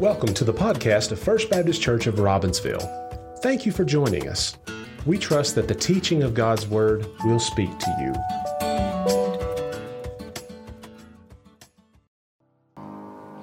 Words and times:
Welcome 0.00 0.34
to 0.34 0.44
the 0.44 0.52
podcast 0.52 1.10
of 1.12 1.18
First 1.18 1.48
Baptist 1.48 1.80
Church 1.80 2.06
of 2.06 2.16
Robbinsville. 2.16 3.38
Thank 3.38 3.64
you 3.64 3.72
for 3.72 3.82
joining 3.82 4.28
us. 4.28 4.54
We 5.06 5.16
trust 5.16 5.54
that 5.54 5.68
the 5.68 5.74
teaching 5.74 6.22
of 6.22 6.34
God's 6.34 6.66
Word 6.66 7.06
will 7.24 7.38
speak 7.38 7.70
to 7.78 7.96
you. 7.98 8.12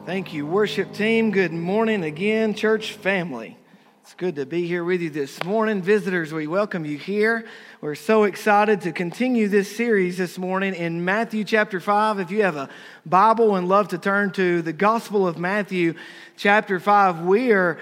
Thank 0.05 0.32
you, 0.32 0.46
worship 0.46 0.93
team. 0.93 1.32
Good 1.32 1.54
morning 1.54 2.04
again, 2.04 2.54
church 2.54 2.93
family. 2.93 3.57
It's 4.04 4.16
good 4.16 4.36
to 4.36 4.46
be 4.46 4.68
here 4.68 4.84
with 4.84 5.00
you 5.00 5.10
this 5.10 5.42
morning. 5.46 5.82
Visitors, 5.82 6.34
we 6.34 6.46
welcome 6.46 6.84
you 6.84 6.98
here. 6.98 7.46
We're 7.80 7.96
so 7.96 8.26
excited 8.26 8.82
to 8.82 8.92
continue 8.92 9.48
this 9.48 9.74
series 9.74 10.18
this 10.18 10.38
morning 10.38 10.76
in 10.76 11.06
Matthew 11.06 11.46
chapter 11.46 11.80
5. 11.80 12.20
If 12.20 12.30
you 12.30 12.44
have 12.44 12.58
a 12.58 12.68
Bible 13.06 13.56
and 13.56 13.70
love 13.70 13.88
to 13.88 13.97
turn 13.97 14.34
to 14.34 14.61
the 14.61 14.74
Gospel 14.74 15.25
of 15.25 15.38
Matthew 15.38 15.94
chapter 16.36 16.82
5, 16.82 17.21
we 17.21 17.54
are 17.54 17.80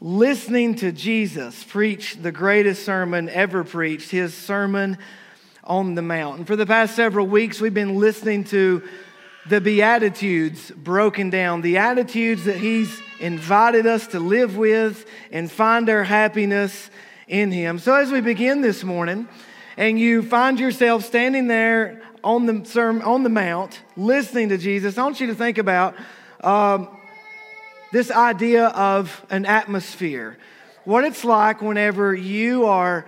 listening 0.00 0.76
to 0.76 0.92
Jesus 0.92 1.64
preach 1.64 2.18
the 2.22 2.30
greatest 2.30 2.84
sermon 2.84 3.28
ever 3.28 3.64
preached, 3.64 4.12
his 4.12 4.32
Sermon 4.34 4.96
on 5.64 5.96
the 5.96 6.02
Mount. 6.02 6.38
And 6.38 6.46
for 6.46 6.54
the 6.54 6.66
past 6.66 6.94
several 6.94 7.26
weeks, 7.26 7.60
we've 7.60 7.74
been 7.74 7.98
listening 7.98 8.44
to 8.44 8.88
the 9.46 9.60
Beatitudes 9.60 10.70
broken 10.70 11.30
down, 11.30 11.62
the 11.62 11.78
attitudes 11.78 12.44
that 12.44 12.56
He's 12.56 13.00
invited 13.18 13.86
us 13.86 14.06
to 14.08 14.20
live 14.20 14.56
with 14.56 15.06
and 15.30 15.50
find 15.50 15.88
our 15.88 16.04
happiness 16.04 16.90
in 17.26 17.50
Him. 17.50 17.78
So, 17.78 17.94
as 17.94 18.10
we 18.12 18.20
begin 18.20 18.60
this 18.60 18.84
morning, 18.84 19.28
and 19.76 19.98
you 19.98 20.22
find 20.22 20.60
yourself 20.60 21.04
standing 21.04 21.48
there 21.48 22.02
on 22.22 22.46
the, 22.46 23.02
on 23.04 23.22
the 23.22 23.28
Mount 23.28 23.80
listening 23.96 24.50
to 24.50 24.58
Jesus, 24.58 24.96
I 24.96 25.02
want 25.02 25.20
you 25.20 25.26
to 25.28 25.34
think 25.34 25.58
about 25.58 25.96
um, 26.42 26.88
this 27.90 28.10
idea 28.10 28.66
of 28.68 29.24
an 29.30 29.46
atmosphere. 29.46 30.38
What 30.84 31.04
it's 31.04 31.24
like 31.24 31.62
whenever 31.62 32.14
you 32.14 32.66
are 32.66 33.06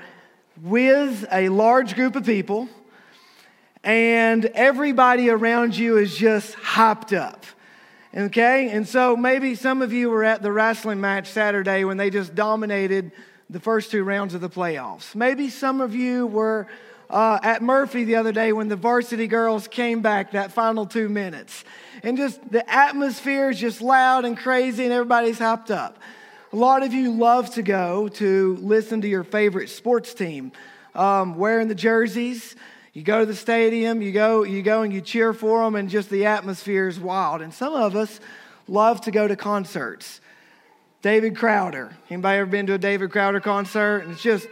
with 0.63 1.27
a 1.33 1.49
large 1.49 1.95
group 1.95 2.17
of 2.17 2.25
people 2.25 2.69
and 3.85 4.47
everybody 4.47 5.29
around 5.29 5.77
you 5.77 5.99
is 5.99 6.17
just 6.17 6.55
hyped 6.57 7.17
up. 7.17 7.45
Okay? 8.17 8.71
And 8.71 8.89
so 8.89 9.17
maybe 9.17 9.55
some 9.55 9.83
of 9.83 9.93
you 9.93 10.09
were 10.09 10.25
at 10.25 10.43
the 10.43 10.51
wrestling 10.51 11.01
match 11.01 11.29
Saturday 11.29 11.85
when 11.85 11.99
they 11.99 12.11
just 12.11 12.35
dominated 12.35 13.13
the 13.51 13.61
first 13.61 13.91
two 13.91 14.03
rounds 14.03 14.33
of 14.33 14.41
the 14.41 14.49
playoffs. 14.49 15.15
Maybe 15.15 15.51
some 15.51 15.83
of 15.83 15.95
you 15.95 16.27
were 16.27 16.67
uh, 17.11 17.39
at 17.43 17.63
Murphy 17.63 18.05
the 18.05 18.17
other 18.17 18.33
day 18.33 18.53
when 18.55 18.69
the 18.69 18.77
varsity 18.77 19.27
girls 19.27 19.69
came 19.69 20.01
back 20.01 20.33
that 20.33 20.51
final 20.53 20.87
two 20.87 21.11
minutes. 21.11 21.65
And 22.03 22.17
just 22.17 22.41
the 22.51 22.69
atmosphere 22.73 23.51
is 23.51 23.61
just 23.61 23.83
loud 23.83 24.25
and 24.25 24.37
crazy 24.37 24.85
and 24.85 24.93
everybody's 24.93 25.39
hyped 25.39 25.71
up. 25.71 25.99
A 26.55 26.57
lot 26.57 26.83
of 26.83 26.95
you 26.95 27.13
love 27.13 27.51
to 27.55 27.63
go 27.63 28.09
to 28.09 28.57
listen 28.63 29.03
to 29.03 29.09
your 29.09 29.25
favorite 29.25 29.69
sports 29.69 30.15
team, 30.15 30.53
um, 30.95 31.37
wearing 31.37 31.69
the 31.69 31.75
jerseys. 31.75 32.57
You 32.95 33.03
go 33.03 33.21
to 33.21 33.27
the 33.27 33.35
stadium, 33.35 34.01
you 34.01 34.13
go, 34.13 34.45
you 34.45 34.63
go 34.63 34.83
and 34.83 34.93
you 34.93 35.01
cheer 35.01 35.33
for 35.33 35.65
them, 35.65 35.75
and 35.75 35.91
just 35.91 36.11
the 36.11 36.27
atmosphere 36.27 36.87
is 36.87 36.99
wild. 36.99 37.43
And 37.43 37.53
some 37.53 37.75
of 37.75 37.97
us 37.97 38.21
love 38.69 39.01
to 39.03 39.11
go 39.11 39.27
to 39.27 39.35
concerts. 39.35 40.21
David 41.03 41.37
Crowder. 41.37 41.95
Anybody 42.09 42.39
ever 42.39 42.51
been 42.51 42.67
to 42.69 42.75
a 42.75 42.79
David 42.79 43.11
Crowder 43.11 43.41
concert? 43.41 43.99
And 43.99 44.13
it's 44.13 44.23
just 44.23 44.47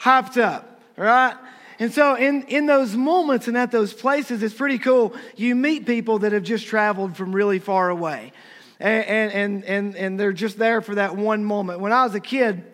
hyped 0.00 0.42
up, 0.42 0.80
right? 0.96 1.36
And 1.78 1.92
so, 1.92 2.16
in, 2.16 2.42
in 2.48 2.66
those 2.66 2.96
moments 2.96 3.46
and 3.46 3.56
at 3.56 3.70
those 3.70 3.92
places, 3.92 4.42
it's 4.42 4.54
pretty 4.54 4.78
cool. 4.78 5.14
You 5.36 5.54
meet 5.54 5.86
people 5.86 6.18
that 6.18 6.32
have 6.32 6.42
just 6.42 6.66
traveled 6.66 7.16
from 7.16 7.32
really 7.32 7.60
far 7.60 7.88
away, 7.88 8.32
and, 8.80 9.32
and, 9.32 9.64
and, 9.64 9.96
and 9.96 10.20
they're 10.20 10.32
just 10.32 10.58
there 10.58 10.80
for 10.82 10.96
that 10.96 11.16
one 11.16 11.44
moment. 11.44 11.78
When 11.78 11.92
I 11.92 12.02
was 12.02 12.16
a 12.16 12.20
kid, 12.20 12.64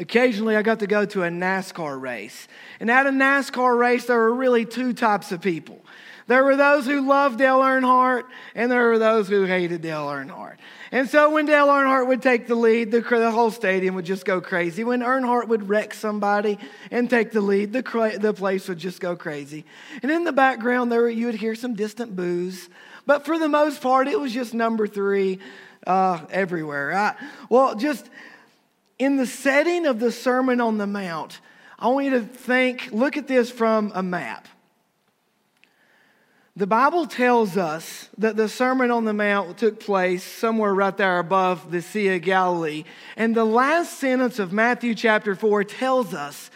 occasionally 0.00 0.56
I 0.56 0.62
got 0.62 0.80
to 0.80 0.88
go 0.88 1.06
to 1.06 1.22
a 1.22 1.28
NASCAR 1.28 2.00
race. 2.00 2.48
And 2.80 2.90
at 2.90 3.06
a 3.06 3.10
NASCAR 3.10 3.78
race, 3.78 4.06
there 4.06 4.18
were 4.18 4.34
really 4.34 4.64
two 4.64 4.92
types 4.92 5.32
of 5.32 5.40
people. 5.40 5.80
There 6.28 6.42
were 6.42 6.56
those 6.56 6.86
who 6.86 7.06
loved 7.06 7.38
Dale 7.38 7.60
Earnhardt, 7.60 8.24
and 8.54 8.70
there 8.70 8.88
were 8.88 8.98
those 8.98 9.28
who 9.28 9.44
hated 9.44 9.82
Dale 9.82 10.06
Earnhardt. 10.06 10.56
And 10.90 11.08
so 11.08 11.30
when 11.30 11.46
Dale 11.46 11.68
Earnhardt 11.68 12.08
would 12.08 12.20
take 12.20 12.48
the 12.48 12.56
lead, 12.56 12.90
the, 12.90 13.00
the 13.00 13.30
whole 13.30 13.52
stadium 13.52 13.94
would 13.94 14.04
just 14.04 14.24
go 14.24 14.40
crazy. 14.40 14.82
When 14.82 15.00
Earnhardt 15.00 15.46
would 15.48 15.68
wreck 15.68 15.94
somebody 15.94 16.58
and 16.90 17.08
take 17.08 17.30
the 17.30 17.40
lead, 17.40 17.72
the, 17.72 18.18
the 18.20 18.34
place 18.34 18.68
would 18.68 18.78
just 18.78 19.00
go 19.00 19.14
crazy. 19.14 19.64
And 20.02 20.10
in 20.10 20.24
the 20.24 20.32
background, 20.32 20.90
there 20.90 21.08
you 21.08 21.26
would 21.26 21.36
hear 21.36 21.54
some 21.54 21.74
distant 21.74 22.16
boos. 22.16 22.68
But 23.06 23.24
for 23.24 23.38
the 23.38 23.48
most 23.48 23.80
part, 23.80 24.08
it 24.08 24.18
was 24.18 24.32
just 24.32 24.52
number 24.52 24.88
three 24.88 25.38
uh, 25.86 26.24
everywhere. 26.30 26.88
Right? 26.88 27.14
Well, 27.48 27.76
just 27.76 28.10
in 28.98 29.16
the 29.16 29.26
setting 29.26 29.86
of 29.86 30.00
the 30.00 30.10
Sermon 30.10 30.60
on 30.60 30.78
the 30.78 30.88
Mount, 30.88 31.40
I 31.78 31.88
want 31.88 32.06
you 32.06 32.10
to 32.12 32.22
think, 32.22 32.88
look 32.92 33.16
at 33.16 33.28
this 33.28 33.50
from 33.50 33.92
a 33.94 34.02
map. 34.02 34.48
The 36.56 36.66
Bible 36.66 37.06
tells 37.06 37.58
us 37.58 38.08
that 38.16 38.36
the 38.36 38.48
Sermon 38.48 38.90
on 38.90 39.04
the 39.04 39.12
Mount 39.12 39.58
took 39.58 39.78
place 39.78 40.24
somewhere 40.24 40.74
right 40.74 40.96
there 40.96 41.18
above 41.18 41.70
the 41.70 41.82
Sea 41.82 42.14
of 42.14 42.22
Galilee. 42.22 42.84
And 43.14 43.34
the 43.34 43.44
last 43.44 43.98
sentence 43.98 44.38
of 44.38 44.54
Matthew 44.54 44.94
chapter 44.94 45.34
4 45.34 45.64
tells 45.64 46.14
us 46.14 46.50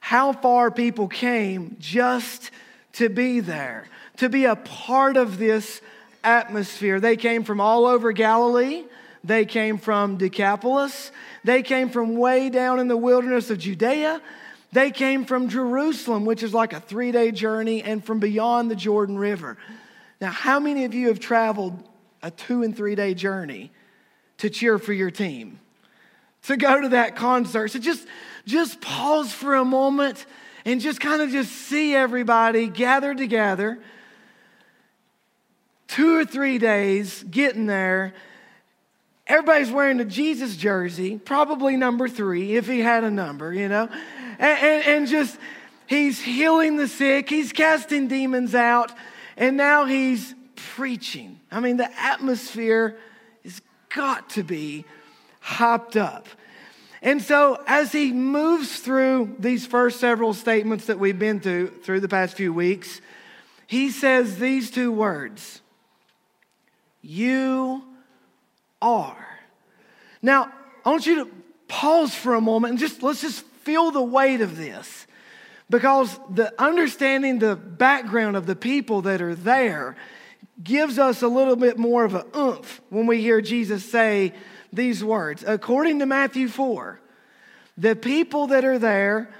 how 0.00 0.34
far 0.34 0.70
people 0.70 1.08
came 1.08 1.76
just 1.78 2.50
to 2.94 3.08
be 3.08 3.40
there, 3.40 3.86
to 4.18 4.28
be 4.28 4.44
a 4.44 4.56
part 4.56 5.16
of 5.16 5.38
this 5.38 5.80
atmosphere. 6.22 7.00
They 7.00 7.16
came 7.16 7.42
from 7.42 7.58
all 7.58 7.86
over 7.86 8.12
Galilee. 8.12 8.84
They 9.24 9.46
came 9.46 9.78
from 9.78 10.18
Decapolis. 10.18 11.10
They 11.42 11.62
came 11.62 11.88
from 11.88 12.16
way 12.16 12.50
down 12.50 12.80
in 12.80 12.88
the 12.88 12.98
wilderness 12.98 13.48
of 13.48 13.58
Judea. 13.58 14.20
They 14.72 14.90
came 14.90 15.24
from 15.24 15.48
Jerusalem, 15.48 16.24
which 16.24 16.42
is 16.42 16.52
like 16.52 16.72
a 16.72 16.80
three 16.80 17.12
day 17.12 17.30
journey, 17.30 17.82
and 17.82 18.04
from 18.04 18.18
beyond 18.20 18.70
the 18.70 18.76
Jordan 18.76 19.18
River. 19.18 19.56
Now, 20.20 20.30
how 20.30 20.60
many 20.60 20.84
of 20.84 20.94
you 20.94 21.08
have 21.08 21.20
traveled 21.20 21.82
a 22.22 22.30
two 22.30 22.62
and 22.62 22.76
three 22.76 22.94
day 22.94 23.14
journey 23.14 23.70
to 24.38 24.50
cheer 24.50 24.78
for 24.78 24.92
your 24.92 25.10
team? 25.10 25.60
To 26.44 26.56
go 26.56 26.80
to 26.80 26.90
that 26.90 27.16
concert? 27.16 27.68
So 27.68 27.78
just, 27.78 28.06
just 28.46 28.80
pause 28.80 29.32
for 29.32 29.54
a 29.54 29.64
moment 29.64 30.24
and 30.64 30.80
just 30.80 31.00
kind 31.00 31.22
of 31.22 31.30
just 31.30 31.50
see 31.50 31.94
everybody 31.94 32.68
gathered 32.68 33.16
together. 33.16 33.78
Two 35.88 36.16
or 36.16 36.24
three 36.24 36.58
days 36.58 37.24
getting 37.30 37.66
there. 37.66 38.12
Everybody's 39.26 39.70
wearing 39.70 40.00
a 40.00 40.04
Jesus 40.04 40.56
jersey, 40.56 41.18
probably 41.18 41.76
number 41.76 42.08
three, 42.08 42.56
if 42.56 42.66
he 42.66 42.80
had 42.80 43.04
a 43.04 43.10
number, 43.10 43.52
you 43.52 43.68
know 43.68 43.88
and, 44.38 44.58
and, 44.58 44.84
and 44.86 45.06
just, 45.08 45.38
he's 45.86 46.20
healing 46.20 46.76
the 46.76 46.88
sick, 46.88 47.28
he's 47.28 47.52
casting 47.52 48.08
demons 48.08 48.54
out, 48.54 48.92
and 49.36 49.56
now 49.56 49.84
he's 49.84 50.34
preaching. 50.56 51.40
I 51.50 51.60
mean, 51.60 51.76
the 51.76 51.90
atmosphere 52.00 52.96
has 53.44 53.60
got 53.94 54.30
to 54.30 54.42
be 54.42 54.84
hopped 55.40 55.96
up. 55.96 56.28
And 57.00 57.22
so, 57.22 57.62
as 57.66 57.92
he 57.92 58.12
moves 58.12 58.80
through 58.80 59.36
these 59.38 59.66
first 59.66 60.00
several 60.00 60.34
statements 60.34 60.86
that 60.86 60.98
we've 60.98 61.18
been 61.18 61.40
through 61.40 61.68
through 61.82 62.00
the 62.00 62.08
past 62.08 62.36
few 62.36 62.52
weeks, 62.52 63.00
he 63.66 63.90
says 63.90 64.38
these 64.38 64.70
two 64.70 64.90
words 64.90 65.60
You 67.00 67.84
are. 68.82 69.38
Now, 70.22 70.50
I 70.84 70.90
want 70.90 71.06
you 71.06 71.24
to 71.24 71.30
pause 71.68 72.14
for 72.14 72.34
a 72.34 72.40
moment 72.40 72.72
and 72.72 72.80
just 72.80 73.02
let's 73.02 73.20
just 73.20 73.44
feel 73.62 73.90
the 73.90 74.02
weight 74.02 74.40
of 74.40 74.56
this 74.56 75.06
because 75.70 76.18
the 76.30 76.52
understanding 76.60 77.38
the 77.38 77.54
background 77.54 78.36
of 78.36 78.46
the 78.46 78.56
people 78.56 79.02
that 79.02 79.20
are 79.20 79.34
there 79.34 79.96
gives 80.62 80.98
us 80.98 81.22
a 81.22 81.28
little 81.28 81.56
bit 81.56 81.78
more 81.78 82.04
of 82.04 82.14
a 82.14 82.26
oomph 82.36 82.80
when 82.88 83.06
we 83.06 83.20
hear 83.20 83.40
Jesus 83.40 83.84
say 83.84 84.32
these 84.72 85.04
words. 85.04 85.44
According 85.46 86.00
to 86.00 86.06
Matthew 86.06 86.48
4, 86.48 87.00
the 87.76 87.94
people 87.94 88.48
that 88.48 88.64
are 88.64 88.78
there 88.78 89.30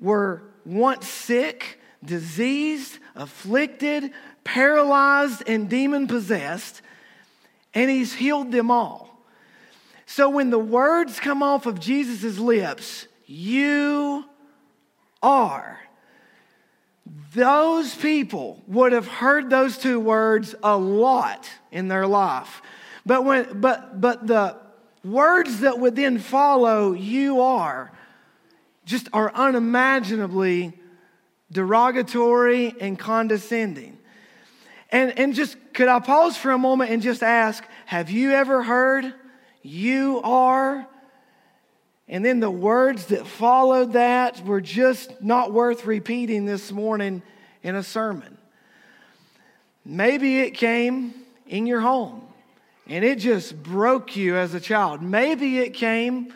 were 0.00 0.42
once 0.64 1.06
sick, 1.06 1.80
diseased, 2.04 2.98
afflicted, 3.14 4.12
paralyzed, 4.44 5.42
and 5.46 5.68
demon 5.68 6.06
possessed, 6.06 6.80
and 7.74 7.90
he's 7.90 8.14
healed 8.14 8.52
them 8.52 8.70
all. 8.70 9.05
So 10.06 10.30
when 10.30 10.50
the 10.50 10.58
words 10.58 11.18
come 11.18 11.42
off 11.42 11.66
of 11.66 11.80
Jesus' 11.80 12.38
lips, 12.38 13.08
you 13.26 14.24
are. 15.22 15.80
Those 17.34 17.94
people 17.94 18.62
would 18.68 18.92
have 18.92 19.06
heard 19.06 19.50
those 19.50 19.76
two 19.76 19.98
words 19.98 20.54
a 20.62 20.76
lot 20.76 21.50
in 21.70 21.88
their 21.88 22.06
life. 22.06 22.62
But, 23.04 23.24
when, 23.24 23.60
but, 23.60 24.00
but 24.00 24.26
the 24.26 24.56
words 25.04 25.60
that 25.60 25.78
would 25.78 25.96
then 25.96 26.18
follow, 26.18 26.92
you 26.92 27.40
are, 27.40 27.92
just 28.84 29.08
are 29.12 29.32
unimaginably 29.34 30.72
derogatory 31.50 32.74
and 32.80 32.98
condescending. 32.98 33.98
And, 34.90 35.18
and 35.18 35.34
just 35.34 35.56
could 35.74 35.88
I 35.88 35.98
pause 35.98 36.36
for 36.36 36.52
a 36.52 36.58
moment 36.58 36.90
and 36.90 37.02
just 37.02 37.22
ask, 37.22 37.64
have 37.86 38.10
you 38.10 38.32
ever 38.32 38.62
heard 38.62 39.12
you 39.66 40.20
are? 40.22 40.86
And 42.08 42.24
then 42.24 42.40
the 42.40 42.50
words 42.50 43.06
that 43.06 43.26
followed 43.26 43.94
that 43.94 44.44
were 44.44 44.60
just 44.60 45.20
not 45.20 45.52
worth 45.52 45.86
repeating 45.86 46.46
this 46.46 46.70
morning 46.70 47.22
in 47.62 47.74
a 47.74 47.82
sermon. 47.82 48.38
Maybe 49.84 50.40
it 50.40 50.52
came 50.52 51.14
in 51.46 51.66
your 51.66 51.80
home 51.80 52.22
and 52.86 53.04
it 53.04 53.18
just 53.18 53.60
broke 53.60 54.16
you 54.16 54.36
as 54.36 54.54
a 54.54 54.60
child. 54.60 55.02
Maybe 55.02 55.58
it 55.58 55.74
came 55.74 56.32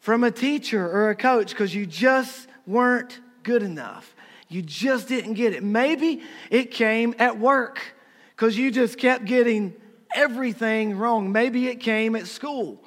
from 0.00 0.24
a 0.24 0.30
teacher 0.30 0.84
or 0.84 1.10
a 1.10 1.14
coach 1.14 1.50
because 1.50 1.74
you 1.74 1.86
just 1.86 2.48
weren't 2.66 3.20
good 3.42 3.62
enough. 3.62 4.14
You 4.48 4.62
just 4.62 5.08
didn't 5.08 5.34
get 5.34 5.52
it. 5.54 5.62
Maybe 5.62 6.22
it 6.50 6.70
came 6.70 7.14
at 7.18 7.38
work 7.38 7.80
because 8.34 8.58
you 8.58 8.70
just 8.70 8.98
kept 8.98 9.24
getting 9.24 9.74
everything 10.14 10.96
wrong. 10.96 11.32
Maybe 11.32 11.68
it 11.68 11.76
came 11.76 12.16
at 12.16 12.26
school 12.26 12.82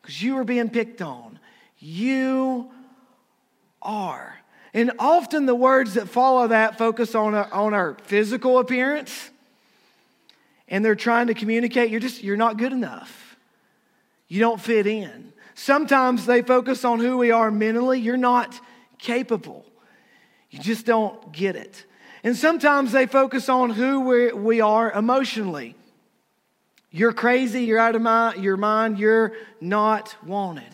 because 0.00 0.22
you 0.22 0.34
were 0.34 0.44
being 0.44 0.70
picked 0.70 1.02
on. 1.02 1.38
You 1.78 2.70
are. 3.80 4.38
And 4.74 4.92
often 4.98 5.46
the 5.46 5.54
words 5.54 5.94
that 5.94 6.08
follow 6.08 6.48
that 6.48 6.78
focus 6.78 7.14
on 7.14 7.34
our, 7.34 7.52
on 7.52 7.74
our 7.74 7.96
physical 8.04 8.58
appearance 8.58 9.30
and 10.68 10.84
they're 10.84 10.94
trying 10.94 11.26
to 11.26 11.34
communicate 11.34 11.90
you're 11.90 12.00
just 12.00 12.22
you're 12.22 12.36
not 12.36 12.56
good 12.56 12.72
enough. 12.72 13.36
You 14.28 14.40
don't 14.40 14.60
fit 14.60 14.86
in. 14.86 15.32
Sometimes 15.54 16.24
they 16.24 16.40
focus 16.40 16.84
on 16.84 16.98
who 16.98 17.18
we 17.18 17.30
are 17.30 17.50
mentally. 17.50 18.00
You're 18.00 18.16
not 18.16 18.58
capable. 18.98 19.66
You 20.50 20.58
just 20.58 20.86
don't 20.86 21.32
get 21.32 21.56
it. 21.56 21.84
And 22.24 22.34
sometimes 22.36 22.92
they 22.92 23.06
focus 23.06 23.48
on 23.48 23.70
who 23.70 24.00
we, 24.00 24.32
we 24.32 24.60
are 24.60 24.90
emotionally. 24.92 25.74
You're 26.92 27.14
crazy, 27.14 27.64
you're 27.64 27.78
out 27.78 27.96
of 27.96 28.02
my, 28.02 28.34
your 28.34 28.58
mind, 28.58 28.98
you're 28.98 29.32
not 29.60 30.14
wanted. 30.24 30.64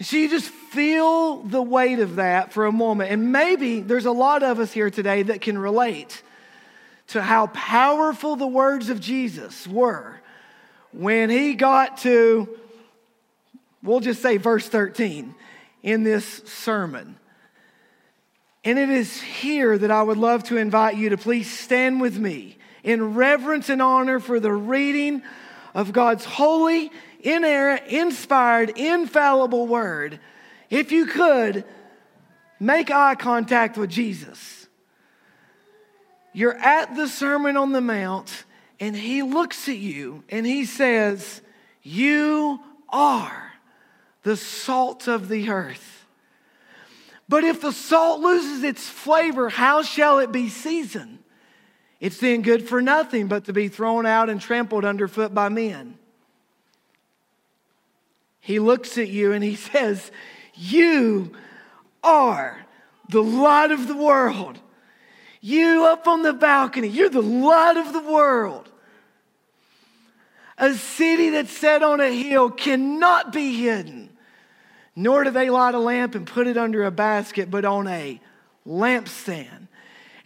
So 0.00 0.16
you 0.16 0.28
just 0.28 0.48
feel 0.48 1.42
the 1.42 1.62
weight 1.62 2.00
of 2.00 2.16
that 2.16 2.52
for 2.52 2.66
a 2.66 2.72
moment. 2.72 3.12
And 3.12 3.30
maybe 3.30 3.80
there's 3.80 4.06
a 4.06 4.12
lot 4.12 4.42
of 4.42 4.58
us 4.58 4.72
here 4.72 4.90
today 4.90 5.22
that 5.22 5.42
can 5.42 5.58
relate 5.58 6.22
to 7.08 7.22
how 7.22 7.48
powerful 7.48 8.36
the 8.36 8.46
words 8.46 8.88
of 8.88 9.00
Jesus 9.00 9.66
were 9.66 10.20
when 10.92 11.28
he 11.28 11.54
got 11.54 11.98
to, 11.98 12.48
we'll 13.82 14.00
just 14.00 14.22
say 14.22 14.38
verse 14.38 14.66
13 14.66 15.34
in 15.82 16.04
this 16.04 16.26
sermon. 16.46 17.16
And 18.64 18.78
it 18.78 18.88
is 18.88 19.20
here 19.20 19.76
that 19.76 19.90
I 19.90 20.02
would 20.02 20.16
love 20.16 20.44
to 20.44 20.56
invite 20.56 20.96
you 20.96 21.10
to 21.10 21.18
please 21.18 21.50
stand 21.50 22.00
with 22.00 22.18
me 22.18 22.55
in 22.86 23.14
reverence 23.14 23.68
and 23.68 23.82
honor 23.82 24.20
for 24.20 24.38
the 24.38 24.52
reading 24.52 25.20
of 25.74 25.92
God's 25.92 26.24
holy, 26.24 26.92
inerrant, 27.20 27.84
inspired, 27.88 28.78
infallible 28.78 29.66
word. 29.66 30.20
If 30.70 30.92
you 30.92 31.06
could, 31.06 31.64
make 32.60 32.92
eye 32.92 33.16
contact 33.16 33.76
with 33.76 33.90
Jesus. 33.90 34.68
You're 36.32 36.56
at 36.56 36.94
the 36.94 37.08
Sermon 37.08 37.56
on 37.56 37.72
the 37.72 37.80
Mount, 37.80 38.44
and 38.78 38.94
he 38.94 39.22
looks 39.24 39.68
at 39.68 39.78
you 39.78 40.22
and 40.28 40.46
he 40.46 40.64
says, 40.64 41.42
You 41.82 42.60
are 42.88 43.52
the 44.22 44.36
salt 44.36 45.08
of 45.08 45.28
the 45.28 45.50
earth. 45.50 46.06
But 47.28 47.42
if 47.42 47.60
the 47.60 47.72
salt 47.72 48.20
loses 48.20 48.62
its 48.62 48.88
flavor, 48.88 49.48
how 49.48 49.82
shall 49.82 50.20
it 50.20 50.30
be 50.30 50.48
seasoned? 50.48 51.18
It's 52.00 52.18
then 52.18 52.42
good 52.42 52.68
for 52.68 52.82
nothing 52.82 53.26
but 53.26 53.44
to 53.46 53.52
be 53.52 53.68
thrown 53.68 54.06
out 54.06 54.28
and 54.28 54.40
trampled 54.40 54.84
underfoot 54.84 55.34
by 55.34 55.48
men. 55.48 55.98
He 58.40 58.58
looks 58.58 58.98
at 58.98 59.08
you 59.08 59.32
and 59.32 59.42
he 59.42 59.56
says, 59.56 60.10
You 60.54 61.32
are 62.02 62.64
the 63.08 63.22
light 63.22 63.70
of 63.70 63.88
the 63.88 63.96
world. 63.96 64.60
You 65.40 65.86
up 65.86 66.08
on 66.08 66.22
the 66.22 66.32
balcony, 66.32 66.88
you're 66.88 67.08
the 67.08 67.22
light 67.22 67.76
of 67.76 67.92
the 67.92 68.00
world. 68.00 68.68
A 70.58 70.74
city 70.74 71.30
that's 71.30 71.52
set 71.52 71.82
on 71.82 72.00
a 72.00 72.10
hill 72.10 72.50
cannot 72.50 73.32
be 73.32 73.60
hidden. 73.60 74.10
Nor 74.96 75.24
do 75.24 75.30
they 75.30 75.50
light 75.50 75.74
a 75.74 75.78
lamp 75.78 76.14
and 76.14 76.26
put 76.26 76.46
it 76.46 76.56
under 76.56 76.84
a 76.84 76.90
basket, 76.90 77.50
but 77.50 77.66
on 77.66 77.86
a 77.86 78.18
lampstand. 78.66 79.68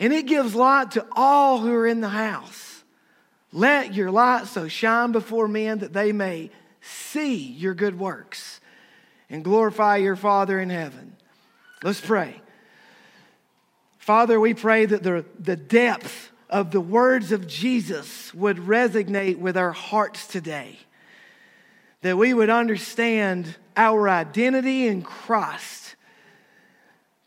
And 0.01 0.13
it 0.13 0.27
gives 0.27 0.55
light 0.55 0.93
to 0.93 1.07
all 1.13 1.61
who 1.61 1.73
are 1.73 1.87
in 1.87 2.01
the 2.01 2.09
house. 2.09 2.83
Let 3.53 3.95
your 3.95 4.11
light 4.11 4.47
so 4.47 4.67
shine 4.67 5.13
before 5.13 5.47
men 5.47 5.79
that 5.79 5.93
they 5.93 6.11
may 6.11 6.51
see 6.81 7.37
your 7.37 7.75
good 7.75 7.99
works 7.99 8.61
and 9.29 9.45
glorify 9.45 9.99
your 9.99 10.17
Father 10.17 10.59
in 10.59 10.71
heaven. 10.71 11.17
Let's 11.85 12.01
pray. 12.01 12.41
Father, 13.99 14.41
we 14.41 14.55
pray 14.55 14.87
that 14.87 15.03
the, 15.03 15.25
the 15.39 15.57
depth 15.57 16.33
of 16.49 16.73
the 16.73 16.81
words 16.81 17.31
of 17.31 17.47
Jesus 17.47 18.35
would 18.35 18.57
resonate 18.57 19.39
with 19.39 19.57
our 19.57 19.73
hearts 19.73 20.27
today 20.27 20.79
that 22.03 22.17
we 22.17 22.33
would 22.33 22.51
understand 22.51 23.57
our 23.77 24.09
identity 24.09 24.87
in 24.87 25.03
Christ. 25.03 25.80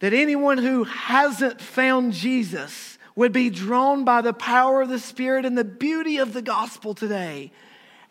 That 0.04 0.14
anyone 0.14 0.58
who 0.58 0.84
hasn't 0.84 1.62
found 1.62 2.12
Jesus 2.12 2.98
would 3.16 3.32
be 3.32 3.50
drawn 3.50 4.04
by 4.04 4.20
the 4.20 4.34
power 4.34 4.82
of 4.82 4.90
the 4.90 5.00
Spirit 5.00 5.46
and 5.46 5.58
the 5.58 5.64
beauty 5.64 6.18
of 6.18 6.34
the 6.34 6.42
gospel 6.42 6.94
today 6.94 7.54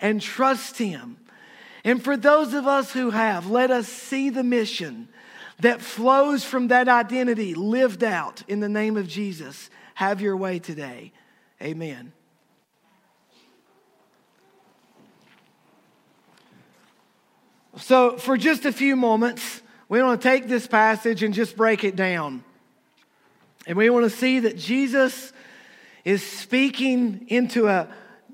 and 0.00 0.19
trust 0.19 0.79
Him. 0.79 1.19
And 1.85 2.03
for 2.03 2.17
those 2.17 2.55
of 2.55 2.67
us 2.67 2.94
who 2.94 3.11
have, 3.11 3.50
let 3.50 3.71
us 3.71 3.89
see 3.89 4.31
the 4.31 4.43
mission 4.43 5.09
that 5.61 5.83
flows 5.83 6.47
from 6.47 6.69
that 6.69 6.89
identity 6.89 7.53
lived 7.53 8.03
out 8.03 8.43
in 8.49 8.61
the 8.61 8.71
name 8.71 8.97
of 8.97 9.06
Jesus. 9.06 9.69
Have 9.93 10.23
your 10.23 10.39
way 10.39 10.61
today. 10.61 11.12
Amen. 11.61 12.15
So, 17.77 18.17
for 18.17 18.39
just 18.39 18.65
a 18.65 18.73
few 18.73 18.97
moments, 18.97 19.61
we 19.93 20.03
want 20.03 20.23
to 20.23 20.27
take 20.27 20.49
this 20.49 20.67
passage 20.67 21.23
and 21.23 21.35
just 21.35 21.55
break 21.55 21.85
it 21.85 21.97
down. 21.97 22.43
And 23.67 23.77
we 23.77 23.91
want 23.91 24.11
to 24.11 24.17
see 24.17 24.39
that 24.39 24.56
Jesus 24.56 25.35
is 26.03 26.23
speaking 26.25 27.27
into 27.29 27.69
a 27.69 27.89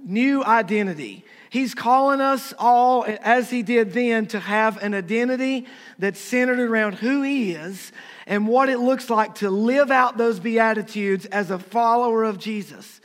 new 0.04 0.44
identity. 0.44 1.24
He's 1.50 1.74
calling 1.74 2.20
us 2.20 2.54
all, 2.60 3.04
as 3.08 3.50
he 3.50 3.64
did 3.64 3.92
then, 3.92 4.26
to 4.26 4.38
have 4.38 4.80
an 4.84 4.94
identity 4.94 5.66
that's 5.98 6.20
centered 6.20 6.60
around 6.60 6.94
who 6.94 7.22
he 7.22 7.54
is 7.54 7.90
and 8.28 8.46
what 8.46 8.68
it 8.68 8.78
looks 8.78 9.10
like 9.10 9.34
to 9.36 9.50
live 9.50 9.90
out 9.90 10.16
those 10.16 10.38
Beatitudes 10.38 11.26
as 11.26 11.50
a 11.50 11.58
follower 11.58 12.22
of 12.22 12.38
Jesus. 12.38 13.00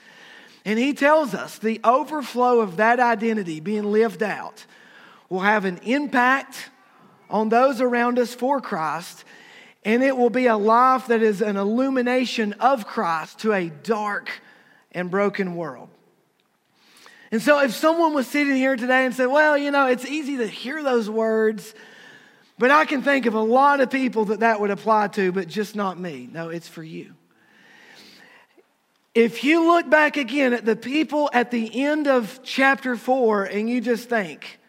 And 0.64 0.78
he 0.78 0.94
tells 0.94 1.34
us 1.34 1.58
the 1.58 1.80
overflow 1.84 2.60
of 2.60 2.78
that 2.78 3.00
identity 3.00 3.62
being 3.62 3.92
lived 3.92 4.22
out 4.22 4.68
will 5.28 5.40
have 5.40 5.66
an 5.66 5.80
impact 5.80 6.70
on 7.30 7.50
those 7.50 7.82
around 7.82 8.20
us 8.20 8.34
for 8.34 8.62
Christ, 8.62 9.24
and 9.84 10.04
it 10.04 10.16
will 10.16 10.30
be 10.30 10.48
a 10.48 10.58
life 10.58 11.08
that 11.08 11.22
is 11.22 11.42
an 11.42 11.58
illumination 11.58 12.54
of 12.54 12.88
Christ 12.88 13.40
to 13.40 13.54
a 13.54 13.70
dark 13.70 14.30
and 14.92 15.10
broken 15.12 15.56
world. 15.56 15.90
And 17.32 17.42
so, 17.42 17.60
if 17.60 17.74
someone 17.74 18.14
was 18.14 18.28
sitting 18.28 18.56
here 18.56 18.76
today 18.76 19.06
and 19.06 19.14
said, 19.14 19.26
Well, 19.26 19.58
you 19.58 19.72
know, 19.72 19.88
it's 19.88 20.06
easy 20.06 20.38
to 20.38 20.48
hear 20.48 20.84
those 20.84 21.10
words, 21.10 21.74
but 22.60 22.70
I 22.70 22.86
can 22.86 23.02
think 23.02 23.26
of 23.26 23.34
a 23.34 23.42
lot 23.42 23.82
of 23.82 23.90
people 23.90 24.26
that 24.26 24.42
that 24.42 24.62
would 24.62 24.70
apply 24.70 25.08
to, 25.10 25.32
but 25.32 25.48
just 25.48 25.76
not 25.76 26.00
me. 26.00 26.30
No, 26.32 26.50
it's 26.50 26.68
for 26.68 26.84
you. 26.84 27.16
If 29.16 29.44
you 29.44 29.66
look 29.66 29.90
back 29.90 30.18
again 30.18 30.54
at 30.54 30.66
the 30.66 30.76
people 30.76 31.30
at 31.34 31.52
the 31.52 31.84
end 31.84 32.08
of 32.08 32.40
chapter 32.44 32.96
four 32.96 33.44
and 33.46 33.70
you 33.70 33.82
just 33.82 34.10
think, 34.10 34.60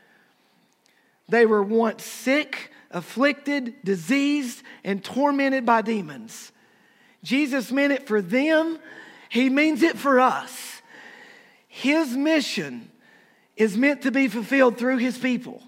they 1.28 1.46
were 1.46 1.62
once 1.62 2.04
sick, 2.04 2.70
afflicted, 2.90 3.74
diseased, 3.84 4.62
and 4.84 5.02
tormented 5.02 5.64
by 5.64 5.82
demons. 5.82 6.52
Jesus 7.22 7.72
meant 7.72 7.92
it 7.92 8.06
for 8.06 8.20
them, 8.20 8.78
He 9.28 9.48
means 9.48 9.82
it 9.82 9.98
for 9.98 10.20
us. 10.20 10.82
His 11.66 12.16
mission 12.16 12.90
is 13.56 13.76
meant 13.76 14.02
to 14.02 14.10
be 14.10 14.28
fulfilled 14.28 14.78
through 14.78 14.98
His 14.98 15.18
people. 15.18 15.62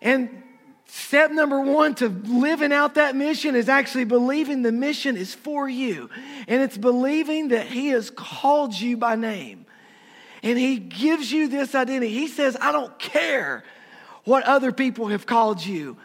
And 0.00 0.42
step 0.86 1.30
number 1.30 1.60
one 1.60 1.94
to 1.96 2.08
living 2.08 2.72
out 2.72 2.94
that 2.94 3.14
mission 3.14 3.54
is 3.54 3.68
actually 3.68 4.04
believing 4.04 4.62
the 4.62 4.72
mission 4.72 5.16
is 5.16 5.34
for 5.34 5.68
you. 5.68 6.10
And 6.48 6.62
it's 6.62 6.78
believing 6.78 7.48
that 7.48 7.66
He 7.66 7.88
has 7.88 8.10
called 8.10 8.74
you 8.74 8.96
by 8.96 9.14
name. 9.14 9.66
And 10.42 10.58
He 10.58 10.78
gives 10.78 11.30
you 11.30 11.48
this 11.48 11.74
identity. 11.74 12.12
He 12.12 12.28
says, 12.28 12.56
I 12.60 12.72
don't 12.72 12.98
care 12.98 13.62
what 14.26 14.44
other 14.44 14.72
people 14.72 15.06
have 15.06 15.24
called 15.24 15.64
you. 15.64 15.96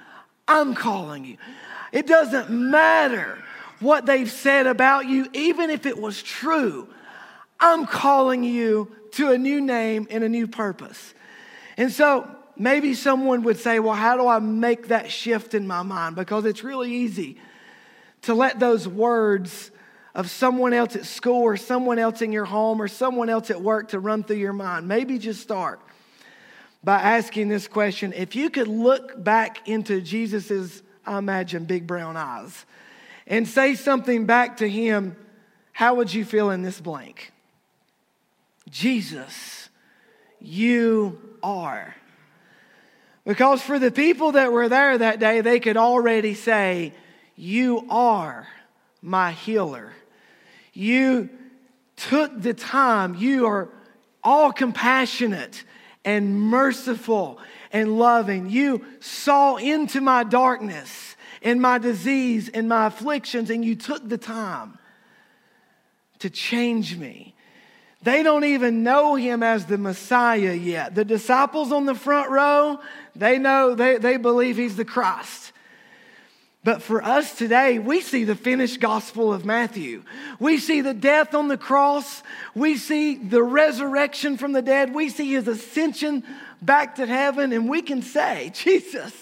I'm 0.48 0.74
calling 0.74 1.26
you. 1.26 1.38
It 1.92 2.08
doesn't 2.08 2.50
matter 2.50 3.38
what 3.82 4.06
they've 4.06 4.32
said 4.32 4.68
about 4.68 5.08
you, 5.08 5.28
even 5.34 5.70
if 5.70 5.86
it 5.86 6.00
was 6.00 6.24
true. 6.24 6.88
I'm 7.60 7.86
calling 7.86 8.44
you 8.44 8.96
to 9.14 9.32
a 9.32 9.38
new 9.38 9.60
name 9.60 10.08
and 10.10 10.24
a 10.24 10.30
new 10.30 10.48
purpose. 10.48 11.14
And 11.78 11.92
so 11.92 12.30
maybe 12.56 12.94
someone 12.94 13.44
would 13.44 13.58
say, 13.58 13.80
Well, 13.80 13.96
how 13.96 14.16
do 14.16 14.28
I 14.28 14.40
make 14.40 14.88
that 14.90 15.12
shift 15.12 15.54
in 15.54 15.68
my 15.68 15.82
mind? 15.82 16.16
Because 16.16 16.46
it's 16.46 16.64
really 16.64 16.92
easy 16.92 17.38
to 18.24 18.36
let 18.36 18.60
those 18.60 18.88
words 18.88 19.72
of 20.14 20.30
someone 20.30 20.74
else 20.74 20.96
at 20.96 21.06
school 21.06 21.42
or 21.42 21.58
someone 21.58 21.98
else 21.98 22.22
in 22.22 22.32
your 22.32 22.46
home 22.46 22.82
or 22.82 22.88
someone 22.88 23.30
else 23.30 23.50
at 23.50 23.62
work 23.62 23.90
to 23.90 24.00
run 24.00 24.24
through 24.24 24.38
your 24.38 24.54
mind. 24.54 24.88
Maybe 24.88 25.18
just 25.18 25.42
start 25.42 25.82
by 26.84 27.00
asking 27.00 27.50
this 27.50 27.68
question 27.68 28.14
if 28.14 28.36
you 28.36 28.50
could 28.50 28.68
look 28.68 29.22
back 29.24 29.68
into 29.68 30.02
Jesus's, 30.02 30.82
I 31.06 31.18
imagine, 31.18 31.66
big 31.66 31.88
brown 31.88 32.18
eyes 32.18 32.66
and 33.28 33.48
say 33.48 33.76
something 33.76 34.26
back 34.26 34.58
to 34.58 34.70
him, 34.70 35.16
how 35.72 35.96
would 35.96 36.14
you 36.14 36.26
feel 36.26 36.50
in 36.50 36.64
this 36.64 36.82
blank? 36.82 37.32
Jesus, 38.70 39.70
you 40.40 41.20
are. 41.44 41.96
Because 43.26 43.62
for 43.62 43.78
the 43.78 43.92
people 43.92 44.34
that 44.34 44.52
were 44.52 44.68
there 44.68 44.98
that 44.98 45.20
day, 45.20 45.42
they 45.42 45.60
could 45.60 45.78
already 45.78 46.34
say, 46.34 46.94
You 47.36 47.86
are 47.90 48.48
my 49.02 49.32
healer. 49.32 49.94
You 50.74 51.30
took 51.96 52.42
the 52.42 52.54
time, 52.54 53.16
you 53.16 53.46
are 53.46 53.70
all 54.24 54.52
compassionate 54.52 55.64
and 56.04 56.40
merciful 56.40 57.40
and 57.72 57.98
loving. 57.98 58.50
You 58.50 58.86
saw 59.00 59.58
into 59.58 60.02
my 60.02 60.24
darkness 60.24 61.16
and 61.42 61.62
my 61.62 61.78
disease 61.78 62.50
and 62.50 62.70
my 62.70 62.88
afflictions, 62.88 63.50
and 63.50 63.64
you 63.64 63.76
took 63.76 64.08
the 64.08 64.18
time 64.18 64.78
to 66.20 66.30
change 66.30 66.98
me. 66.98 67.36
They 68.04 68.24
don't 68.24 68.46
even 68.46 68.84
know 68.84 69.16
him 69.16 69.44
as 69.44 69.66
the 69.66 69.78
Messiah 69.78 70.54
yet. 70.54 70.96
The 70.96 71.06
disciples 71.06 71.72
on 71.72 71.86
the 71.86 71.94
front 71.94 72.32
row, 72.32 72.80
they 73.16 73.38
know, 73.38 73.76
they, 73.76 73.98
they 73.98 74.18
believe 74.18 74.58
he's 74.58 74.76
the 74.76 74.86
Christ. 74.86 75.51
But 76.64 76.84
for 76.84 77.04
us 77.04 77.36
today, 77.36 77.80
we 77.80 78.02
see 78.02 78.24
the 78.24 78.36
finished 78.36 78.80
gospel 78.80 79.34
of 79.34 79.46
Matthew. 79.46 80.04
We 80.40 80.60
see 80.60 80.82
the 80.82 80.94
death 80.94 81.34
on 81.34 81.48
the 81.48 81.58
cross. 81.58 82.22
We 82.54 82.78
see 82.78 83.16
the 83.16 83.42
resurrection 83.42 84.38
from 84.38 84.52
the 84.52 84.62
dead. 84.62 84.94
We 84.94 85.10
see 85.10 85.32
his 85.32 85.48
ascension 85.48 86.24
back 86.62 86.96
to 86.96 87.08
heaven. 87.08 87.52
And 87.52 87.68
we 87.68 87.82
can 87.82 88.04
say, 88.04 88.52
Jesus, 88.54 89.14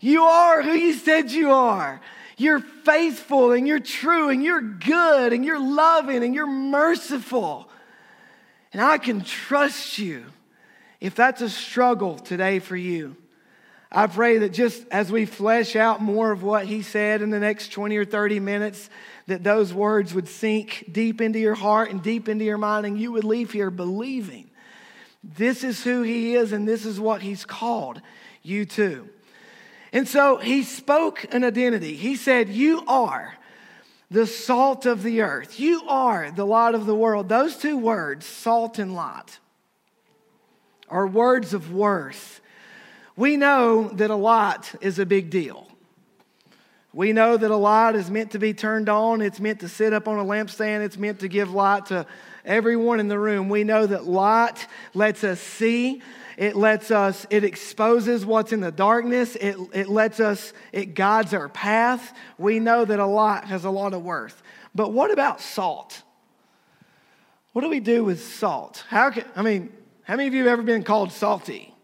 you 0.00 0.22
are 0.22 0.62
who 0.62 0.72
you 0.72 0.92
said 0.92 1.32
you 1.32 1.50
are. 1.50 2.00
You're 2.36 2.60
faithful 2.60 3.50
and 3.50 3.66
you're 3.66 3.80
true 3.80 4.28
and 4.28 4.44
you're 4.44 4.62
good 4.62 5.32
and 5.32 5.44
you're 5.44 5.60
loving 5.60 6.22
and 6.22 6.36
you're 6.36 6.46
merciful. 6.46 7.68
And 8.72 8.80
I 8.80 8.98
can 8.98 9.22
trust 9.22 9.98
you 9.98 10.24
if 11.00 11.16
that's 11.16 11.40
a 11.40 11.48
struggle 11.48 12.16
today 12.16 12.60
for 12.60 12.76
you. 12.76 13.16
I 13.90 14.06
pray 14.06 14.38
that 14.38 14.52
just 14.52 14.84
as 14.90 15.10
we 15.10 15.24
flesh 15.24 15.74
out 15.74 16.02
more 16.02 16.30
of 16.30 16.42
what 16.42 16.66
he 16.66 16.82
said 16.82 17.22
in 17.22 17.30
the 17.30 17.40
next 17.40 17.72
20 17.72 17.96
or 17.96 18.04
30 18.04 18.38
minutes, 18.38 18.90
that 19.26 19.42
those 19.42 19.72
words 19.72 20.12
would 20.12 20.28
sink 20.28 20.84
deep 20.92 21.20
into 21.20 21.38
your 21.38 21.54
heart 21.54 21.90
and 21.90 22.02
deep 22.02 22.28
into 22.28 22.44
your 22.44 22.58
mind, 22.58 22.84
and 22.84 22.98
you 22.98 23.12
would 23.12 23.24
leave 23.24 23.52
here 23.52 23.70
believing 23.70 24.50
this 25.22 25.64
is 25.64 25.82
who 25.82 26.02
he 26.02 26.34
is 26.34 26.52
and 26.52 26.66
this 26.66 26.86
is 26.86 27.00
what 27.00 27.22
he's 27.22 27.44
called 27.44 28.00
you 28.42 28.64
to. 28.64 29.08
And 29.92 30.06
so 30.06 30.36
he 30.36 30.62
spoke 30.62 31.32
an 31.34 31.44
identity. 31.44 31.96
He 31.96 32.16
said, 32.16 32.48
You 32.48 32.84
are 32.86 33.34
the 34.10 34.26
salt 34.26 34.86
of 34.86 35.02
the 35.02 35.22
earth, 35.22 35.58
you 35.58 35.82
are 35.88 36.30
the 36.30 36.46
light 36.46 36.74
of 36.74 36.86
the 36.86 36.94
world. 36.94 37.28
Those 37.28 37.56
two 37.56 37.76
words, 37.76 38.26
salt 38.26 38.78
and 38.78 38.94
light, 38.94 39.38
are 40.88 41.06
words 41.06 41.52
of 41.52 41.72
worth 41.72 42.40
we 43.18 43.36
know 43.36 43.88
that 43.88 44.10
a 44.10 44.14
light 44.14 44.76
is 44.80 45.00
a 45.00 45.04
big 45.04 45.28
deal. 45.28 45.66
We 46.92 47.12
know 47.12 47.36
that 47.36 47.50
a 47.50 47.56
light 47.56 47.96
is 47.96 48.12
meant 48.12 48.30
to 48.30 48.38
be 48.38 48.54
turned 48.54 48.88
on, 48.88 49.20
it's 49.20 49.40
meant 49.40 49.58
to 49.60 49.68
sit 49.68 49.92
up 49.92 50.06
on 50.06 50.18
a 50.20 50.24
lampstand, 50.24 50.82
it's 50.84 50.96
meant 50.96 51.18
to 51.20 51.28
give 51.28 51.52
light 51.52 51.86
to 51.86 52.06
everyone 52.44 53.00
in 53.00 53.08
the 53.08 53.18
room. 53.18 53.48
We 53.48 53.64
know 53.64 53.86
that 53.86 54.04
light 54.04 54.68
lets 54.94 55.24
us 55.24 55.40
see. 55.40 56.00
It 56.36 56.54
lets 56.54 56.92
us, 56.92 57.26
it 57.30 57.42
exposes 57.42 58.24
what's 58.24 58.52
in 58.52 58.60
the 58.60 58.70
darkness. 58.70 59.34
It, 59.34 59.56
it 59.74 59.88
lets 59.88 60.20
us, 60.20 60.52
it 60.70 60.94
guides 60.94 61.34
our 61.34 61.48
path. 61.48 62.16
We 62.38 62.60
know 62.60 62.84
that 62.84 63.00
a 63.00 63.06
light 63.06 63.46
has 63.46 63.64
a 63.64 63.70
lot 63.70 63.94
of 63.94 64.04
worth. 64.04 64.40
But 64.76 64.92
what 64.92 65.10
about 65.10 65.40
salt? 65.40 66.04
What 67.52 67.62
do 67.62 67.68
we 67.68 67.80
do 67.80 68.04
with 68.04 68.22
salt? 68.22 68.84
How 68.88 69.10
can, 69.10 69.24
I 69.34 69.42
mean, 69.42 69.72
how 70.04 70.14
many 70.14 70.28
of 70.28 70.34
you 70.34 70.44
have 70.44 70.52
ever 70.52 70.62
been 70.62 70.84
called 70.84 71.10
salty? 71.10 71.74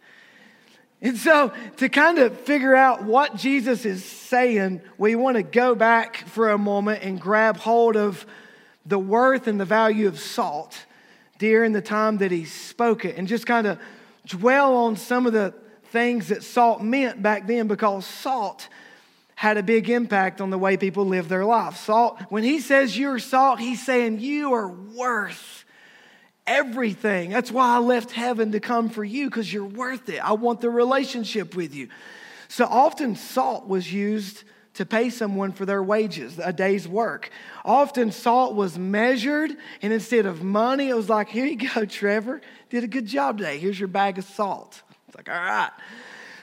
And 1.04 1.18
so, 1.18 1.52
to 1.76 1.90
kind 1.90 2.18
of 2.18 2.40
figure 2.40 2.74
out 2.74 3.04
what 3.04 3.36
Jesus 3.36 3.84
is 3.84 4.02
saying, 4.02 4.80
we 4.96 5.14
want 5.16 5.36
to 5.36 5.42
go 5.42 5.74
back 5.74 6.26
for 6.28 6.50
a 6.50 6.56
moment 6.56 7.02
and 7.02 7.20
grab 7.20 7.58
hold 7.58 7.94
of 7.94 8.24
the 8.86 8.98
worth 8.98 9.46
and 9.46 9.60
the 9.60 9.66
value 9.66 10.08
of 10.08 10.18
salt 10.18 10.86
during 11.38 11.72
the 11.72 11.82
time 11.82 12.18
that 12.18 12.30
he 12.30 12.46
spoke 12.46 13.04
it 13.04 13.18
and 13.18 13.28
just 13.28 13.46
kind 13.46 13.66
of 13.66 13.78
dwell 14.26 14.74
on 14.76 14.96
some 14.96 15.26
of 15.26 15.34
the 15.34 15.52
things 15.90 16.28
that 16.28 16.42
salt 16.42 16.82
meant 16.82 17.22
back 17.22 17.46
then 17.46 17.68
because 17.68 18.06
salt 18.06 18.66
had 19.34 19.58
a 19.58 19.62
big 19.62 19.90
impact 19.90 20.40
on 20.40 20.48
the 20.48 20.58
way 20.58 20.78
people 20.78 21.04
live 21.04 21.28
their 21.28 21.44
life. 21.44 21.76
Salt, 21.76 22.18
when 22.30 22.44
he 22.44 22.60
says 22.60 22.96
you're 22.96 23.18
salt, 23.18 23.60
he's 23.60 23.84
saying 23.84 24.20
you 24.20 24.54
are 24.54 24.68
worth 24.68 25.63
everything. 26.46 27.30
That's 27.30 27.50
why 27.50 27.76
I 27.76 27.78
left 27.78 28.10
heaven 28.10 28.52
to 28.52 28.60
come 28.60 28.88
for 28.88 29.04
you 29.04 29.28
because 29.28 29.52
you're 29.52 29.64
worth 29.64 30.08
it. 30.08 30.18
I 30.18 30.32
want 30.32 30.60
the 30.60 30.70
relationship 30.70 31.56
with 31.56 31.74
you. 31.74 31.88
So 32.48 32.64
often, 32.66 33.16
salt 33.16 33.66
was 33.66 33.92
used 33.92 34.44
to 34.74 34.84
pay 34.84 35.08
someone 35.08 35.52
for 35.52 35.64
their 35.64 35.82
wages, 35.82 36.38
a 36.38 36.52
day's 36.52 36.86
work. 36.86 37.30
Often, 37.64 38.12
salt 38.12 38.54
was 38.54 38.78
measured, 38.78 39.52
and 39.82 39.92
instead 39.92 40.26
of 40.26 40.42
money, 40.42 40.88
it 40.88 40.94
was 40.94 41.08
like, 41.08 41.28
here 41.28 41.46
you 41.46 41.68
go, 41.68 41.84
Trevor. 41.86 42.40
Did 42.70 42.84
a 42.84 42.88
good 42.88 43.06
job 43.06 43.38
today. 43.38 43.58
Here's 43.58 43.78
your 43.78 43.88
bag 43.88 44.18
of 44.18 44.24
salt. 44.24 44.82
It's 45.08 45.16
like, 45.16 45.28
all 45.28 45.34
right. 45.34 45.70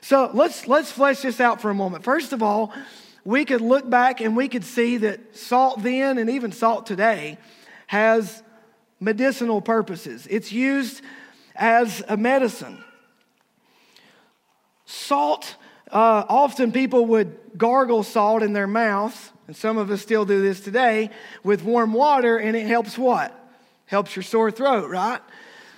So 0.02 0.32
let's, 0.34 0.68
let's 0.68 0.92
flesh 0.92 1.22
this 1.22 1.40
out 1.40 1.62
for 1.62 1.70
a 1.70 1.76
moment. 1.76 2.04
First 2.04 2.34
of 2.34 2.42
all, 2.42 2.74
we 3.24 3.46
could 3.46 3.62
look 3.62 3.88
back 3.88 4.20
and 4.20 4.36
we 4.36 4.48
could 4.48 4.64
see 4.64 4.98
that 4.98 5.38
salt 5.38 5.84
then 5.84 6.18
and 6.18 6.30
even 6.30 6.52
salt 6.52 6.88
today 6.88 7.38
has 7.86 8.42
medicinal 9.02 9.60
purposes, 9.60 10.28
it's 10.30 10.52
used 10.54 11.02
as 11.56 12.02
a 12.08 12.16
medicine. 12.16 12.82
Salt, 14.86 15.56
uh, 15.92 16.24
often 16.30 16.72
people 16.72 17.06
would 17.08 17.38
gargle 17.58 18.04
salt 18.04 18.44
in 18.44 18.54
their 18.54 18.68
mouth, 18.68 19.34
and 19.48 19.56
some 19.58 19.78
of 19.78 19.92
us 19.92 20.02
still 20.02 20.24
do 20.24 20.42
this 20.42 20.62
today, 20.62 21.10
with 21.44 21.64
warm 21.64 21.92
water, 21.92 22.38
and 22.38 22.56
it 22.56 22.68
helps 22.68 22.98
what? 22.98 23.38
Helps 23.88 24.16
your 24.16 24.24
sore 24.24 24.52
throat, 24.52 24.90
right? 24.90 25.20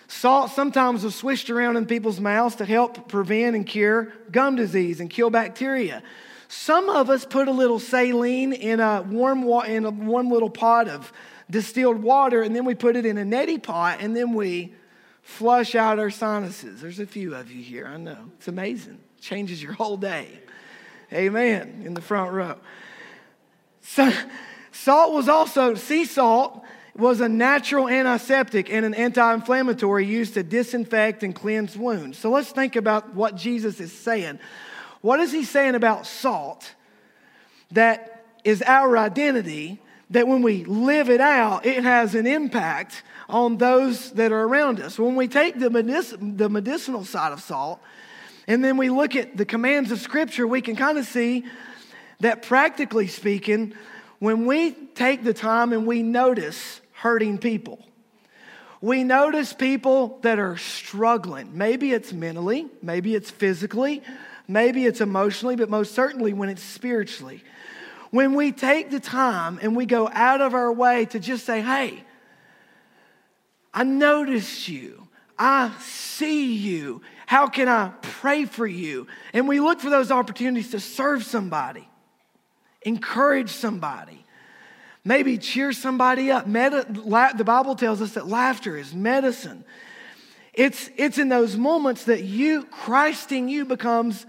Salt 0.07 0.51
sometimes 0.51 1.03
was 1.03 1.15
swished 1.15 1.49
around 1.49 1.77
in 1.77 1.87
people's 1.87 2.19
mouths 2.19 2.55
to 2.57 2.65
help 2.65 3.07
prevent 3.07 3.55
and 3.55 3.65
cure 3.65 4.13
gum 4.31 4.55
disease 4.55 4.99
and 4.99 5.09
kill 5.09 5.31
bacteria. 5.31 6.03
Some 6.47 6.87
of 6.89 7.09
us 7.09 7.25
put 7.25 7.47
a 7.47 7.51
little 7.51 7.79
saline 7.79 8.53
in 8.53 8.79
a 8.79 9.01
warm 9.01 9.41
wa- 9.41 9.61
in 9.61 9.85
a 9.85 9.89
one 9.89 10.29
little 10.29 10.51
pot 10.51 10.87
of 10.87 11.11
distilled 11.53 12.01
water 12.01 12.41
and 12.41 12.53
then 12.55 12.65
we 12.65 12.73
put 12.75 12.97
it 12.97 13.05
in 13.05 13.17
a 13.17 13.23
neti 13.23 13.61
pot 13.61 13.99
and 14.01 14.17
then 14.17 14.33
we 14.33 14.73
flush 15.21 15.75
out 15.75 15.99
our 15.99 16.09
sinuses. 16.09 16.81
There's 16.81 16.99
a 16.99 17.05
few 17.05 17.35
of 17.35 17.49
you 17.51 17.63
here, 17.63 17.87
I 17.87 17.95
know. 17.97 18.31
It's 18.37 18.49
amazing. 18.49 18.99
Changes 19.21 19.61
your 19.61 19.73
whole 19.73 19.95
day. 19.95 20.27
Amen. 21.13 21.83
In 21.85 21.93
the 21.93 22.01
front 22.01 22.33
row. 22.33 22.57
So, 23.81 24.11
salt 24.71 25.13
was 25.13 25.29
also, 25.29 25.75
sea 25.75 26.05
salt 26.05 26.65
was 26.95 27.21
a 27.21 27.29
natural 27.29 27.87
antiseptic 27.87 28.71
and 28.71 28.83
an 28.85 28.95
anti 28.95 29.33
inflammatory 29.33 30.05
used 30.05 30.33
to 30.33 30.43
disinfect 30.43 31.23
and 31.23 31.35
cleanse 31.35 31.77
wounds. 31.77 32.17
So 32.17 32.31
let's 32.31 32.51
think 32.51 32.75
about 32.75 33.13
what 33.13 33.35
Jesus 33.35 33.79
is 33.79 33.91
saying. 33.91 34.39
What 35.01 35.19
is 35.19 35.31
he 35.31 35.43
saying 35.43 35.75
about 35.75 36.07
salt 36.07 36.73
that 37.71 38.25
is 38.43 38.61
our 38.63 38.97
identity 38.97 39.79
that 40.13 40.27
when 40.27 40.43
we 40.43 40.63
live 40.65 41.09
it 41.09 41.19
out, 41.19 41.65
it 41.65 41.83
has 41.83 42.13
an 42.13 42.27
impact 42.27 43.01
on 43.27 43.57
those 43.57 44.11
that 44.11 44.31
are 44.31 44.43
around 44.43 44.79
us. 44.79 44.97
When 44.99 45.15
we 45.15 45.27
take 45.27 45.59
the, 45.59 45.69
medic- 45.69 46.37
the 46.37 46.49
medicinal 46.49 47.03
side 47.03 47.33
of 47.33 47.41
salt 47.41 47.81
and 48.47 48.63
then 48.63 48.77
we 48.77 48.89
look 48.89 49.15
at 49.15 49.35
the 49.35 49.45
commands 49.45 49.91
of 49.91 49.99
Scripture, 49.99 50.47
we 50.47 50.61
can 50.61 50.75
kind 50.75 50.99
of 50.99 51.05
see 51.05 51.45
that 52.19 52.43
practically 52.43 53.07
speaking, 53.07 53.73
when 54.19 54.45
we 54.45 54.71
take 54.71 55.23
the 55.23 55.33
time 55.33 55.73
and 55.73 55.87
we 55.87 56.03
notice 56.03 56.79
hurting 56.93 57.39
people, 57.39 57.83
we 58.81 59.03
notice 59.03 59.51
people 59.51 60.19
that 60.21 60.37
are 60.37 60.57
struggling. 60.57 61.57
Maybe 61.57 61.91
it's 61.91 62.13
mentally, 62.13 62.67
maybe 62.83 63.15
it's 63.15 63.31
physically, 63.31 64.03
maybe 64.47 64.85
it's 64.85 65.01
emotionally, 65.01 65.55
but 65.55 65.69
most 65.69 65.95
certainly 65.95 66.33
when 66.33 66.49
it's 66.49 66.61
spiritually 66.61 67.43
when 68.13 68.35
we 68.35 68.51
take 68.51 68.91
the 68.91 68.99
time 68.99 69.57
and 69.63 69.75
we 69.75 69.87
go 69.87 70.07
out 70.13 70.39
of 70.39 70.53
our 70.53 70.71
way 70.71 71.03
to 71.03 71.19
just 71.19 71.47
say, 71.47 71.61
hey, 71.61 72.03
I 73.73 73.83
notice 73.83 74.69
you. 74.69 75.07
I 75.35 75.71
see 75.79 76.53
you. 76.53 77.01
How 77.25 77.47
can 77.47 77.67
I 77.67 77.91
pray 78.03 78.45
for 78.45 78.67
you? 78.67 79.07
And 79.33 79.47
we 79.47 79.59
look 79.59 79.79
for 79.79 79.89
those 79.89 80.11
opportunities 80.11 80.69
to 80.71 80.79
serve 80.79 81.23
somebody, 81.23 81.89
encourage 82.83 83.49
somebody, 83.49 84.23
maybe 85.03 85.39
cheer 85.39 85.73
somebody 85.73 86.29
up. 86.29 86.45
the 86.45 87.43
Bible 87.43 87.73
tells 87.73 87.99
us 87.99 88.13
that 88.13 88.27
laughter 88.27 88.77
is 88.77 88.93
medicine. 88.93 89.65
It's, 90.53 90.91
it's 90.97 91.17
in 91.17 91.29
those 91.29 91.57
moments 91.57 92.03
that 92.03 92.21
you, 92.21 92.65
Christ 92.65 93.31
in 93.31 93.49
you, 93.49 93.65
becomes 93.65 94.27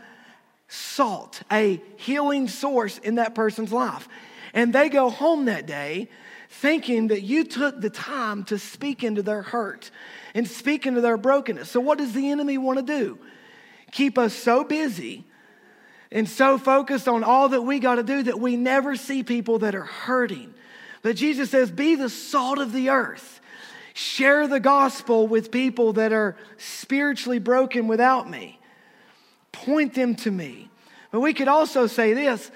salt, 0.68 1.42
a 1.50 1.83
healing 1.97 2.49
source 2.49 2.99
in 2.99 3.16
that 3.16 3.35
person's 3.35 3.73
life. 3.73 4.09
And 4.52 4.73
they 4.73 4.88
go 4.88 5.11
home 5.11 5.47
that 5.47 5.66
day 5.66 6.09
thinking 6.49 7.09
that 7.09 7.23
you 7.23 7.44
took 7.44 7.80
the 7.80 7.90
time 7.90 8.44
to 8.44 8.59
speak 8.59 9.02
into 9.02 9.23
their 9.23 9.42
hurt 9.42 9.90
and 10.35 10.47
speak 10.47 10.87
into 10.87 11.00
their 11.00 11.16
brokenness. 11.16 11.71
So, 11.71 11.80
what 11.80 11.99
does 11.99 12.12
the 12.12 12.30
enemy 12.30 12.59
want 12.59 12.78
to 12.78 12.85
do? 12.85 13.18
Keep 13.90 14.18
us 14.18 14.35
so 14.35 14.64
busy 14.64 15.25
and 16.12 16.28
so 16.28 16.59
focused 16.59 17.09
on 17.09 17.25
all 17.25 17.49
that 17.50 17.62
we 17.62 17.80
got 17.80 17.97
to 17.97 18.02
do 18.02 18.23
that 18.23 18.38
we 18.38 18.56
never 18.56 18.97
see 18.97 19.23
people 19.23 19.61
that 19.61 19.75
are 19.75 19.85
hurting. 19.85 20.54
But 21.02 21.16
Jesus 21.16 21.50
says, 21.50 21.71
Be 21.71 21.97
the 21.97 22.09
salt 22.09 22.59
of 22.59 22.73
the 22.73 22.90
earth. 22.90 23.40
Share 23.92 24.49
the 24.49 24.61
gospel 24.61 25.26
with 25.28 25.52
people 25.52 25.92
that 25.94 26.12
are 26.12 26.37
spiritually 26.56 27.38
broken 27.38 27.87
without 27.87 28.28
me. 28.28 28.59
Point 29.55 29.95
them 29.95 30.15
to 30.17 30.31
me. 30.31 30.69
But 31.11 31.21
we 31.21 31.33
could 31.33 31.49
also 31.49 31.87
say 31.87 32.13
this 32.13 32.51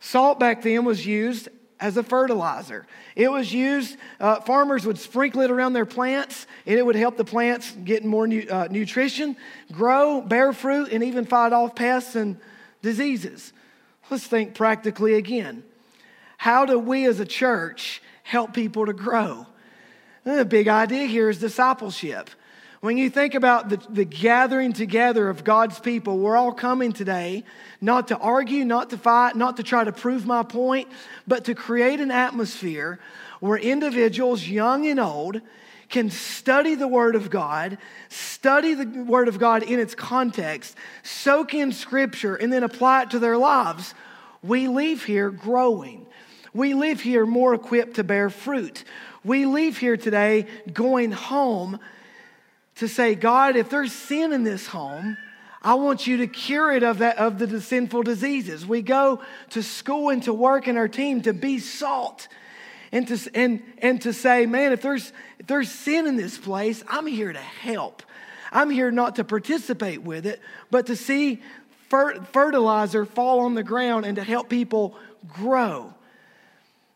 salt 0.00 0.38
back 0.38 0.62
then 0.62 0.84
was 0.84 1.06
used 1.06 1.48
as 1.80 1.96
a 1.96 2.02
fertilizer. 2.02 2.86
It 3.16 3.30
was 3.30 3.52
used, 3.52 3.96
uh, 4.20 4.40
farmers 4.42 4.86
would 4.86 4.98
sprinkle 4.98 5.40
it 5.40 5.50
around 5.50 5.72
their 5.72 5.86
plants, 5.86 6.46
and 6.66 6.78
it 6.78 6.84
would 6.84 6.94
help 6.94 7.16
the 7.16 7.24
plants 7.24 7.72
get 7.84 8.04
more 8.04 8.26
nu- 8.26 8.46
uh, 8.48 8.68
nutrition, 8.70 9.36
grow, 9.72 10.20
bear 10.20 10.52
fruit, 10.52 10.92
and 10.92 11.02
even 11.02 11.24
fight 11.24 11.52
off 11.52 11.74
pests 11.74 12.14
and 12.14 12.38
diseases. 12.82 13.52
Let's 14.10 14.26
think 14.26 14.54
practically 14.54 15.14
again. 15.14 15.64
How 16.36 16.66
do 16.66 16.78
we 16.78 17.06
as 17.06 17.18
a 17.18 17.24
church 17.24 18.02
help 18.24 18.52
people 18.52 18.86
to 18.86 18.92
grow? 18.92 19.46
The 20.24 20.44
big 20.44 20.68
idea 20.68 21.06
here 21.06 21.30
is 21.30 21.38
discipleship. 21.38 22.30
When 22.82 22.98
you 22.98 23.10
think 23.10 23.34
about 23.34 23.68
the, 23.68 23.76
the 23.90 24.04
gathering 24.04 24.72
together 24.72 25.28
of 25.28 25.44
God's 25.44 25.78
people, 25.78 26.18
we're 26.18 26.36
all 26.36 26.50
coming 26.50 26.92
today 26.92 27.44
not 27.80 28.08
to 28.08 28.18
argue, 28.18 28.64
not 28.64 28.90
to 28.90 28.98
fight, 28.98 29.36
not 29.36 29.58
to 29.58 29.62
try 29.62 29.84
to 29.84 29.92
prove 29.92 30.26
my 30.26 30.42
point, 30.42 30.88
but 31.24 31.44
to 31.44 31.54
create 31.54 32.00
an 32.00 32.10
atmosphere 32.10 32.98
where 33.38 33.56
individuals, 33.56 34.48
young 34.48 34.88
and 34.88 34.98
old, 34.98 35.40
can 35.90 36.10
study 36.10 36.74
the 36.74 36.88
Word 36.88 37.14
of 37.14 37.30
God, 37.30 37.78
study 38.08 38.74
the 38.74 39.04
Word 39.04 39.28
of 39.28 39.38
God 39.38 39.62
in 39.62 39.78
its 39.78 39.94
context, 39.94 40.76
soak 41.04 41.54
in 41.54 41.70
Scripture, 41.70 42.34
and 42.34 42.52
then 42.52 42.64
apply 42.64 43.02
it 43.02 43.10
to 43.10 43.20
their 43.20 43.38
lives. 43.38 43.94
We 44.42 44.66
leave 44.66 45.04
here 45.04 45.30
growing. 45.30 46.04
We 46.52 46.74
leave 46.74 47.00
here 47.00 47.26
more 47.26 47.54
equipped 47.54 47.94
to 47.94 48.02
bear 48.02 48.28
fruit. 48.28 48.82
We 49.22 49.46
leave 49.46 49.78
here 49.78 49.96
today 49.96 50.46
going 50.72 51.12
home 51.12 51.78
to 52.82 52.88
say, 52.88 53.14
God, 53.14 53.54
if 53.54 53.70
there's 53.70 53.92
sin 53.92 54.32
in 54.32 54.42
this 54.42 54.66
home, 54.66 55.16
I 55.62 55.74
want 55.74 56.08
you 56.08 56.16
to 56.16 56.26
cure 56.26 56.72
it 56.72 56.82
of, 56.82 56.98
that, 56.98 57.16
of 57.16 57.38
the 57.38 57.60
sinful 57.60 58.02
diseases. 58.02 58.66
We 58.66 58.82
go 58.82 59.22
to 59.50 59.62
school 59.62 60.10
and 60.10 60.20
to 60.24 60.34
work 60.34 60.66
in 60.66 60.76
our 60.76 60.88
team 60.88 61.22
to 61.22 61.32
be 61.32 61.60
salt 61.60 62.26
and 62.90 63.06
to, 63.06 63.30
and, 63.36 63.62
and 63.78 64.02
to 64.02 64.12
say, 64.12 64.46
man, 64.46 64.72
if 64.72 64.82
there's, 64.82 65.12
if 65.38 65.46
there's 65.46 65.70
sin 65.70 66.08
in 66.08 66.16
this 66.16 66.36
place, 66.36 66.82
I'm 66.88 67.06
here 67.06 67.32
to 67.32 67.38
help. 67.38 68.02
I'm 68.50 68.68
here 68.68 68.90
not 68.90 69.14
to 69.16 69.24
participate 69.24 70.02
with 70.02 70.26
it, 70.26 70.40
but 70.72 70.86
to 70.86 70.96
see 70.96 71.40
fer- 71.88 72.20
fertilizer 72.32 73.04
fall 73.04 73.40
on 73.40 73.54
the 73.54 73.62
ground 73.62 74.06
and 74.06 74.16
to 74.16 74.24
help 74.24 74.48
people 74.48 74.96
grow. 75.28 75.94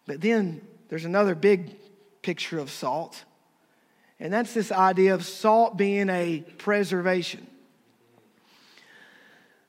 But 0.04 0.20
then 0.20 0.62
there's 0.88 1.04
another 1.04 1.36
big 1.36 1.76
picture 2.22 2.58
of 2.58 2.72
salt 2.72 3.24
and 4.18 4.32
that's 4.32 4.54
this 4.54 4.72
idea 4.72 5.14
of 5.14 5.24
salt 5.24 5.76
being 5.76 6.08
a 6.08 6.44
preservation. 6.58 7.46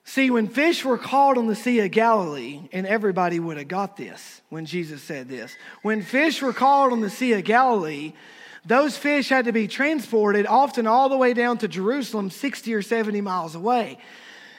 See, 0.05 0.29
when 0.29 0.47
fish 0.47 0.85
were 0.85 0.97
caught 0.97 1.37
on 1.37 1.47
the 1.47 1.55
Sea 1.55 1.81
of 1.81 1.91
Galilee, 1.91 2.61
and 2.71 2.87
everybody 2.87 3.41
would 3.41 3.57
have 3.57 3.67
got 3.67 3.97
this 3.97 4.41
when 4.47 4.65
Jesus 4.65 5.03
said 5.03 5.27
this. 5.27 5.53
When 5.81 6.01
fish 6.01 6.41
were 6.41 6.53
caught 6.53 6.93
on 6.93 7.01
the 7.01 7.09
Sea 7.09 7.33
of 7.33 7.43
Galilee, 7.43 8.13
those 8.65 8.97
fish 8.97 9.27
had 9.27 9.45
to 9.45 9.51
be 9.51 9.67
transported 9.67 10.45
often 10.45 10.87
all 10.87 11.09
the 11.09 11.17
way 11.17 11.33
down 11.33 11.57
to 11.57 11.67
Jerusalem, 11.67 12.29
60 12.29 12.73
or 12.73 12.81
70 12.81 13.19
miles 13.19 13.53
away. 13.53 13.97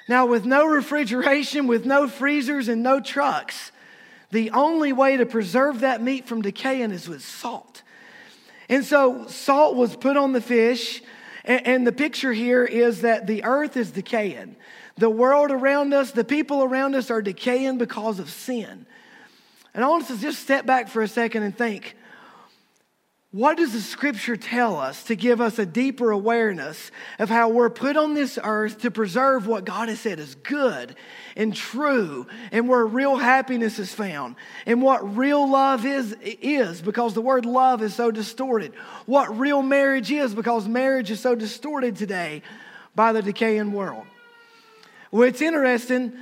Now, 0.08 0.26
with 0.26 0.44
no 0.44 0.66
refrigeration, 0.66 1.66
with 1.66 1.86
no 1.86 2.08
freezers, 2.08 2.68
and 2.68 2.82
no 2.82 3.00
trucks, 3.00 3.72
the 4.30 4.50
only 4.50 4.92
way 4.92 5.16
to 5.18 5.26
preserve 5.26 5.80
that 5.80 6.02
meat 6.02 6.26
from 6.26 6.42
decaying 6.42 6.90
is 6.90 7.08
with 7.08 7.22
salt. 7.22 7.67
And 8.68 8.84
so 8.84 9.26
salt 9.28 9.76
was 9.76 9.96
put 9.96 10.16
on 10.16 10.32
the 10.32 10.40
fish, 10.40 11.02
and, 11.44 11.66
and 11.66 11.86
the 11.86 11.92
picture 11.92 12.32
here 12.32 12.64
is 12.64 13.02
that 13.02 13.26
the 13.26 13.44
earth 13.44 13.76
is 13.76 13.90
decaying. 13.90 14.56
The 14.96 15.10
world 15.10 15.50
around 15.50 15.94
us, 15.94 16.10
the 16.10 16.24
people 16.24 16.62
around 16.62 16.94
us 16.94 17.10
are 17.10 17.22
decaying 17.22 17.78
because 17.78 18.18
of 18.18 18.30
sin. 18.30 18.86
And 19.74 19.84
I 19.84 19.88
want 19.88 20.02
us 20.02 20.08
to 20.08 20.18
just 20.18 20.42
step 20.42 20.66
back 20.66 20.88
for 20.88 21.02
a 21.02 21.08
second 21.08 21.44
and 21.44 21.56
think 21.56 21.96
what 23.30 23.58
does 23.58 23.74
the 23.74 23.80
scripture 23.80 24.38
tell 24.38 24.78
us 24.78 25.02
to 25.04 25.14
give 25.14 25.38
us 25.38 25.58
a 25.58 25.66
deeper 25.66 26.10
awareness 26.10 26.90
of 27.18 27.28
how 27.28 27.50
we're 27.50 27.68
put 27.68 27.94
on 27.94 28.14
this 28.14 28.38
earth 28.42 28.80
to 28.80 28.90
preserve 28.90 29.46
what 29.46 29.66
God 29.66 29.90
has 29.90 30.00
said 30.00 30.18
is 30.18 30.34
good 30.36 30.96
and 31.36 31.54
true 31.54 32.26
and 32.52 32.70
where 32.70 32.86
real 32.86 33.16
happiness 33.16 33.78
is 33.78 33.92
found 33.92 34.36
and 34.64 34.80
what 34.80 35.14
real 35.14 35.46
love 35.46 35.84
is 35.84 36.16
is 36.22 36.80
because 36.80 37.12
the 37.12 37.20
word 37.20 37.44
love 37.44 37.82
is 37.82 37.94
so 37.94 38.10
distorted. 38.10 38.72
What 39.04 39.38
real 39.38 39.60
marriage 39.60 40.10
is 40.10 40.34
because 40.34 40.66
marriage 40.66 41.10
is 41.10 41.20
so 41.20 41.34
distorted 41.34 41.96
today 41.96 42.40
by 42.94 43.12
the 43.12 43.20
decaying 43.20 43.72
world. 43.72 44.06
Well, 45.10 45.28
it's 45.28 45.42
interesting 45.42 46.14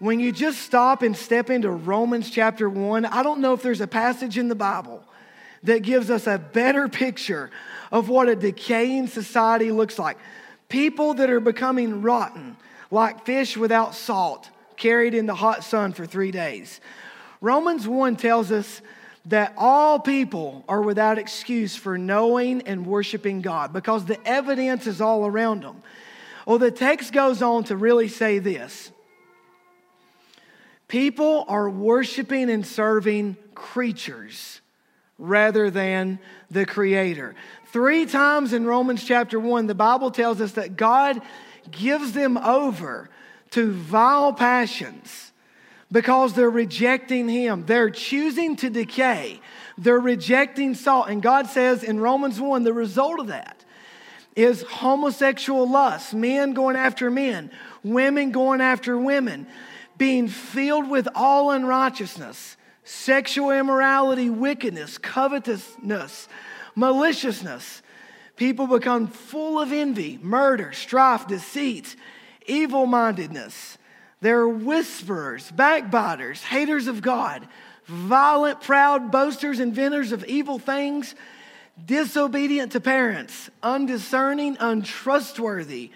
when 0.00 0.18
you 0.18 0.32
just 0.32 0.58
stop 0.62 1.02
and 1.02 1.16
step 1.16 1.50
into 1.50 1.70
Romans 1.70 2.30
chapter 2.30 2.68
1. 2.68 3.04
I 3.06 3.22
don't 3.22 3.40
know 3.40 3.52
if 3.52 3.62
there's 3.62 3.80
a 3.80 3.86
passage 3.86 4.36
in 4.38 4.48
the 4.48 4.56
Bible 4.56 5.04
that 5.62 5.82
gives 5.82 6.10
us 6.10 6.26
a 6.26 6.38
better 6.38 6.88
picture 6.88 7.50
of 7.90 8.08
what 8.08 8.28
a 8.28 8.36
decaying 8.36 9.06
society 9.06 9.70
looks 9.70 9.98
like. 9.98 10.18
People 10.68 11.14
that 11.14 11.30
are 11.30 11.40
becoming 11.40 12.02
rotten, 12.02 12.56
like 12.90 13.24
fish 13.26 13.56
without 13.56 13.94
salt, 13.94 14.48
carried 14.76 15.14
in 15.14 15.26
the 15.26 15.34
hot 15.34 15.62
sun 15.62 15.92
for 15.92 16.06
three 16.06 16.30
days. 16.30 16.80
Romans 17.40 17.86
1 17.86 18.16
tells 18.16 18.50
us 18.50 18.80
that 19.26 19.52
all 19.56 20.00
people 20.00 20.64
are 20.68 20.82
without 20.82 21.18
excuse 21.18 21.76
for 21.76 21.96
knowing 21.96 22.62
and 22.62 22.86
worshiping 22.86 23.40
God 23.40 23.72
because 23.72 24.04
the 24.04 24.18
evidence 24.26 24.86
is 24.86 25.00
all 25.00 25.26
around 25.26 25.62
them. 25.62 25.82
Well, 26.46 26.58
the 26.58 26.72
text 26.72 27.12
goes 27.12 27.40
on 27.42 27.64
to 27.64 27.76
really 27.76 28.08
say 28.08 28.38
this 28.40 28.90
people 30.88 31.44
are 31.46 31.70
worshiping 31.70 32.50
and 32.50 32.66
serving 32.66 33.36
creatures 33.54 34.61
rather 35.22 35.70
than 35.70 36.18
the 36.50 36.66
Creator. 36.66 37.36
Three 37.66 38.06
times 38.06 38.52
in 38.52 38.66
Romans 38.66 39.04
chapter 39.04 39.38
1, 39.38 39.68
the 39.68 39.74
Bible 39.74 40.10
tells 40.10 40.40
us 40.40 40.52
that 40.52 40.76
God 40.76 41.22
gives 41.70 42.12
them 42.12 42.36
over 42.36 43.08
to 43.52 43.70
vile 43.70 44.32
passions 44.32 45.30
because 45.92 46.34
they're 46.34 46.50
rejecting 46.50 47.28
Him. 47.28 47.64
They're 47.66 47.88
choosing 47.88 48.56
to 48.56 48.68
decay, 48.68 49.40
they're 49.78 50.00
rejecting 50.00 50.74
salt. 50.74 51.08
And 51.08 51.22
God 51.22 51.46
says 51.46 51.84
in 51.84 52.00
Romans 52.00 52.40
1, 52.40 52.64
the 52.64 52.72
result 52.72 53.20
of 53.20 53.28
that 53.28 53.64
is 54.34 54.62
homosexual 54.62 55.68
lust, 55.68 56.14
men 56.14 56.52
going 56.52 56.74
after 56.74 57.10
men, 57.10 57.50
women 57.84 58.32
going 58.32 58.60
after 58.60 58.98
women, 58.98 59.46
being 59.96 60.26
filled 60.26 60.90
with 60.90 61.06
all 61.14 61.52
unrighteousness 61.52 62.56
sexual 62.84 63.50
immorality, 63.50 64.30
wickedness, 64.30 64.98
covetousness, 64.98 66.28
maliciousness. 66.74 67.82
People 68.36 68.66
become 68.66 69.06
full 69.06 69.60
of 69.60 69.72
envy, 69.72 70.18
murder, 70.22 70.72
strife, 70.72 71.26
deceit, 71.26 71.96
evil 72.46 72.86
mindedness. 72.86 73.78
They're 74.20 74.48
whisperers, 74.48 75.50
backbiters, 75.50 76.42
haters 76.42 76.86
of 76.86 77.02
God, 77.02 77.46
violent, 77.86 78.60
proud, 78.60 79.10
boasters, 79.10 79.60
inventors 79.60 80.12
of 80.12 80.24
evil 80.24 80.58
things, 80.58 81.14
disobedient 81.84 82.72
to 82.72 82.80
parents, 82.80 83.50
undiscerning, 83.62 84.56
untrustworthy, 84.60 85.90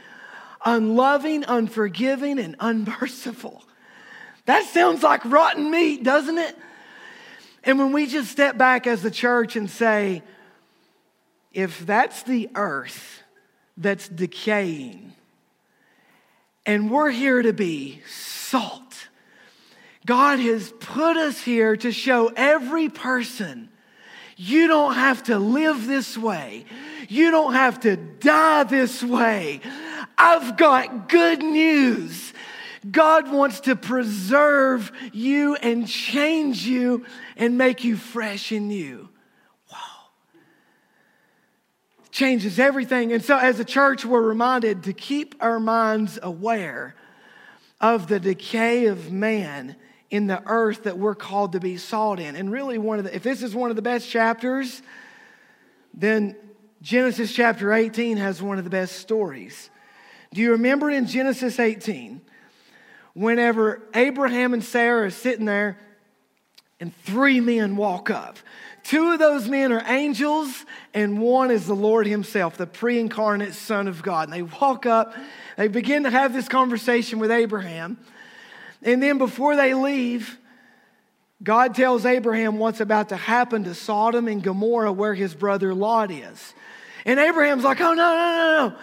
unloving, 0.64 1.44
unforgiving, 1.46 2.38
and 2.38 2.57
unmerciful. 2.59 3.62
That 4.46 4.64
sounds 4.66 5.03
like 5.03 5.25
rotten 5.25 5.70
meat, 5.70 6.03
doesn't 6.03 6.38
it? 6.38 6.57
And 7.67 7.79
when 7.79 7.93
we 7.93 8.07
just 8.07 8.31
step 8.31 8.57
back 8.57 8.87
as 8.87 9.03
the 9.03 9.11
church 9.11 9.57
and 9.57 9.69
say, 9.69 10.23
if 11.53 11.85
that's 11.85 12.23
the 12.23 12.49
earth 12.55 13.23
that's 13.77 14.09
decaying, 14.09 15.13
and 16.65 16.91
we're 16.91 17.11
here 17.11 17.43
to 17.43 17.53
be 17.53 18.01
salt, 18.09 19.09
God 20.07 20.39
has 20.39 20.73
put 20.79 21.17
us 21.17 21.43
here 21.43 21.77
to 21.77 21.91
show 21.91 22.33
every 22.37 22.89
person 22.89 23.69
you 24.37 24.69
don't 24.69 24.95
have 24.95 25.25
to 25.25 25.39
live 25.39 25.87
this 25.87 26.17
way. 26.17 26.67
You 27.09 27.31
don't 27.31 27.55
have 27.55 27.81
to 27.81 27.97
die 27.97 28.65
this 28.65 29.03
way. 29.03 29.61
I've 30.19 30.59
got 30.59 31.09
good 31.09 31.43
news. 31.43 32.35
God 32.89 33.33
wants 33.33 33.61
to 33.61 33.75
preserve 33.75 34.93
you 35.13 35.57
and 35.57 35.89
change 35.89 36.67
you 36.67 37.07
and 37.37 37.59
make 37.59 37.85
you 37.85 37.96
fresh 37.96 38.51
and 38.53 38.68
new. 38.68 39.09
Wow. 39.70 39.79
Changes 42.11 42.59
everything. 42.59 43.12
And 43.12 43.22
so, 43.22 43.37
as 43.37 43.61
a 43.61 43.64
church, 43.64 44.05
we're 44.05 44.22
reminded 44.22 44.85
to 44.85 44.92
keep 44.92 45.35
our 45.40 45.61
minds 45.61 46.18
aware 46.22 46.94
of 47.81 48.09
the 48.09 48.18
decay 48.18 48.87
of 48.87 49.12
man 49.12 49.77
in 50.11 50.27
the 50.27 50.42
earth 50.46 50.85
that 50.85 50.99
we're 50.99 51.14
called 51.14 51.53
to 51.53 51.61
be 51.61 51.77
salt 51.77 52.18
in. 52.18 52.37
And 52.37 52.51
really, 52.51 52.79
one 52.79 52.99
of 52.99 53.05
the, 53.05 53.14
if 53.14 53.22
this 53.22 53.42
is 53.42 53.55
one 53.55 53.70
of 53.70 53.77
the 53.77 53.83
best 53.83 54.09
chapters, 54.09 54.83
then 55.92 56.37
Genesis 56.81 57.33
chapter 57.33 57.72
18 57.72 58.16
has 58.16 58.40
one 58.40 58.59
of 58.59 58.64
the 58.64 58.70
best 58.70 58.96
stories. 58.96 59.70
Do 60.33 60.40
you 60.40 60.53
remember 60.53 60.90
in 60.90 61.07
Genesis 61.07 61.59
18, 61.59 62.20
whenever 63.14 63.83
Abraham 63.94 64.55
and 64.55 64.62
Sarah 64.62 65.07
are 65.07 65.11
sitting 65.11 65.46
there 65.46 65.79
and 66.81 66.95
three 67.05 67.41
men 67.41 67.77
walk 67.77 68.11
up? 68.11 68.39
Two 68.83 69.11
of 69.11 69.19
those 69.19 69.49
men 69.49 69.73
are 69.73 69.83
angels, 69.87 70.65
and 70.95 71.21
one 71.21 71.51
is 71.51 71.67
the 71.67 71.75
Lord 71.75 72.07
Himself, 72.07 72.57
the 72.57 72.69
pre 72.69 73.01
incarnate 73.01 73.55
Son 73.55 73.89
of 73.89 74.03
God. 74.03 74.29
And 74.29 74.33
they 74.33 74.43
walk 74.43 74.87
up, 74.87 75.15
they 75.57 75.69
begin 75.69 76.05
to 76.05 76.11
have 76.11 76.33
this 76.33 76.49
conversation 76.49 77.19
with 77.19 77.31
Abraham. 77.31 77.99
And 78.83 79.03
then 79.03 79.19
before 79.19 79.57
they 79.57 79.75
leave, 79.75 80.39
God 81.43 81.75
tells 81.75 82.07
Abraham 82.07 82.59
what's 82.59 82.81
about 82.81 83.11
to 83.11 83.17
happen 83.17 83.65
to 83.65 83.75
Sodom 83.75 84.29
and 84.29 84.43
Gomorrah, 84.43 84.93
where 84.93 85.15
his 85.15 85.35
brother 85.35 85.75
Lot 85.75 86.11
is. 86.11 86.55
And 87.05 87.21
Abraham's 87.21 87.65
like, 87.65 87.81
oh, 87.81 87.93
no, 87.93 87.95
no, 87.95 88.69
no, 88.69 88.69
no. 88.69 88.77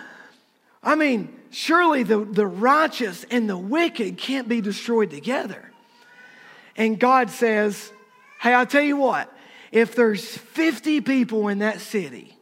I 0.83 0.95
mean, 0.95 1.33
surely 1.51 2.03
the, 2.03 2.19
the 2.19 2.45
righteous 2.45 3.25
and 3.31 3.49
the 3.49 3.57
wicked 3.57 4.17
can't 4.17 4.47
be 4.47 4.61
destroyed 4.61 5.09
together. 5.09 5.71
And 6.75 6.99
God 6.99 7.29
says, 7.29 7.91
hey, 8.39 8.53
I'll 8.53 8.65
tell 8.65 8.81
you 8.81 8.97
what, 8.97 9.31
if 9.71 9.95
there's 9.95 10.25
50 10.25 11.01
people 11.01 11.47
in 11.47 11.59
that 11.59 11.81
city, 11.81 12.37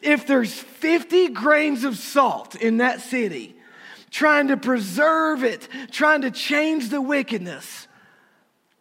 if 0.00 0.26
there's 0.26 0.52
50 0.52 1.28
grains 1.28 1.84
of 1.84 1.96
salt 1.96 2.56
in 2.56 2.78
that 2.78 3.00
city, 3.00 3.54
trying 4.10 4.48
to 4.48 4.56
preserve 4.56 5.44
it, 5.44 5.68
trying 5.90 6.22
to 6.22 6.30
change 6.30 6.90
the 6.90 7.00
wickedness, 7.00 7.86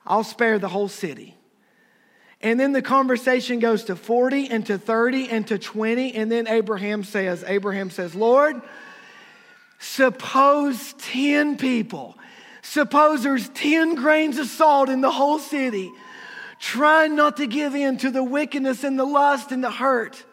I'll 0.05 0.23
spare 0.23 0.59
the 0.59 0.67
whole 0.67 0.87
city. 0.87 1.35
And 2.41 2.59
then 2.59 2.71
the 2.71 2.81
conversation 2.81 3.59
goes 3.59 3.83
to 3.85 3.95
40 3.95 4.49
and 4.49 4.65
to 4.65 4.77
30 4.77 5.29
and 5.29 5.47
to 5.47 5.59
20. 5.59 6.15
And 6.15 6.31
then 6.31 6.47
Abraham 6.47 7.03
says, 7.03 7.43
Abraham 7.47 7.91
says, 7.91 8.15
Lord, 8.15 8.59
suppose 9.79 10.93
10 10.93 11.57
people, 11.57 12.17
suppose 12.61 13.23
there's 13.23 13.49
10 13.49 13.95
grains 13.95 14.37
of 14.37 14.47
salt 14.47 14.89
in 14.89 15.01
the 15.01 15.11
whole 15.11 15.39
city, 15.39 15.91
trying 16.59 17.15
not 17.15 17.37
to 17.37 17.47
give 17.47 17.75
in 17.75 17.97
to 17.97 18.11
the 18.11 18.23
wickedness 18.23 18.83
and 18.83 18.97
the 18.97 19.05
lust 19.05 19.51
and 19.51 19.63
the 19.63 19.71
hurt. 19.71 20.23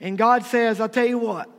And 0.00 0.18
God 0.18 0.44
says, 0.44 0.80
I'll 0.80 0.88
tell 0.88 1.06
you 1.06 1.18
what, 1.18 1.50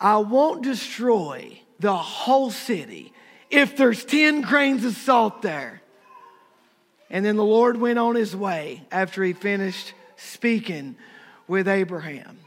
I 0.00 0.18
won't 0.18 0.62
destroy 0.62 1.60
the 1.80 1.96
whole 1.96 2.50
city 2.50 3.12
if 3.50 3.76
there's 3.76 4.04
10 4.04 4.42
grains 4.42 4.84
of 4.84 4.96
salt 4.96 5.42
there. 5.42 5.82
And 7.10 7.24
then 7.24 7.36
the 7.36 7.44
Lord 7.44 7.76
went 7.76 7.98
on 7.98 8.16
his 8.16 8.34
way 8.34 8.82
after 8.90 9.22
he 9.22 9.32
finished 9.32 9.94
speaking 10.16 10.96
with 11.46 11.68
Abraham. 11.68 12.38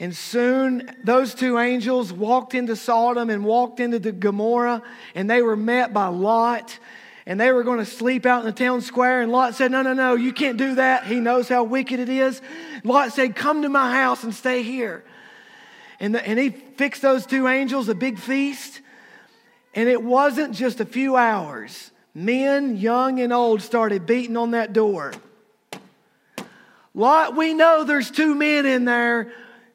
And 0.00 0.16
soon 0.16 0.90
those 1.04 1.34
two 1.34 1.58
angels 1.58 2.10
walked 2.10 2.54
into 2.54 2.74
Sodom 2.74 3.28
and 3.28 3.44
walked 3.44 3.80
into 3.80 3.98
the 3.98 4.12
Gomorrah, 4.12 4.82
and 5.14 5.28
they 5.28 5.42
were 5.42 5.56
met 5.56 5.92
by 5.92 6.06
Lot. 6.06 6.78
And 7.26 7.38
they 7.38 7.52
were 7.52 7.62
going 7.62 7.78
to 7.78 7.84
sleep 7.84 8.24
out 8.24 8.40
in 8.40 8.46
the 8.46 8.52
town 8.52 8.80
square. 8.80 9.20
And 9.20 9.30
Lot 9.30 9.54
said, 9.54 9.70
No, 9.70 9.82
no, 9.82 9.92
no, 9.92 10.14
you 10.14 10.32
can't 10.32 10.56
do 10.56 10.76
that. 10.76 11.04
He 11.04 11.20
knows 11.20 11.48
how 11.48 11.64
wicked 11.64 12.00
it 12.00 12.08
is. 12.08 12.40
Lot 12.82 13.12
said, 13.12 13.36
Come 13.36 13.62
to 13.62 13.68
my 13.68 13.92
house 13.92 14.24
and 14.24 14.34
stay 14.34 14.62
here. 14.62 15.04
And, 16.00 16.14
the, 16.14 16.26
and 16.26 16.38
he 16.38 16.48
fixed 16.48 17.02
those 17.02 17.26
two 17.26 17.46
angels 17.46 17.88
a 17.90 17.94
big 17.94 18.18
feast. 18.18 18.80
And 19.74 19.88
it 19.88 20.02
wasn't 20.02 20.54
just 20.54 20.80
a 20.80 20.86
few 20.86 21.14
hours. 21.14 21.90
Men, 22.14 22.76
young 22.78 23.20
and 23.20 23.34
old, 23.34 23.60
started 23.60 24.06
beating 24.06 24.38
on 24.38 24.52
that 24.52 24.72
door. 24.72 25.12
Lot, 26.94 27.36
we 27.36 27.54
know 27.54 27.84
there's 27.84 28.10
two 28.10 28.34
men 28.34 28.66
in 28.66 28.86
there. 28.86 29.30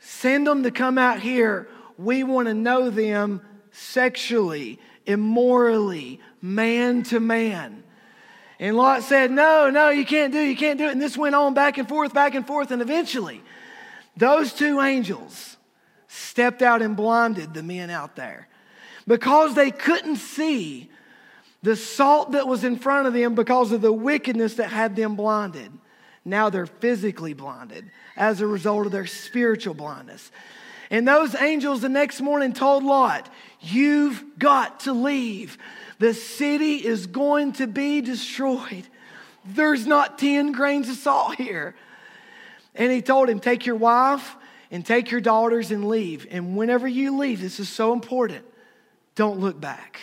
Send 0.07 0.45
them 0.45 0.61
to 0.61 0.69
come 0.69 0.99
out 0.99 1.19
here. 1.19 1.67
We 1.97 2.23
want 2.23 2.47
to 2.47 2.53
know 2.53 2.91
them 2.91 3.41
sexually, 3.71 4.79
immorally, 5.07 6.19
man 6.43 7.01
to 7.05 7.19
man. 7.19 7.83
And 8.59 8.77
Lot 8.77 9.01
said, 9.01 9.31
No, 9.31 9.71
no, 9.71 9.89
you 9.89 10.05
can't 10.05 10.31
do 10.31 10.39
it. 10.39 10.49
You 10.49 10.55
can't 10.55 10.77
do 10.77 10.85
it. 10.85 10.91
And 10.91 11.01
this 11.01 11.17
went 11.17 11.33
on 11.33 11.55
back 11.55 11.79
and 11.79 11.89
forth, 11.89 12.13
back 12.13 12.35
and 12.35 12.45
forth. 12.45 12.69
And 12.69 12.83
eventually, 12.83 13.41
those 14.15 14.53
two 14.53 14.79
angels 14.79 15.57
stepped 16.07 16.61
out 16.61 16.83
and 16.83 16.95
blinded 16.95 17.55
the 17.55 17.63
men 17.63 17.89
out 17.89 18.15
there 18.15 18.47
because 19.07 19.55
they 19.55 19.71
couldn't 19.71 20.17
see 20.17 20.87
the 21.63 21.75
salt 21.75 22.33
that 22.33 22.47
was 22.47 22.63
in 22.63 22.77
front 22.77 23.07
of 23.07 23.13
them 23.13 23.33
because 23.33 23.71
of 23.71 23.81
the 23.81 23.91
wickedness 23.91 24.53
that 24.53 24.69
had 24.69 24.95
them 24.95 25.15
blinded. 25.15 25.71
Now 26.25 26.49
they're 26.49 26.65
physically 26.65 27.33
blinded 27.33 27.89
as 28.17 28.41
a 28.41 28.47
result 28.47 28.88
of 28.88 28.91
their 28.91 29.05
spiritual 29.05 29.75
blindness. 29.75 30.31
And 30.89 31.07
those 31.07 31.35
angels 31.35 31.81
the 31.81 31.89
next 31.89 32.19
morning 32.19 32.53
told 32.53 32.83
Lot, 32.83 33.31
You've 33.61 34.23
got 34.38 34.81
to 34.81 34.93
leave. 34.93 35.57
The 35.99 36.13
city 36.13 36.85
is 36.85 37.07
going 37.07 37.53
to 37.53 37.67
be 37.67 38.01
destroyed. 38.01 38.88
There's 39.45 39.85
not 39.88 40.19
10 40.19 40.51
grains 40.51 40.89
of 40.89 40.95
salt 40.95 41.35
here. 41.35 41.75
And 42.73 42.91
he 42.91 43.01
told 43.01 43.29
him, 43.29 43.39
Take 43.39 43.65
your 43.65 43.75
wife 43.75 44.35
and 44.71 44.85
take 44.85 45.11
your 45.11 45.21
daughters 45.21 45.71
and 45.71 45.88
leave. 45.88 46.27
And 46.29 46.57
whenever 46.57 46.88
you 46.88 47.17
leave, 47.17 47.41
this 47.41 47.59
is 47.59 47.69
so 47.69 47.93
important, 47.93 48.45
don't 49.15 49.39
look 49.39 49.59
back. 49.59 49.99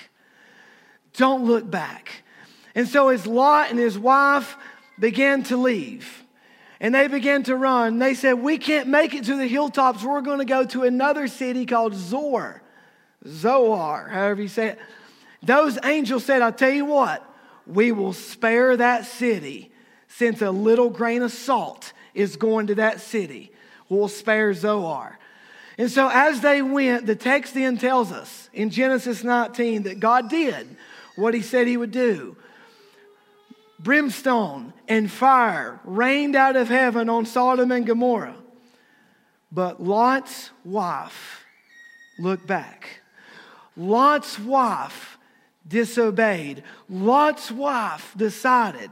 Don't 1.14 1.44
look 1.44 1.70
back. 1.70 2.22
And 2.74 2.88
so 2.88 3.08
as 3.08 3.26
Lot 3.26 3.70
and 3.70 3.78
his 3.78 3.98
wife 3.98 4.56
began 4.98 5.42
to 5.44 5.56
leave, 5.56 6.24
and 6.80 6.94
they 6.94 7.08
began 7.08 7.42
to 7.44 7.56
run, 7.56 7.98
they 7.98 8.14
said, 8.14 8.34
We 8.34 8.58
can't 8.58 8.88
make 8.88 9.14
it 9.14 9.24
to 9.24 9.36
the 9.36 9.46
hilltops. 9.46 10.02
We're 10.02 10.20
going 10.20 10.38
to 10.38 10.44
go 10.44 10.64
to 10.66 10.82
another 10.82 11.28
city 11.28 11.66
called 11.66 11.94
Zor, 11.94 12.62
Zoar, 13.26 14.08
however 14.08 14.42
you 14.42 14.48
say 14.48 14.68
it. 14.68 14.78
Those 15.42 15.78
angels 15.84 16.24
said, 16.24 16.42
I'll 16.42 16.52
tell 16.52 16.70
you 16.70 16.84
what, 16.84 17.28
we 17.66 17.92
will 17.92 18.12
spare 18.12 18.76
that 18.76 19.06
city 19.06 19.72
since 20.08 20.42
a 20.42 20.50
little 20.50 20.90
grain 20.90 21.22
of 21.22 21.32
salt 21.32 21.92
is 22.14 22.36
going 22.36 22.68
to 22.68 22.74
that 22.76 23.00
city 23.00 23.52
We'll 23.92 24.08
spare 24.08 24.54
Zoar. 24.54 25.18
And 25.76 25.90
so, 25.90 26.08
as 26.10 26.40
they 26.40 26.62
went, 26.62 27.04
the 27.04 27.14
text 27.14 27.52
then 27.52 27.76
tells 27.76 28.10
us 28.10 28.48
in 28.54 28.70
Genesis 28.70 29.22
19 29.22 29.82
that 29.82 30.00
God 30.00 30.30
did 30.30 30.76
what 31.14 31.34
he 31.34 31.42
said 31.42 31.66
he 31.66 31.76
would 31.76 31.90
do. 31.90 32.36
Brimstone 33.82 34.72
and 34.88 35.10
fire 35.10 35.80
rained 35.84 36.36
out 36.36 36.56
of 36.56 36.68
heaven 36.68 37.08
on 37.08 37.26
Sodom 37.26 37.72
and 37.72 37.86
Gomorrah. 37.86 38.36
But 39.50 39.82
Lot's 39.82 40.50
wife 40.64 41.44
looked 42.18 42.46
back. 42.46 43.00
Lot's 43.76 44.38
wife 44.38 45.18
disobeyed. 45.66 46.62
Lot's 46.88 47.50
wife 47.50 48.14
decided, 48.16 48.90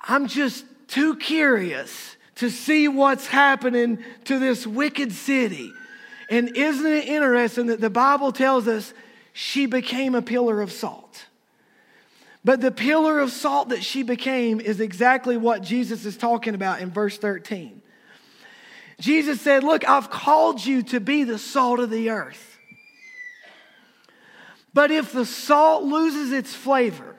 I'm 0.00 0.26
just 0.26 0.64
too 0.88 1.16
curious 1.16 2.16
to 2.36 2.50
see 2.50 2.86
what's 2.86 3.26
happening 3.26 3.98
to 4.24 4.38
this 4.38 4.66
wicked 4.66 5.12
city. 5.12 5.72
And 6.28 6.56
isn't 6.56 6.86
it 6.86 7.06
interesting 7.06 7.66
that 7.66 7.80
the 7.80 7.90
Bible 7.90 8.32
tells 8.32 8.68
us 8.68 8.92
she 9.32 9.66
became 9.66 10.14
a 10.14 10.22
pillar 10.22 10.60
of 10.60 10.70
salt? 10.70 11.26
But 12.46 12.60
the 12.60 12.70
pillar 12.70 13.18
of 13.18 13.32
salt 13.32 13.70
that 13.70 13.82
she 13.82 14.04
became 14.04 14.60
is 14.60 14.78
exactly 14.78 15.36
what 15.36 15.62
Jesus 15.62 16.04
is 16.04 16.16
talking 16.16 16.54
about 16.54 16.80
in 16.80 16.92
verse 16.92 17.18
13. 17.18 17.82
Jesus 19.00 19.40
said, 19.40 19.64
Look, 19.64 19.86
I've 19.88 20.10
called 20.10 20.64
you 20.64 20.84
to 20.84 21.00
be 21.00 21.24
the 21.24 21.40
salt 21.40 21.80
of 21.80 21.90
the 21.90 22.10
earth. 22.10 22.56
But 24.72 24.92
if 24.92 25.10
the 25.10 25.26
salt 25.26 25.82
loses 25.82 26.30
its 26.30 26.54
flavor, 26.54 27.16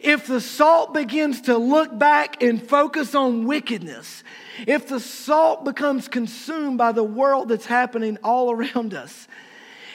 if 0.00 0.26
the 0.26 0.40
salt 0.40 0.94
begins 0.94 1.42
to 1.42 1.58
look 1.58 1.98
back 1.98 2.42
and 2.42 2.66
focus 2.66 3.14
on 3.14 3.46
wickedness, 3.46 4.24
if 4.66 4.88
the 4.88 5.00
salt 5.00 5.66
becomes 5.66 6.08
consumed 6.08 6.78
by 6.78 6.92
the 6.92 7.04
world 7.04 7.50
that's 7.50 7.66
happening 7.66 8.16
all 8.24 8.50
around 8.54 8.94
us, 8.94 9.28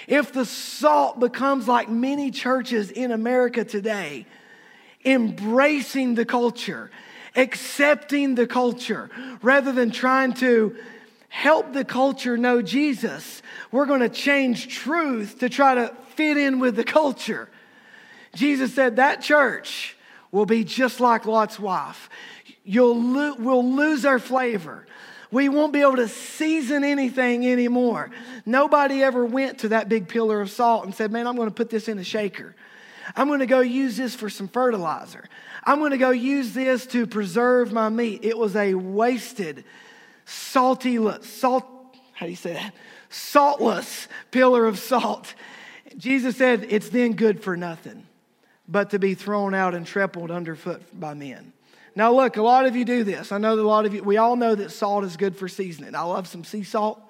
if 0.08 0.32
the 0.32 0.46
salt 0.46 1.20
becomes 1.20 1.68
like 1.68 1.90
many 1.90 2.32
churches 2.32 2.92
in 2.92 3.12
America 3.12 3.64
today, 3.64 4.26
embracing 5.04 6.16
the 6.16 6.26
culture, 6.26 6.92
accepting 7.36 8.36
the 8.36 8.48
culture, 8.48 9.10
rather 9.42 9.72
than 9.72 9.92
trying 9.92 10.34
to 10.34 10.76
help 11.30 11.74
the 11.74 11.86
culture 11.86 12.38
know 12.38 12.62
Jesus, 12.62 13.42
we're 13.72 13.86
going 13.86 14.00
to 14.00 14.10
change 14.10 14.68
truth 14.68 15.40
to 15.40 15.50
try 15.50 15.76
to 15.76 15.96
fit 16.16 16.38
in 16.38 16.60
with 16.60 16.76
the 16.76 16.84
culture. 16.84 17.50
Jesus 18.36 18.74
said 18.74 18.98
that 18.98 19.22
church 19.22 19.98
will 20.32 20.46
be 20.46 20.64
just 20.64 21.00
like 21.00 21.26
Lot's 21.26 21.60
wife. 21.60 22.10
You'll 22.64 23.02
lo- 23.02 23.36
we'll 23.38 23.70
lose 23.70 24.06
our 24.06 24.20
flavor. 24.20 24.86
We 25.36 25.50
won't 25.50 25.74
be 25.74 25.82
able 25.82 25.98
to 25.98 26.08
season 26.08 26.86
anything 26.86 27.46
anymore. 27.46 28.10
Nobody 28.46 29.04
ever 29.04 29.26
went 29.26 29.60
to 29.60 29.68
that 29.68 29.90
big 29.90 30.08
pillar 30.08 30.40
of 30.40 30.50
salt 30.50 30.86
and 30.86 30.96
said, 30.96 31.12
Man, 31.12 31.28
I'm 31.28 31.36
going 31.36 31.50
to 31.50 31.54
put 31.54 31.70
this 31.70 31.90
in 31.90 32.00
a 32.00 32.06
shaker. 32.06 32.56
I'm 33.18 33.28
going 33.28 33.42
to 33.42 33.46
go 33.46 33.60
use 33.60 33.98
this 33.98 34.16
for 34.16 34.30
some 34.30 34.48
fertilizer. 34.48 35.26
I'm 35.66 35.80
going 35.80 35.92
to 35.92 35.98
go 35.98 36.12
use 36.12 36.54
this 36.54 36.86
to 36.88 37.06
preserve 37.06 37.74
my 37.74 37.90
meat. 37.90 38.24
It 38.24 38.38
was 38.38 38.56
a 38.56 38.76
wasted, 38.76 39.66
salty, 40.24 40.98
salt, 41.24 41.66
how 42.14 42.28
do 42.28 42.30
you 42.30 42.38
say 42.38 42.54
that? 42.54 42.74
Saltless 43.10 44.08
pillar 44.32 44.66
of 44.66 44.80
salt. 44.80 45.36
Jesus 45.98 46.38
said, 46.38 46.66
It's 46.70 46.88
then 46.88 47.12
good 47.12 47.44
for 47.44 47.58
nothing 47.58 48.08
but 48.70 48.92
to 48.92 49.00
be 49.00 49.16
thrown 49.16 49.54
out 49.54 49.76
and 49.76 49.86
trampled 49.86 50.32
underfoot 50.32 50.82
by 50.98 51.14
men. 51.14 51.52
Now, 51.96 52.14
look, 52.14 52.36
a 52.36 52.42
lot 52.42 52.66
of 52.66 52.76
you 52.76 52.84
do 52.84 53.06
this. 53.06 53.32
I 53.32 53.38
know 53.38 53.56
that 53.56 53.62
a 53.62 53.68
lot 53.68 53.86
of 53.86 53.94
you, 53.94 54.04
we 54.04 54.18
all 54.18 54.36
know 54.36 54.54
that 54.54 54.72
salt 54.72 55.06
is 55.06 55.16
good 55.16 55.36
for 55.36 55.48
seasoning. 55.48 55.96
I 55.96 56.02
love 56.02 56.28
some 56.28 56.44
sea 56.44 56.64
salt, 56.64 57.02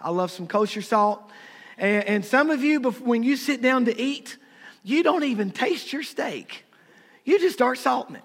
I 0.00 0.10
love 0.10 0.32
some 0.32 0.48
kosher 0.48 0.82
salt. 0.82 1.22
And, 1.78 2.04
and 2.04 2.24
some 2.24 2.50
of 2.50 2.62
you, 2.62 2.80
when 2.80 3.22
you 3.22 3.36
sit 3.36 3.62
down 3.62 3.84
to 3.84 4.00
eat, 4.00 4.36
you 4.82 5.04
don't 5.04 5.24
even 5.24 5.52
taste 5.52 5.92
your 5.92 6.02
steak, 6.02 6.64
you 7.24 7.38
just 7.38 7.54
start 7.54 7.78
salting 7.78 8.16
it. 8.16 8.24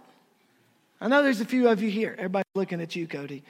I 1.00 1.08
know 1.08 1.22
there's 1.22 1.42
a 1.42 1.46
few 1.46 1.70
of 1.70 1.84
you 1.84 1.92
here. 1.92 2.16
Everybody's 2.18 2.46
looking 2.56 2.82
at 2.82 2.96
you, 2.96 3.08
Cody. 3.08 3.44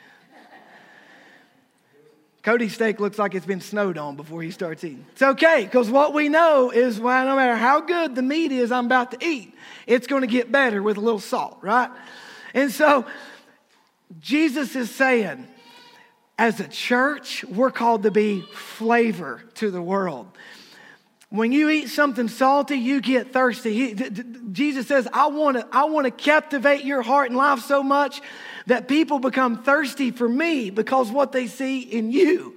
Cody's 2.43 2.73
steak 2.73 2.99
looks 2.99 3.17
like 3.17 3.36
it's 3.36 3.45
been 3.45 3.62
snowed 3.62 3.97
on 3.97 4.15
before 4.15 4.41
he 4.41 4.51
starts 4.51 4.84
eating. 4.84 5.06
It's 5.13 5.21
okay, 5.21 5.63
because 5.63 5.89
what 5.89 6.13
we 6.13 6.30
know 6.30 6.71
is 6.71 6.99
well, 6.99 7.25
no 7.25 7.36
matter 7.36 7.56
how 7.56 7.82
good 7.82 8.15
the 8.15 8.21
meat 8.21 8.51
is 8.51 8.71
I'm 8.71 8.86
about 8.86 9.12
to 9.12 9.25
eat, 9.25 9.53
it's 9.86 10.08
going 10.08 10.21
to 10.21 10.27
get 10.27 10.49
better 10.51 10.82
with 10.84 10.97
a 10.97 11.01
little 11.01 11.19
salt, 11.19 11.58
right? 11.62 11.89
And 12.54 12.72
so 12.72 13.06
Jesus 14.20 14.76
is 14.76 14.94
saying, 14.94 15.48
as 16.40 16.60
a 16.60 16.68
church, 16.68 17.44
we're 17.46 17.72
called 17.72 18.04
to 18.04 18.12
be 18.12 18.42
flavor 18.54 19.44
to 19.56 19.72
the 19.72 19.82
world. 19.82 20.28
When 21.30 21.52
you 21.52 21.70
eat 21.70 21.88
something 21.90 22.30
salty, 22.30 22.76
you 22.78 23.02
get 23.02 23.34
thirsty. 23.34 23.74
He, 23.74 23.94
d- 23.94 24.10
d- 24.10 24.24
Jesus 24.52 24.88
says, 24.88 25.10
I 25.12 25.28
want 25.28 25.58
to 25.58 25.68
I 25.74 25.86
wanna 25.86 26.12
captivate 26.12 26.86
your 26.86 27.02
heart 27.02 27.28
and 27.30 27.38
life 27.38 27.60
so 27.60 27.84
much 27.84 28.22
that 28.68 28.88
people 28.88 29.20
become 29.20 29.62
thirsty 29.64 30.12
for 30.12 30.30
me 30.30 30.70
because 30.70 31.12
what 31.12 31.34
they 31.34 31.48
see 31.48 31.82
in 31.82 32.12
you. 32.12 32.56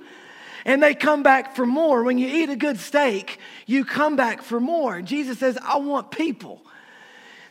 And 0.65 0.83
they 0.83 0.95
come 0.95 1.23
back 1.23 1.57
for 1.57 1.67
more. 1.67 2.05
When 2.05 2.19
you 2.19 2.29
eat 2.29 2.51
a 2.51 2.57
good 2.57 2.79
steak, 2.79 3.39
you 3.67 3.85
come 3.85 4.15
back 4.15 4.43
for 4.43 4.61
more. 4.61 5.03
Jesus 5.03 5.39
says, 5.39 5.59
I 5.61 5.79
want 5.79 6.11
people 6.11 6.63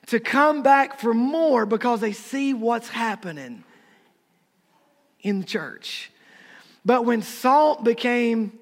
to 0.09 0.19
come 0.19 0.63
back 0.63 0.99
for 0.99 1.13
more 1.13 1.65
because 1.65 2.01
they 2.01 2.13
see 2.13 2.53
what's 2.53 2.89
happening 2.89 3.63
in 5.21 5.39
the 5.39 5.45
church. 5.45 6.11
But 6.83 7.05
when 7.05 7.21
salt 7.21 7.83
became 7.83 8.57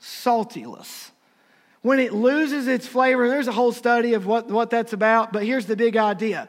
saltyless, 0.00 1.10
when 1.82 1.98
it 1.98 2.12
loses 2.12 2.68
its 2.68 2.86
flavor, 2.86 3.28
there's 3.28 3.48
a 3.48 3.52
whole 3.52 3.72
study 3.72 4.12
of 4.12 4.26
what, 4.26 4.48
what 4.48 4.68
that's 4.68 4.92
about, 4.92 5.32
but 5.32 5.44
here's 5.44 5.66
the 5.66 5.76
big 5.76 5.96
idea. 5.96 6.48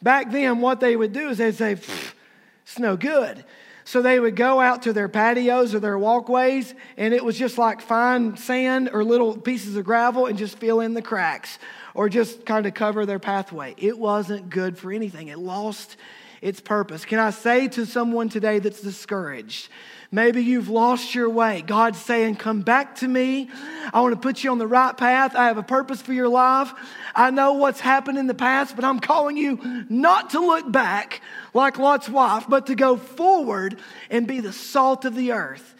Back 0.00 0.30
then, 0.30 0.60
what 0.60 0.80
they 0.80 0.96
would 0.96 1.12
do 1.12 1.28
is 1.28 1.38
they'd 1.38 1.54
say, 1.54 1.72
it's 1.72 2.78
no 2.78 2.96
good. 2.96 3.44
So 3.84 4.00
they 4.00 4.18
would 4.18 4.36
go 4.36 4.60
out 4.60 4.82
to 4.82 4.94
their 4.94 5.08
patios 5.08 5.74
or 5.74 5.80
their 5.80 5.98
walkways, 5.98 6.74
and 6.96 7.12
it 7.12 7.22
was 7.22 7.36
just 7.36 7.58
like 7.58 7.82
fine 7.82 8.36
sand 8.38 8.88
or 8.92 9.04
little 9.04 9.36
pieces 9.36 9.76
of 9.76 9.84
gravel 9.84 10.26
and 10.26 10.38
just 10.38 10.58
fill 10.58 10.80
in 10.80 10.94
the 10.94 11.02
cracks 11.02 11.58
or 12.00 12.08
just 12.08 12.46
kind 12.46 12.64
of 12.64 12.72
cover 12.72 13.04
their 13.04 13.18
pathway. 13.18 13.74
It 13.76 13.98
wasn't 13.98 14.48
good 14.48 14.78
for 14.78 14.90
anything, 14.90 15.28
it 15.28 15.38
lost 15.38 15.98
its 16.40 16.58
purpose. 16.58 17.04
Can 17.04 17.18
I 17.18 17.28
say 17.28 17.68
to 17.68 17.84
someone 17.84 18.30
today 18.30 18.58
that's 18.58 18.80
discouraged, 18.80 19.68
Maybe 20.10 20.42
you've 20.42 20.70
lost 20.70 21.14
your 21.14 21.28
way. 21.28 21.60
God's 21.60 22.00
saying, 22.00 22.36
Come 22.36 22.62
back 22.62 22.96
to 22.96 23.06
me. 23.06 23.50
I 23.92 24.00
want 24.00 24.14
to 24.14 24.20
put 24.20 24.42
you 24.42 24.50
on 24.50 24.56
the 24.56 24.66
right 24.66 24.96
path. 24.96 25.36
I 25.36 25.48
have 25.48 25.58
a 25.58 25.62
purpose 25.62 26.00
for 26.00 26.14
your 26.14 26.30
life. 26.30 26.72
I 27.14 27.30
know 27.30 27.52
what's 27.52 27.80
happened 27.80 28.16
in 28.16 28.26
the 28.26 28.34
past, 28.34 28.76
but 28.76 28.84
I'm 28.86 29.00
calling 29.00 29.36
you 29.36 29.84
not 29.90 30.30
to 30.30 30.40
look 30.40 30.72
back 30.72 31.20
like 31.52 31.78
Lot's 31.78 32.08
wife, 32.08 32.46
but 32.48 32.68
to 32.68 32.74
go 32.74 32.96
forward 32.96 33.78
and 34.08 34.26
be 34.26 34.40
the 34.40 34.54
salt 34.54 35.04
of 35.04 35.14
the 35.14 35.32
earth. 35.32 35.74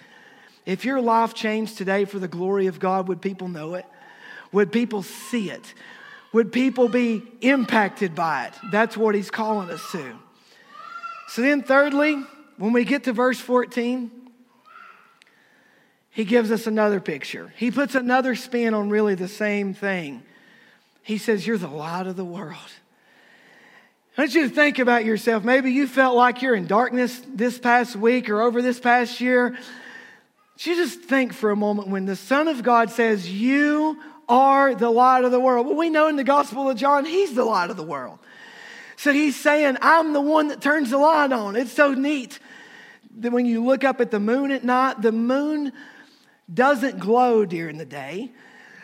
If 0.66 0.85
your 0.85 1.00
life 1.00 1.33
changed 1.33 1.78
today 1.78 2.04
for 2.04 2.18
the 2.18 2.28
glory 2.28 2.66
of 2.66 2.78
God, 2.78 3.09
would 3.09 3.22
people 3.22 3.48
know 3.48 3.72
it? 3.72 3.87
Would 4.52 4.70
people 4.70 5.02
see 5.02 5.50
it? 5.50 5.72
Would 6.33 6.53
people 6.53 6.88
be 6.88 7.23
impacted 7.40 8.14
by 8.14 8.47
it? 8.47 8.55
That's 8.71 8.97
what 8.97 9.14
he's 9.14 9.31
calling 9.31 9.71
us 9.71 9.85
to. 9.93 10.14
So 11.29 11.43
then, 11.43 11.62
thirdly, 11.62 12.23
when 12.57 12.73
we 12.73 12.85
get 12.85 13.05
to 13.05 13.12
verse 13.12 13.40
14, 13.40 14.11
he 16.11 16.25
gives 16.25 16.51
us 16.51 16.66
another 16.66 17.01
picture. 17.01 17.53
He 17.57 17.71
puts 17.71 17.95
another 17.95 18.35
spin 18.35 18.75
on 18.75 18.90
really 18.90 19.14
the 19.14 19.29
same 19.29 19.75
thing. 19.75 20.23
He 21.03 21.19
says, 21.19 21.47
You're 21.47 21.59
the 21.59 21.69
light 21.69 22.07
of 22.07 22.16
the 22.16 22.25
world. 22.25 22.57
I 24.16 24.23
want 24.23 24.35
you 24.35 24.49
to 24.49 24.55
think 24.55 24.79
about 24.79 25.05
yourself. 25.05 25.45
Maybe 25.45 25.73
you 25.73 25.87
felt 25.87 26.14
like 26.14 26.43
you're 26.43 26.55
in 26.55 26.66
darkness 26.66 27.23
this 27.27 27.59
past 27.59 27.97
week 27.97 28.29
or 28.29 28.43
over 28.43 28.61
this 28.61 28.79
past 28.79 29.21
year. 29.21 29.57
You 30.59 30.77
just 30.77 31.01
think 31.01 31.33
for 31.33 31.51
a 31.51 31.57
moment 31.57 31.88
when 31.88 32.05
the 32.05 32.16
Son 32.16 32.47
of 32.47 32.62
God 32.62 32.90
says, 32.90 33.31
You 33.31 33.99
are 34.31 34.75
the 34.75 34.88
light 34.88 35.25
of 35.25 35.33
the 35.33 35.40
world. 35.40 35.66
Well, 35.66 35.77
we 35.77 35.90
know 35.90 36.09
in 36.09 36.16
the 36.16 36.25
Gospel 36.25 36.71
of 36.71 36.77
John, 36.77 37.05
He's 37.05 37.35
the 37.35 37.45
light 37.45 37.69
of 37.69 37.77
the 37.77 37.83
world. 37.83 38.21
So 38.97 39.12
He's 39.12 39.35
saying, 39.35 39.77
I'm 39.83 40.12
the 40.12 40.21
one 40.21 40.49
that 40.49 40.62
turns 40.62 40.90
the 40.90 40.99
light 40.99 41.33
on. 41.33 41.57
It's 41.57 41.73
so 41.73 41.93
neat 41.93 42.38
that 43.19 43.33
when 43.33 43.45
you 43.45 43.64
look 43.64 43.83
up 43.83 44.01
at 44.01 44.11
the 44.11 44.21
moon 44.21 44.53
at 44.53 44.62
night, 44.64 45.03
the 45.03 45.12
moon 45.12 45.73
doesn't 46.53 47.01
glow 47.01 47.45
during 47.45 47.77
the 47.77 47.85
day. 47.85 48.31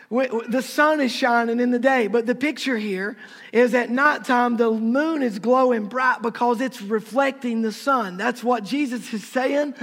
The 0.09 0.61
sun 0.61 1.01
is 1.01 1.11
shining 1.11 1.59
in 1.59 1.71
the 1.71 1.79
day, 1.79 2.07
but 2.07 2.25
the 2.25 2.35
picture 2.35 2.77
here 2.77 3.17
is 3.51 3.73
at 3.73 3.89
nighttime, 3.89 4.55
the 4.55 4.71
moon 4.71 5.21
is 5.21 5.39
glowing 5.39 5.87
bright 5.87 6.21
because 6.21 6.61
it's 6.61 6.81
reflecting 6.81 7.61
the 7.61 7.73
sun. 7.73 8.15
That's 8.15 8.41
what 8.41 8.63
Jesus 8.63 9.13
is 9.13 9.25
saying. 9.25 9.75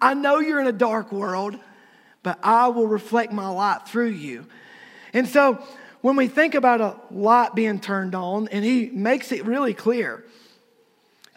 I 0.00 0.14
know 0.14 0.38
you're 0.38 0.60
in 0.60 0.68
a 0.68 0.72
dark 0.72 1.10
world, 1.10 1.58
but 2.22 2.38
I 2.42 2.68
will 2.68 2.86
reflect 2.86 3.32
my 3.32 3.48
light 3.48 3.88
through 3.88 4.10
you. 4.10 4.46
And 5.14 5.26
so 5.26 5.64
when 6.02 6.16
we 6.16 6.28
think 6.28 6.54
about 6.54 6.82
a 6.82 6.96
light 7.10 7.54
being 7.54 7.80
turned 7.80 8.14
on, 8.14 8.48
and 8.48 8.62
he 8.62 8.90
makes 8.90 9.32
it 9.32 9.46
really 9.46 9.72
clear 9.72 10.22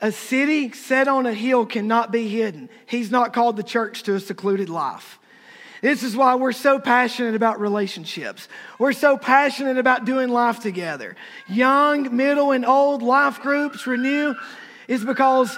a 0.01 0.11
city 0.11 0.71
set 0.73 1.07
on 1.07 1.25
a 1.25 1.33
hill 1.33 1.65
cannot 1.65 2.11
be 2.11 2.27
hidden. 2.27 2.69
He's 2.85 3.09
not 3.09 3.33
called 3.33 3.55
the 3.55 3.63
church 3.63 4.03
to 4.03 4.15
a 4.15 4.19
secluded 4.19 4.69
life. 4.69 5.17
This 5.81 6.03
is 6.03 6.15
why 6.15 6.35
we're 6.35 6.51
so 6.51 6.79
passionate 6.79 7.35
about 7.35 7.59
relationships. 7.59 8.47
We're 8.79 8.93
so 8.93 9.17
passionate 9.17 9.77
about 9.77 10.05
doing 10.05 10.29
life 10.29 10.59
together. 10.59 11.15
Young, 11.47 12.15
middle, 12.15 12.51
and 12.51 12.65
old 12.65 13.01
life 13.01 13.39
groups, 13.41 13.87
Renew, 13.87 14.35
is 14.87 15.05
because 15.05 15.57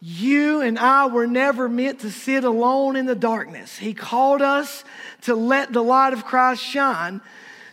you 0.00 0.60
and 0.60 0.78
I 0.78 1.06
were 1.06 1.26
never 1.26 1.68
meant 1.68 2.00
to 2.00 2.10
sit 2.10 2.44
alone 2.44 2.96
in 2.96 3.06
the 3.06 3.14
darkness. 3.14 3.78
He 3.78 3.94
called 3.94 4.42
us 4.42 4.84
to 5.22 5.34
let 5.34 5.72
the 5.72 5.82
light 5.82 6.12
of 6.12 6.24
Christ 6.24 6.62
shine 6.62 7.20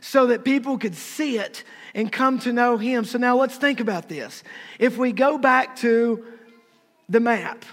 so 0.02 0.28
that 0.28 0.44
people 0.44 0.78
could 0.78 0.96
see 0.96 1.38
it 1.38 1.64
and 1.94 2.12
come 2.12 2.40
to 2.40 2.54
know 2.54 2.78
Him. 2.78 3.06
So 3.06 3.18
now 3.18 3.38
let's 3.38 3.58
think 3.58 3.80
about 3.80 4.10
this. 4.10 4.44
If 4.80 4.98
we 4.98 5.12
go 5.12 5.38
back 5.38 5.76
to 5.78 6.26
the 7.10 7.20
map, 7.20 7.66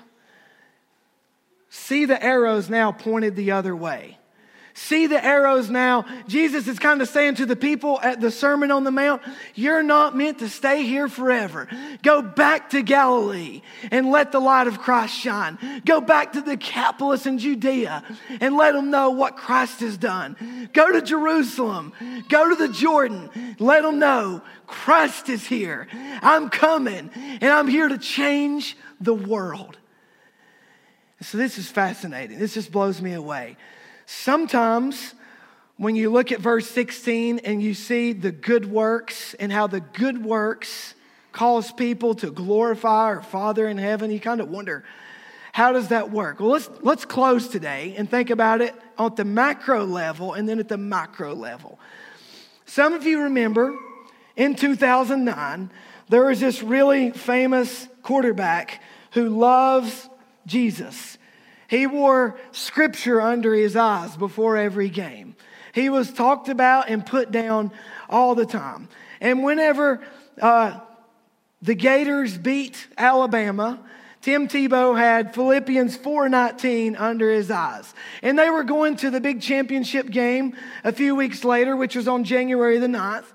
See 1.70 2.04
the 2.04 2.22
arrows 2.22 2.68
now 2.68 2.90
pointed 2.90 3.36
the 3.36 3.52
other 3.52 3.74
way. 3.74 4.18
See 4.74 5.06
the 5.06 5.22
arrows 5.24 5.68
now. 5.68 6.04
Jesus 6.28 6.68
is 6.68 6.78
kind 6.78 7.02
of 7.02 7.08
saying 7.08 7.36
to 7.36 7.46
the 7.46 7.56
people 7.56 8.00
at 8.02 8.20
the 8.20 8.30
Sermon 8.30 8.70
on 8.70 8.84
the 8.84 8.90
Mount, 8.90 9.22
You're 9.54 9.82
not 9.82 10.16
meant 10.16 10.38
to 10.38 10.48
stay 10.48 10.84
here 10.84 11.08
forever. 11.08 11.68
Go 12.02 12.22
back 12.22 12.70
to 12.70 12.82
Galilee 12.82 13.62
and 13.90 14.10
let 14.10 14.32
the 14.32 14.40
light 14.40 14.68
of 14.68 14.78
Christ 14.78 15.14
shine. 15.14 15.58
Go 15.84 16.00
back 16.00 16.32
to 16.32 16.40
the 16.40 16.56
Decapolis 16.56 17.26
in 17.26 17.38
Judea 17.38 18.04
and 18.40 18.56
let 18.56 18.72
them 18.72 18.90
know 18.90 19.10
what 19.10 19.36
Christ 19.36 19.80
has 19.80 19.96
done. 19.96 20.70
Go 20.72 20.92
to 20.92 21.02
Jerusalem. 21.02 21.92
Go 22.28 22.48
to 22.48 22.54
the 22.54 22.72
Jordan. 22.72 23.56
Let 23.58 23.82
them 23.82 23.98
know 23.98 24.42
Christ 24.66 25.28
is 25.28 25.46
here. 25.46 25.88
I'm 26.22 26.48
coming 26.48 27.10
and 27.14 27.44
I'm 27.44 27.68
here 27.68 27.88
to 27.88 27.98
change 27.98 28.76
the 29.00 29.14
world. 29.14 29.78
So, 31.22 31.36
this 31.36 31.58
is 31.58 31.68
fascinating. 31.68 32.38
This 32.38 32.54
just 32.54 32.72
blows 32.72 33.02
me 33.02 33.12
away. 33.12 33.58
Sometimes, 34.12 35.14
when 35.76 35.94
you 35.94 36.10
look 36.10 36.32
at 36.32 36.40
verse 36.40 36.68
16 36.68 37.38
and 37.44 37.62
you 37.62 37.74
see 37.74 38.12
the 38.12 38.32
good 38.32 38.68
works 38.68 39.34
and 39.34 39.52
how 39.52 39.68
the 39.68 39.78
good 39.78 40.24
works 40.24 40.96
cause 41.30 41.70
people 41.70 42.16
to 42.16 42.32
glorify 42.32 43.04
our 43.04 43.22
Father 43.22 43.68
in 43.68 43.78
heaven, 43.78 44.10
you 44.10 44.18
kind 44.18 44.40
of 44.40 44.50
wonder, 44.50 44.84
how 45.52 45.70
does 45.70 45.88
that 45.88 46.10
work? 46.10 46.40
Well, 46.40 46.50
let's, 46.50 46.68
let's 46.80 47.04
close 47.04 47.46
today 47.46 47.94
and 47.96 48.10
think 48.10 48.30
about 48.30 48.60
it 48.60 48.74
at 48.98 49.14
the 49.14 49.24
macro 49.24 49.84
level 49.84 50.34
and 50.34 50.48
then 50.48 50.58
at 50.58 50.66
the 50.66 50.76
micro 50.76 51.32
level. 51.32 51.78
Some 52.66 52.94
of 52.94 53.04
you 53.04 53.22
remember 53.22 53.78
in 54.34 54.56
2009, 54.56 55.70
there 56.08 56.24
was 56.24 56.40
this 56.40 56.64
really 56.64 57.12
famous 57.12 57.86
quarterback 58.02 58.82
who 59.12 59.28
loves 59.28 60.10
Jesus. 60.46 61.16
He 61.70 61.86
wore 61.86 62.36
scripture 62.50 63.20
under 63.20 63.54
his 63.54 63.76
eyes 63.76 64.16
before 64.16 64.56
every 64.56 64.88
game. 64.88 65.36
He 65.72 65.88
was 65.88 66.12
talked 66.12 66.48
about 66.48 66.88
and 66.88 67.06
put 67.06 67.30
down 67.30 67.70
all 68.08 68.34
the 68.34 68.44
time. 68.44 68.88
And 69.20 69.44
whenever 69.44 70.02
uh, 70.42 70.80
the 71.62 71.76
Gators 71.76 72.36
beat 72.36 72.88
Alabama, 72.98 73.78
Tim 74.20 74.48
Tebow 74.48 74.98
had 74.98 75.32
Philippians 75.32 75.96
4:19 75.96 76.96
under 76.98 77.30
his 77.30 77.52
eyes. 77.52 77.94
And 78.20 78.36
they 78.36 78.50
were 78.50 78.64
going 78.64 78.96
to 78.96 79.10
the 79.10 79.20
big 79.20 79.40
championship 79.40 80.10
game 80.10 80.56
a 80.82 80.90
few 80.90 81.14
weeks 81.14 81.44
later, 81.44 81.76
which 81.76 81.94
was 81.94 82.08
on 82.08 82.24
January 82.24 82.78
the 82.78 82.88
9th. 82.88 83.26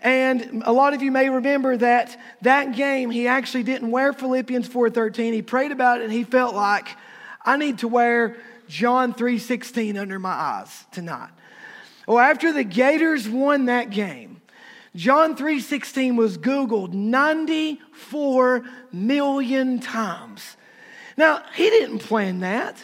And 0.00 0.64
a 0.66 0.72
lot 0.72 0.92
of 0.92 1.02
you 1.02 1.12
may 1.12 1.30
remember 1.30 1.76
that 1.76 2.18
that 2.42 2.74
game 2.74 3.12
he 3.12 3.28
actually 3.28 3.62
didn't 3.62 3.92
wear 3.92 4.12
Philippians 4.12 4.68
4:13. 4.68 5.32
He 5.34 5.42
prayed 5.42 5.70
about 5.70 6.00
it 6.00 6.04
and 6.04 6.12
he 6.12 6.24
felt 6.24 6.56
like 6.56 6.96
I 7.44 7.56
need 7.56 7.78
to 7.78 7.88
wear 7.88 8.36
John 8.68 9.14
3:16 9.14 9.96
under 9.96 10.18
my 10.18 10.30
eyes 10.30 10.84
tonight. 10.92 11.30
Well, 12.06 12.18
after 12.18 12.52
the 12.52 12.64
Gators 12.64 13.28
won 13.28 13.66
that 13.66 13.90
game, 13.90 14.40
John 14.96 15.36
3:16 15.36 16.16
was 16.16 16.38
googled 16.38 16.92
94 16.92 18.64
million 18.92 19.78
times. 19.78 20.56
Now, 21.16 21.42
he 21.54 21.70
didn't 21.70 22.00
plan 22.00 22.40
that. 22.40 22.76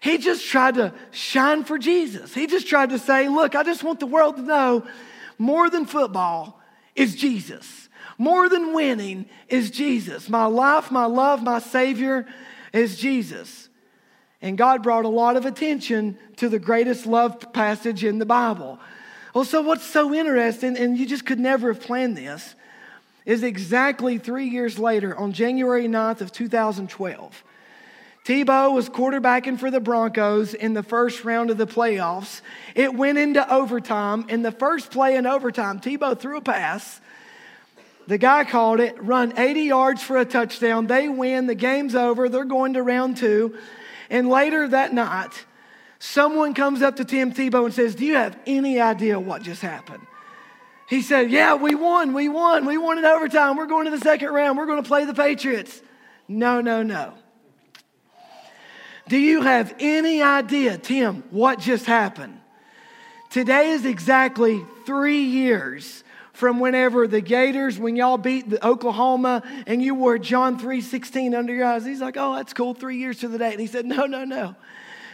He 0.00 0.18
just 0.18 0.46
tried 0.46 0.74
to 0.74 0.92
shine 1.10 1.64
for 1.64 1.78
Jesus. 1.78 2.34
He 2.34 2.46
just 2.46 2.68
tried 2.68 2.90
to 2.90 2.98
say, 2.98 3.28
"Look, 3.28 3.54
I 3.54 3.62
just 3.62 3.82
want 3.82 4.00
the 4.00 4.06
world 4.06 4.36
to 4.36 4.42
know 4.42 4.86
more 5.38 5.68
than 5.70 5.86
football 5.86 6.60
is 6.94 7.14
Jesus. 7.14 7.88
More 8.16 8.48
than 8.48 8.72
winning 8.72 9.26
is 9.48 9.70
Jesus. 9.70 10.28
My 10.28 10.46
life, 10.46 10.90
my 10.90 11.04
love, 11.04 11.42
my 11.42 11.58
savior 11.58 12.26
is 12.72 12.98
Jesus." 12.98 13.67
And 14.40 14.56
God 14.56 14.82
brought 14.82 15.04
a 15.04 15.08
lot 15.08 15.36
of 15.36 15.46
attention 15.46 16.16
to 16.36 16.48
the 16.48 16.58
greatest 16.58 17.06
love 17.06 17.52
passage 17.52 18.04
in 18.04 18.18
the 18.18 18.26
Bible. 18.26 18.78
Well, 19.34 19.44
so 19.44 19.60
what's 19.60 19.84
so 19.84 20.14
interesting, 20.14 20.76
and 20.76 20.96
you 20.96 21.06
just 21.06 21.26
could 21.26 21.40
never 21.40 21.72
have 21.72 21.82
planned 21.82 22.16
this, 22.16 22.54
is 23.26 23.42
exactly 23.42 24.18
three 24.18 24.48
years 24.48 24.78
later, 24.78 25.16
on 25.16 25.32
January 25.32 25.86
9th 25.86 26.20
of 26.20 26.32
2012, 26.32 27.44
Tebow 28.24 28.74
was 28.74 28.90
quarterbacking 28.90 29.58
for 29.58 29.70
the 29.70 29.80
Broncos 29.80 30.52
in 30.52 30.74
the 30.74 30.82
first 30.82 31.24
round 31.24 31.50
of 31.50 31.56
the 31.56 31.66
playoffs. 31.66 32.42
It 32.74 32.94
went 32.94 33.16
into 33.16 33.50
overtime. 33.52 34.26
In 34.28 34.42
the 34.42 34.52
first 34.52 34.90
play 34.90 35.16
in 35.16 35.26
overtime, 35.26 35.80
Tebow 35.80 36.18
threw 36.18 36.36
a 36.36 36.42
pass. 36.42 37.00
The 38.06 38.18
guy 38.18 38.44
called 38.44 38.80
it, 38.80 39.02
run 39.02 39.38
80 39.38 39.62
yards 39.62 40.02
for 40.02 40.18
a 40.18 40.26
touchdown. 40.26 40.86
They 40.86 41.08
win. 41.08 41.46
The 41.46 41.54
game's 41.54 41.94
over. 41.94 42.28
They're 42.28 42.44
going 42.44 42.74
to 42.74 42.82
round 42.82 43.16
two. 43.16 43.56
And 44.10 44.28
later 44.28 44.68
that 44.68 44.92
night, 44.92 45.44
someone 45.98 46.54
comes 46.54 46.82
up 46.82 46.96
to 46.96 47.04
Tim 47.04 47.32
Tebow 47.32 47.64
and 47.64 47.74
says, 47.74 47.94
Do 47.94 48.04
you 48.04 48.14
have 48.14 48.38
any 48.46 48.80
idea 48.80 49.18
what 49.18 49.42
just 49.42 49.62
happened? 49.62 50.06
He 50.88 51.02
said, 51.02 51.30
Yeah, 51.30 51.54
we 51.54 51.74
won. 51.74 52.14
We 52.14 52.28
won. 52.28 52.64
We 52.64 52.78
won 52.78 52.98
in 52.98 53.04
overtime. 53.04 53.56
We're 53.56 53.66
going 53.66 53.84
to 53.84 53.90
the 53.90 53.98
second 53.98 54.30
round. 54.30 54.56
We're 54.56 54.66
going 54.66 54.82
to 54.82 54.88
play 54.88 55.04
the 55.04 55.14
Patriots. 55.14 55.82
No, 56.26 56.60
no, 56.60 56.82
no. 56.82 57.14
Do 59.08 59.16
you 59.16 59.40
have 59.42 59.74
any 59.78 60.22
idea, 60.22 60.76
Tim, 60.76 61.24
what 61.30 61.58
just 61.58 61.86
happened? 61.86 62.38
Today 63.30 63.70
is 63.70 63.86
exactly 63.86 64.64
three 64.84 65.22
years 65.22 66.04
from 66.38 66.60
whenever 66.60 67.08
the 67.08 67.20
Gators, 67.20 67.80
when 67.80 67.96
y'all 67.96 68.16
beat 68.16 68.48
the 68.48 68.64
Oklahoma 68.64 69.42
and 69.66 69.82
you 69.82 69.96
wore 69.96 70.18
John 70.18 70.56
3.16 70.56 71.36
under 71.36 71.52
your 71.52 71.66
eyes. 71.66 71.84
He's 71.84 72.00
like, 72.00 72.16
oh, 72.16 72.36
that's 72.36 72.52
cool, 72.52 72.74
three 72.74 72.98
years 72.98 73.18
to 73.18 73.28
the 73.28 73.38
day. 73.38 73.50
And 73.50 73.60
he 73.60 73.66
said, 73.66 73.84
no, 73.84 74.06
no, 74.06 74.24
no. 74.24 74.54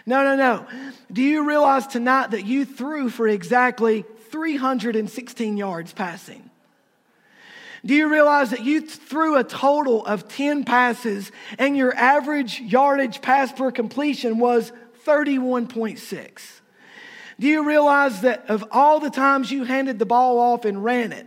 No, 0.05 0.23
no, 0.23 0.37
no. 0.37 0.67
Do 1.11 1.23
you 1.23 1.49
realize 1.49 1.87
tonight 1.87 2.33
that 2.33 2.45
you 2.45 2.67
threw 2.67 3.09
for 3.09 3.27
exactly 3.27 4.05
316 4.33 5.57
yards 5.57 5.95
passing? 5.95 6.51
Do 7.87 7.95
you 7.95 8.13
realize 8.13 8.51
that 8.51 8.63
you 8.63 8.83
threw 8.83 9.39
a 9.39 9.45
total 9.45 10.05
of 10.05 10.29
10 10.29 10.65
passes 10.65 11.33
and 11.59 11.75
your 11.75 11.95
average 11.95 12.61
yardage 12.61 13.23
pass 13.23 13.51
per 13.51 13.71
completion 13.71 14.39
was 14.39 14.73
31.6? 15.07 16.61
Do 17.39 17.47
you 17.47 17.67
realize 17.67 18.21
that 18.21 18.45
of 18.49 18.65
all 18.71 19.01
the 19.01 19.11
times 19.11 19.51
you 19.51 19.65
handed 19.65 19.99
the 19.99 20.07
ball 20.07 20.39
off 20.39 20.65
and 20.65 20.85
ran 20.85 21.13
it, 21.13 21.27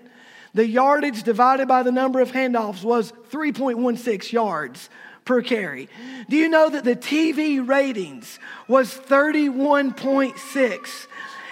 the 0.54 0.68
yardage 0.68 1.24
divided 1.24 1.68
by 1.68 1.84
the 1.84 1.92
number 1.92 2.20
of 2.20 2.32
handoffs 2.32 2.84
was 2.84 3.12
3.16 3.32 4.32
yards 4.32 4.90
per 5.26 5.42
carry? 5.42 5.90
Do 6.30 6.38
you 6.38 6.50
know 6.50 6.70
that 6.70 6.84
the 6.84 6.96
TV 6.96 7.66
ratings 7.66 8.40
was 8.68 8.94
31.6? 8.94 11.08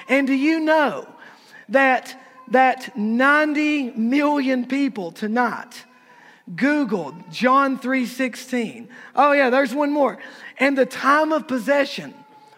And 0.07 0.27
do 0.27 0.33
you 0.33 0.59
know 0.59 1.07
that 1.69 2.21
that 2.49 2.95
90 2.95 3.91
million 3.91 4.65
people 4.65 5.11
tonight 5.11 5.85
googled 6.53 7.31
John 7.31 7.79
3:16? 7.79 8.87
Oh 9.15 9.31
yeah, 9.31 9.49
there's 9.49 9.73
one 9.73 9.91
more. 9.91 10.19
And 10.57 10.77
the 10.77 10.85
time 10.85 11.31
of 11.31 11.47
possession 11.47 12.13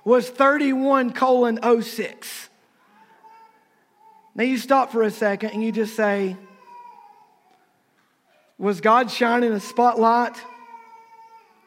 was 0.08 0.30
31 0.30 1.12
colon 1.12 1.60
06. 1.82 2.48
Now 4.36 4.46
you 4.46 4.58
stop 4.58 4.94
for 4.94 5.04
a 5.04 5.12
second 5.12 5.50
and 5.50 5.62
you 5.62 5.74
just 5.74 5.98
say, 5.98 6.38
was 8.58 8.80
God 8.80 9.12
shining 9.12 9.52
a 9.52 9.60
spotlight 9.60 10.38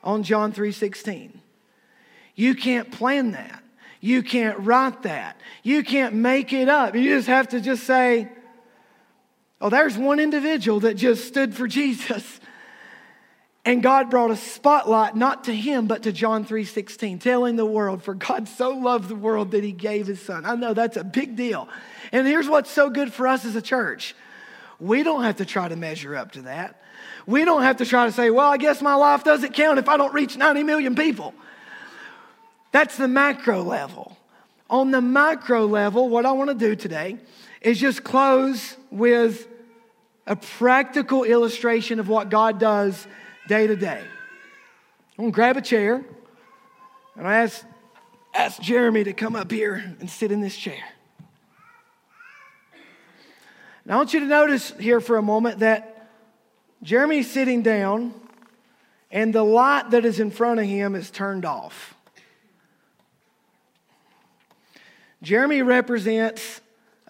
on 0.03 0.23
John 0.23 0.55
3:16? 0.55 1.33
You 2.35 2.55
can't 2.55 2.91
plan 2.91 3.33
that. 3.33 3.63
You 4.01 4.23
can't 4.23 4.59
write 4.61 5.03
that. 5.03 5.39
You 5.63 5.85
can't 5.85 6.15
make 6.15 6.55
it 6.55 6.71
up. 6.71 6.95
You 6.95 7.17
just 7.17 7.29
have 7.29 7.49
to 7.49 7.61
just 7.61 7.85
say, 7.85 8.27
oh, 9.61 9.69
there's 9.69 9.99
one 9.99 10.19
individual 10.19 10.81
that 10.81 10.95
just 10.95 11.29
stood 11.29 11.55
for 11.55 11.69
Jesus. 11.69 12.41
And 13.65 13.83
God 13.83 14.09
brought 14.09 14.31
a 14.31 14.37
spotlight 14.37 15.15
not 15.15 15.45
to 15.45 15.55
him 15.55 15.87
but 15.87 16.05
to 16.05 16.13
John 16.13 16.45
3:16, 16.45 17.19
telling 17.19 17.57
the 17.57 17.67
world 17.67 18.03
for 18.03 18.15
God 18.15 18.49
so 18.49 18.71
loved 18.71 19.09
the 19.09 19.15
world 19.15 19.51
that 19.51 19.63
he 19.63 19.73
gave 19.73 20.07
his 20.07 20.21
son. 20.21 20.47
I 20.47 20.55
know 20.55 20.73
that's 20.73 20.97
a 20.97 21.05
big 21.05 21.37
deal. 21.37 21.69
And 22.11 22.27
here's 22.27 22.49
what's 22.49 22.71
so 22.71 22.89
good 22.89 23.13
for 23.13 23.27
us 23.27 23.45
as 23.45 23.57
a 23.57 23.63
church. 23.63 24.15
We 24.79 25.03
don't 25.03 25.25
have 25.25 25.37
to 25.37 25.45
try 25.45 25.69
to 25.69 25.77
measure 25.77 26.17
up 26.17 26.33
to 26.33 26.43
that. 26.43 26.83
We 27.27 27.45
don't 27.45 27.63
have 27.63 27.77
to 27.79 27.87
try 27.87 28.07
to 28.07 28.13
say, 28.13 28.31
well, 28.31 28.51
I 28.51 28.57
guess 28.57 28.81
my 28.81 28.95
life 28.95 29.25
doesn't 29.25 29.53
count 29.53 29.79
if 29.79 29.89
I 29.89 29.99
don't 29.99 30.15
reach 30.15 30.39
90 30.39 30.63
million 30.63 30.95
people. 30.95 31.35
That's 32.73 32.97
the 32.97 33.09
macro 33.09 33.63
level. 33.63 34.17
On 34.71 34.91
the 34.91 35.01
micro 35.01 35.67
level, 35.67 36.09
what 36.09 36.25
I 36.25 36.33
want 36.33 36.49
to 36.49 36.55
do 36.55 36.75
today 36.75 37.19
is 37.61 37.79
just 37.79 38.05
close 38.05 38.77
with 38.91 39.47
a 40.27 40.37
practical 40.37 41.25
illustration 41.25 42.01
of 42.01 42.09
what 42.09 42.31
God 42.31 42.59
does 42.59 43.07
day 43.51 43.67
to 43.67 43.75
day. 43.75 44.01
I'm 45.19 45.25
gonna 45.25 45.33
grab 45.33 45.57
a 45.57 45.61
chair 45.61 46.05
and 47.17 47.27
I 47.27 47.39
ask, 47.39 47.65
ask 48.33 48.63
Jeremy 48.63 49.03
to 49.03 49.13
come 49.13 49.35
up 49.35 49.51
here 49.51 49.75
and 49.75 50.09
sit 50.09 50.31
in 50.31 50.41
this 50.41 50.57
chair. 50.57 50.85
Now 53.85 53.95
I 53.95 53.97
want 53.97 54.15
you 54.15 54.21
to 54.21 54.27
notice 54.27 54.71
here 54.79 55.01
for 55.01 55.17
a 55.17 55.23
moment 55.23 55.59
that 55.59 56.13
Jeremy's 56.85 57.29
sitting 57.29 57.63
down 57.63 58.15
and 59.11 59.35
the 59.35 59.43
light 59.43 59.91
that 59.91 60.05
is 60.05 60.21
in 60.21 60.31
front 60.31 60.61
of 60.61 60.67
him 60.67 60.95
is 60.95 61.11
turned 61.11 61.45
off. 61.45 61.97
Jeremy 65.23 65.63
represents 65.63 66.61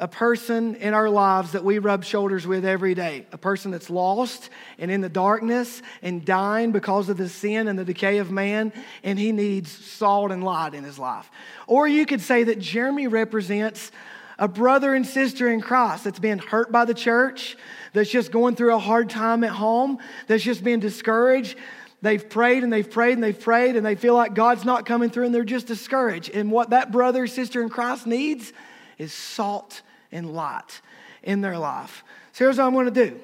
a 0.01 0.09
person 0.09 0.77
in 0.77 0.95
our 0.95 1.11
lives 1.11 1.53
that 1.53 1.63
we 1.63 1.79
rub 1.79 2.05
shoulders 2.05 2.47
with 2.47 2.65
every 2.65 2.95
day, 2.95 3.27
a 3.33 3.39
person 3.39 3.71
that's 3.71 3.91
lost 3.91 4.49
and 4.79 4.91
in 4.91 5.03
the 5.03 5.11
darkness 5.11 5.83
and 6.01 6.25
dying 6.25 6.73
because 6.73 7.11
of 7.11 7.19
the 7.19 7.29
sin 7.29 7.69
and 7.69 7.79
the 7.79 7.85
decay 7.85 8.17
of 8.17 8.31
man, 8.31 8.73
and 9.05 9.19
he 9.19 9.31
needs 9.31 9.71
salt 9.71 10.33
and 10.33 10.43
light 10.43 10.73
in 10.73 10.85
his 10.85 10.99
life. 10.99 11.31
Or 11.67 11.87
you 11.87 12.07
could 12.07 12.23
say 12.23 12.45
that 12.45 12.59
Jeremy 12.59 13.09
represents 13.09 13.93
a 14.39 14.49
brother 14.49 14.95
and 14.95 15.07
sister 15.07 15.51
in 15.51 15.61
Christ 15.61 16.05
that's 16.05 16.19
been 16.19 16.39
hurt 16.39 16.73
by 16.73 16.87
the 16.87 16.95
church, 16.95 17.59
that's 17.93 18.11
just 18.11 18.33
going 18.33 18.57
through 18.57 18.75
a 18.75 18.79
hard 18.79 19.11
time 19.11 19.45
at 19.45 19.51
home, 19.51 19.99
that's 20.27 20.43
just 20.43 20.65
being 20.65 20.81
discouraged. 20.81 21.59
They've 22.01 22.27
prayed 22.27 22.65
and 22.65 22.73
they've 22.73 22.91
prayed 22.91 23.13
and 23.13 23.23
they've 23.23 23.39
prayed 23.39 23.77
and 23.77 23.85
they 23.85 23.97
feel 23.97 24.15
like 24.15 24.33
God's 24.33 24.65
not 24.65 24.87
coming 24.87 25.11
through 25.11 25.27
and 25.27 25.35
they're 25.35 25.45
just 25.45 25.67
discouraged. 25.67 26.31
And 26.31 26.51
what 26.51 26.71
that 26.71 26.91
brother 26.91 27.27
sister 27.27 27.61
in 27.61 27.69
Christ 27.69 28.07
needs 28.07 28.55
is 28.97 29.13
salt 29.13 29.83
and 30.13 30.33
light 30.33 30.81
in 31.23 31.41
their 31.41 31.59
life. 31.59 32.05
So 32.33 32.45
here's 32.45 32.59
what 32.59 32.65
I'm 32.65 32.73
going 32.73 32.93
to 32.93 33.09
do. 33.09 33.21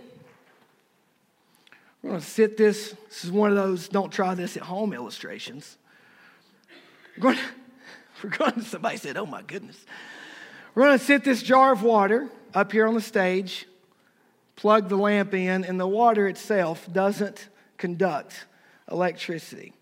We're 2.03 2.11
going 2.11 2.22
to 2.22 2.26
sit 2.26 2.57
this. 2.57 2.95
This 3.09 3.24
is 3.24 3.32
one 3.32 3.51
of 3.51 3.57
those 3.57 3.89
don't 3.89 4.12
try 4.12 4.34
this 4.34 4.57
at 4.57 4.62
home 4.62 4.93
illustrations. 4.93 5.76
We're 7.16 7.22
going 7.22 7.37
to, 7.37 7.43
we're 8.22 8.30
going 8.30 8.53
to 8.53 8.62
somebody 8.62 8.97
said, 8.97 9.16
oh 9.16 9.26
my 9.26 9.43
goodness. 9.43 9.84
We're 10.74 10.84
going 10.84 10.99
to 10.99 11.05
sit 11.05 11.24
this 11.24 11.43
jar 11.43 11.72
of 11.72 11.82
water 11.82 12.28
up 12.55 12.70
here 12.70 12.87
on 12.87 12.95
the 12.95 13.01
stage, 13.01 13.66
plug 14.57 14.89
the 14.89 14.97
lamp 14.97 15.34
in, 15.34 15.64
and 15.64 15.80
the 15.80 15.87
water 15.87 16.28
itself 16.28 16.87
doesn't 16.93 17.49
conduct 17.78 18.47
electricity. 18.91 19.72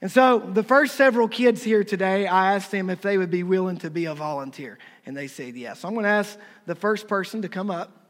And 0.00 0.10
so 0.10 0.38
the 0.38 0.62
first 0.62 0.96
several 0.96 1.28
kids 1.28 1.62
here 1.62 1.82
today, 1.82 2.26
I 2.26 2.54
asked 2.54 2.70
them 2.70 2.90
if 2.90 3.00
they 3.00 3.16
would 3.16 3.30
be 3.30 3.42
willing 3.42 3.78
to 3.78 3.90
be 3.90 4.04
a 4.04 4.14
volunteer. 4.14 4.78
And 5.06 5.16
they 5.16 5.26
said 5.26 5.54
yes. 5.54 5.80
So 5.80 5.88
I'm 5.88 5.94
going 5.94 6.04
to 6.04 6.10
ask 6.10 6.38
the 6.66 6.74
first 6.74 7.08
person 7.08 7.42
to 7.42 7.48
come 7.48 7.70
up. 7.70 8.08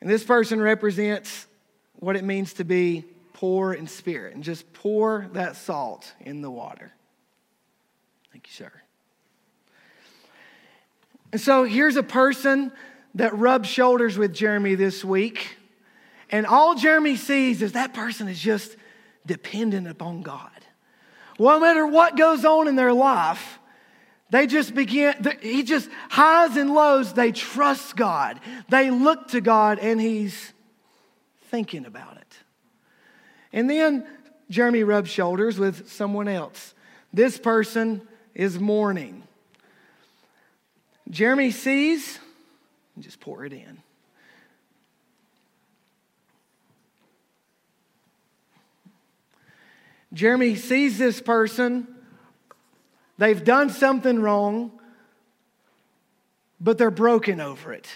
And 0.00 0.08
this 0.08 0.24
person 0.24 0.60
represents 0.60 1.46
what 1.94 2.16
it 2.16 2.24
means 2.24 2.54
to 2.54 2.64
be 2.64 3.04
poor 3.32 3.72
in 3.72 3.86
spirit. 3.86 4.34
And 4.34 4.44
just 4.44 4.72
pour 4.72 5.28
that 5.32 5.56
salt 5.56 6.12
in 6.20 6.42
the 6.42 6.50
water. 6.50 6.92
Thank 8.32 8.46
you, 8.46 8.52
sir. 8.52 8.72
And 11.32 11.40
so 11.40 11.64
here's 11.64 11.96
a 11.96 12.02
person 12.02 12.72
that 13.14 13.36
rubbed 13.36 13.66
shoulders 13.66 14.18
with 14.18 14.34
Jeremy 14.34 14.74
this 14.74 15.04
week. 15.04 15.56
And 16.30 16.46
all 16.46 16.74
Jeremy 16.74 17.16
sees 17.16 17.62
is 17.62 17.72
that 17.72 17.94
person 17.94 18.28
is 18.28 18.38
just 18.38 18.76
dependent 19.26 19.86
upon 19.86 20.22
God. 20.22 20.50
Well, 21.38 21.58
no 21.58 21.66
matter 21.66 21.86
what 21.86 22.16
goes 22.16 22.44
on 22.44 22.68
in 22.68 22.76
their 22.76 22.92
life, 22.92 23.51
they 24.32 24.46
just 24.46 24.74
begin, 24.74 25.14
he 25.42 25.62
just 25.62 25.90
highs 26.08 26.56
and 26.56 26.72
lows, 26.72 27.12
they 27.12 27.32
trust 27.32 27.96
God. 27.96 28.40
They 28.70 28.90
look 28.90 29.28
to 29.28 29.42
God 29.42 29.78
and 29.78 30.00
he's 30.00 30.54
thinking 31.50 31.84
about 31.84 32.16
it. 32.16 32.38
And 33.52 33.68
then 33.68 34.06
Jeremy 34.48 34.84
rubs 34.84 35.10
shoulders 35.10 35.58
with 35.58 35.90
someone 35.90 36.28
else. 36.28 36.72
This 37.12 37.36
person 37.36 38.00
is 38.34 38.58
mourning. 38.58 39.22
Jeremy 41.10 41.50
sees, 41.50 42.18
and 42.94 43.04
just 43.04 43.20
pour 43.20 43.44
it 43.44 43.52
in. 43.52 43.82
Jeremy 50.14 50.56
sees 50.56 50.96
this 50.96 51.20
person, 51.20 51.86
they've 53.22 53.44
done 53.44 53.70
something 53.70 54.20
wrong, 54.20 54.72
but 56.60 56.78
they're 56.78 56.90
broken 56.90 57.40
over 57.40 57.72
it. 57.72 57.88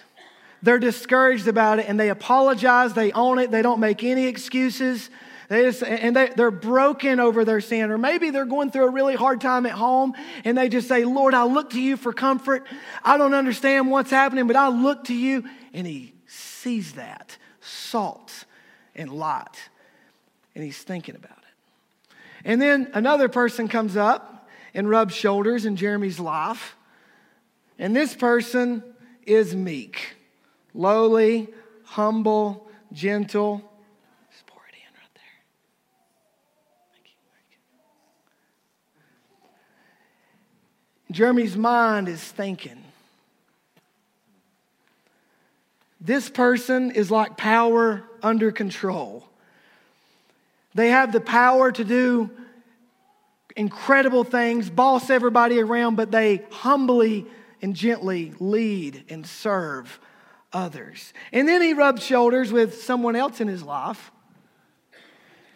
They're 0.63 0.79
discouraged 0.79 1.49
about 1.49 1.79
it 1.79 1.89
and 1.89 1.99
they 1.99 2.11
apologize, 2.11 2.93
they 2.95 3.13
own 3.13 3.39
it, 3.39 3.51
they 3.51 3.63
don't 3.63 3.81
make 3.81 4.03
any 4.03 4.27
excuses. 4.27 5.11
They 5.49 5.63
just, 5.63 5.83
and 5.83 6.17
they, 6.17 6.29
they're 6.31 6.51
broken 6.51 7.21
over 7.21 7.45
their 7.45 7.61
sin. 7.61 7.93
Or 7.93 7.99
maybe 7.99 8.31
they're 8.31 8.45
going 8.45 8.73
through 8.73 8.87
a 8.87 8.91
really 8.91 9.15
hard 9.15 9.41
time 9.41 9.65
at 9.65 9.73
home 9.73 10.15
and 10.45 10.59
they 10.59 10.69
just 10.69 10.89
say, 10.89 11.05
Lord, 11.05 11.35
I 11.35 11.45
look 11.45 11.71
to 11.71 11.81
you 11.81 11.97
for 11.97 12.13
comfort. 12.13 12.67
I 13.05 13.17
don't 13.17 13.35
understand 13.35 13.91
what's 13.91 14.11
happening, 14.11 14.47
but 14.47 14.57
I 14.57 14.69
look 14.69 15.05
to 15.05 15.15
you. 15.15 15.45
And 15.73 15.87
he 15.87 16.15
sees 16.27 16.93
that 16.93 17.37
salt 17.61 18.45
and 18.97 19.11
light. 19.11 19.71
And 20.55 20.65
he's 20.65 20.79
thinking 20.79 21.15
about 21.15 21.39
it. 21.39 22.15
And 22.45 22.61
then 22.61 22.91
another 22.95 23.29
person 23.29 23.69
comes 23.69 23.97
up 23.97 24.36
and 24.77 24.89
rub 24.91 25.11
shoulders 25.11 25.65
in 25.65 25.75
Jeremy's 25.75 26.21
life. 26.21 26.77
And 27.79 27.97
this 27.97 28.15
person 28.15 28.85
is 29.25 29.57
meek, 29.57 30.15
lowly, 30.75 31.49
humble, 31.85 32.69
gentle. 32.93 33.63
Just 34.31 34.47
pour 34.47 34.61
it 34.69 34.75
in 34.75 34.95
right 34.95 35.15
there. 35.15 35.23
Thank 36.93 37.07
you. 37.07 37.17
Thank 37.33 37.59
you. 41.09 41.15
Jeremy's 41.15 41.57
mind 41.57 42.09
is 42.09 42.23
thinking. 42.23 42.85
This 46.03 46.29
person 46.29 46.91
is 46.91 47.11
like 47.11 47.39
power 47.39 48.05
under 48.23 48.53
control. 48.53 49.27
They 50.75 50.91
have 50.91 51.13
the 51.13 51.21
power 51.21 51.73
to 51.73 51.83
do 51.83 52.31
incredible 53.57 54.23
things, 54.23 54.71
boss 54.71 55.11
everybody 55.11 55.59
around, 55.61 55.97
but 55.97 56.11
they 56.11 56.45
humbly 56.51 57.27
and 57.63 57.75
gently 57.75 58.33
lead 58.39 59.05
and 59.09 59.27
serve 59.27 59.99
others. 60.53 61.13
And 61.33 61.49
then 61.49 61.63
he 61.63 61.73
rubs 61.73 62.05
shoulders 62.05 62.53
with 62.53 62.83
someone 62.83 63.17
else 63.17 63.41
in 63.41 63.49
his 63.49 63.63
life. 63.63 64.13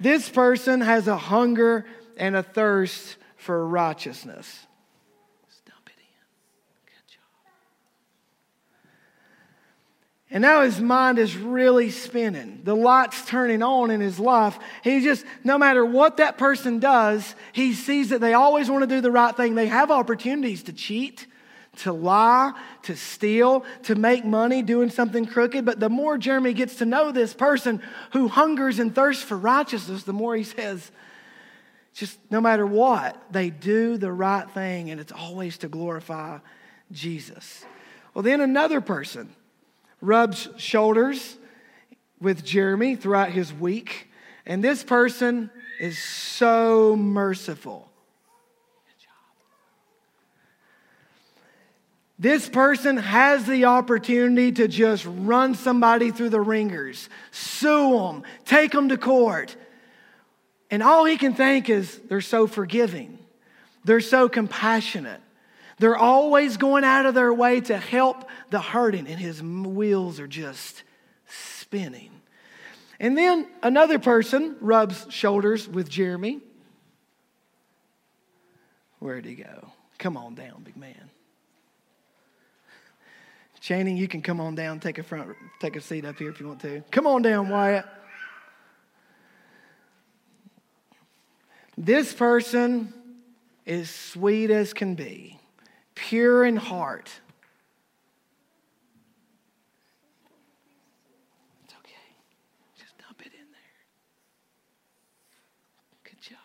This 0.01 0.29
person 0.29 0.81
has 0.81 1.07
a 1.07 1.17
hunger 1.17 1.85
and 2.17 2.35
a 2.35 2.43
thirst 2.43 3.17
for 3.37 3.67
righteousness. 3.67 4.67
And 10.33 10.43
now 10.43 10.63
his 10.63 10.81
mind 10.81 11.19
is 11.19 11.37
really 11.37 11.91
spinning. 11.91 12.61
The 12.63 12.77
light's 12.77 13.25
turning 13.27 13.65
on 13.65 13.91
in 13.91 14.01
his 14.01 14.21
life. 14.21 14.59
He 14.85 15.01
just, 15.01 15.25
no 15.43 15.59
matter 15.59 15.85
what 15.85 16.19
that 16.19 16.39
person 16.39 16.79
does, 16.79 17.35
he 17.53 17.73
sees 17.73 18.11
that 18.11 18.21
they 18.21 18.35
always 18.35 18.71
want 18.71 18.83
to 18.83 18.87
do 18.87 19.01
the 19.01 19.11
right 19.11 19.37
thing. 19.37 19.57
They 19.57 19.67
have 19.67 19.91
opportunities 19.91 20.63
to 20.65 20.73
cheat, 20.73 21.27
to 21.79 21.93
lie, 21.93 22.53
to 22.83 22.97
steal, 22.97 23.65
to 23.85 23.97
make 23.97 24.25
money 24.25 24.63
doing 24.63 24.91
something 24.91 25.27
crooked. 25.27 25.65
But 25.65 25.81
the 25.81 25.89
more 25.89 26.17
Jeremy 26.17 26.53
gets 26.53 26.77
to 26.77 26.85
know 26.85 27.11
this 27.11 27.35
person 27.35 27.83
who 28.13 28.29
hungers 28.29 28.79
and 28.79 28.95
thirsts 28.95 29.25
for 29.25 29.37
righteousness, 29.37 30.05
the 30.05 30.13
more 30.13 30.37
he 30.37 30.45
says, 30.45 30.93
just 31.93 32.21
no 32.31 32.41
matter 32.41 32.65
what, 32.65 33.21
they 33.33 33.51
do 33.51 33.97
the 33.97 34.13
right 34.13 34.49
thing, 34.49 34.91
and 34.91 35.01
it's 35.01 35.11
always 35.11 35.59
to 35.59 35.69
glorify 35.69 36.39
Jesus. 36.93 37.65
Well, 38.15 38.23
then 38.23 38.41
another 38.41 38.81
person 38.81 39.35
rubs 40.01 40.49
shoulders 40.57 41.37
with 42.21 42.45
Jeremy 42.45 42.97
throughout 42.97 43.31
his 43.31 43.53
week. 43.53 44.09
And 44.47 44.63
this 44.63 44.83
person 44.83 45.51
is 45.79 45.99
so 45.99 46.97
merciful. 46.97 47.91
This 52.19 52.51
person 52.51 52.99
has 52.99 53.47
the 53.47 53.65
opportunity 53.65 54.53
to 54.53 54.69
just 54.69 55.07
run 55.09 55.55
somebody 55.55 56.11
through 56.11 56.29
the 56.29 56.41
ringers, 56.41 57.09
sue 57.31 57.97
them, 57.97 58.25
take 58.45 58.73
them 58.73 58.91
to 58.91 58.99
court. 58.99 59.57
And 60.71 60.83
all 60.83 61.07
he 61.07 61.17
can 61.17 61.33
think 61.33 61.71
is 61.71 61.99
they're 62.11 62.21
so 62.21 62.47
forgiving, 62.47 63.19
they're 63.85 64.03
so 64.03 64.29
compassionate. 64.29 65.23
They're 65.81 65.97
always 65.97 66.59
going 66.59 66.85
out 66.85 67.07
of 67.07 67.15
their 67.15 67.33
way 67.33 67.63
to 67.63 67.79
help 67.79 68.29
the 68.51 68.61
hurting, 68.61 69.09
and 69.09 69.19
his 69.19 69.43
wheels 69.43 70.21
are 70.21 70.27
just 70.27 70.83
spinning. 71.27 72.11
And 73.01 73.17
then 73.17 73.49
another 73.63 73.99
person 73.99 74.57
rubs 74.61 75.07
shoulders 75.09 75.67
with 75.67 75.89
Jeremy. 75.89 76.41
Where'd 78.99 79.25
he 79.25 79.35
go? 79.35 79.73
Come 79.97 80.19
on 80.19 80.35
down, 80.35 80.65
big 80.65 80.77
man. 80.77 81.09
Channing, 83.63 83.97
you 83.97 84.07
can 84.07 84.21
come 84.21 84.39
on 84.39 84.55
down, 84.55 84.81
take 84.81 84.99
a 84.99 85.03
front, 85.03 85.35
take 85.61 85.77
a 85.77 85.81
seat 85.81 86.05
up 86.05 86.19
here 86.19 86.29
if 86.29 86.41
you 86.41 86.47
want 86.47 86.61
to. 86.61 86.83
Come 86.91 87.07
on 87.07 87.23
down, 87.23 87.49
Wyatt. 87.49 87.87
This 91.79 92.13
person 92.13 92.93
is 93.65 93.89
sweet 93.89 94.51
as 94.51 94.75
can 94.75 94.95
be 94.95 95.40
pure 96.09 96.45
in 96.47 96.57
heart. 96.57 97.11
It's 101.65 101.75
okay. 101.75 101.93
Just 102.79 102.97
dump 102.97 103.21
it 103.21 103.33
in 103.33 103.47
there. 103.53 103.83
Good 106.05 106.21
job. 106.23 106.39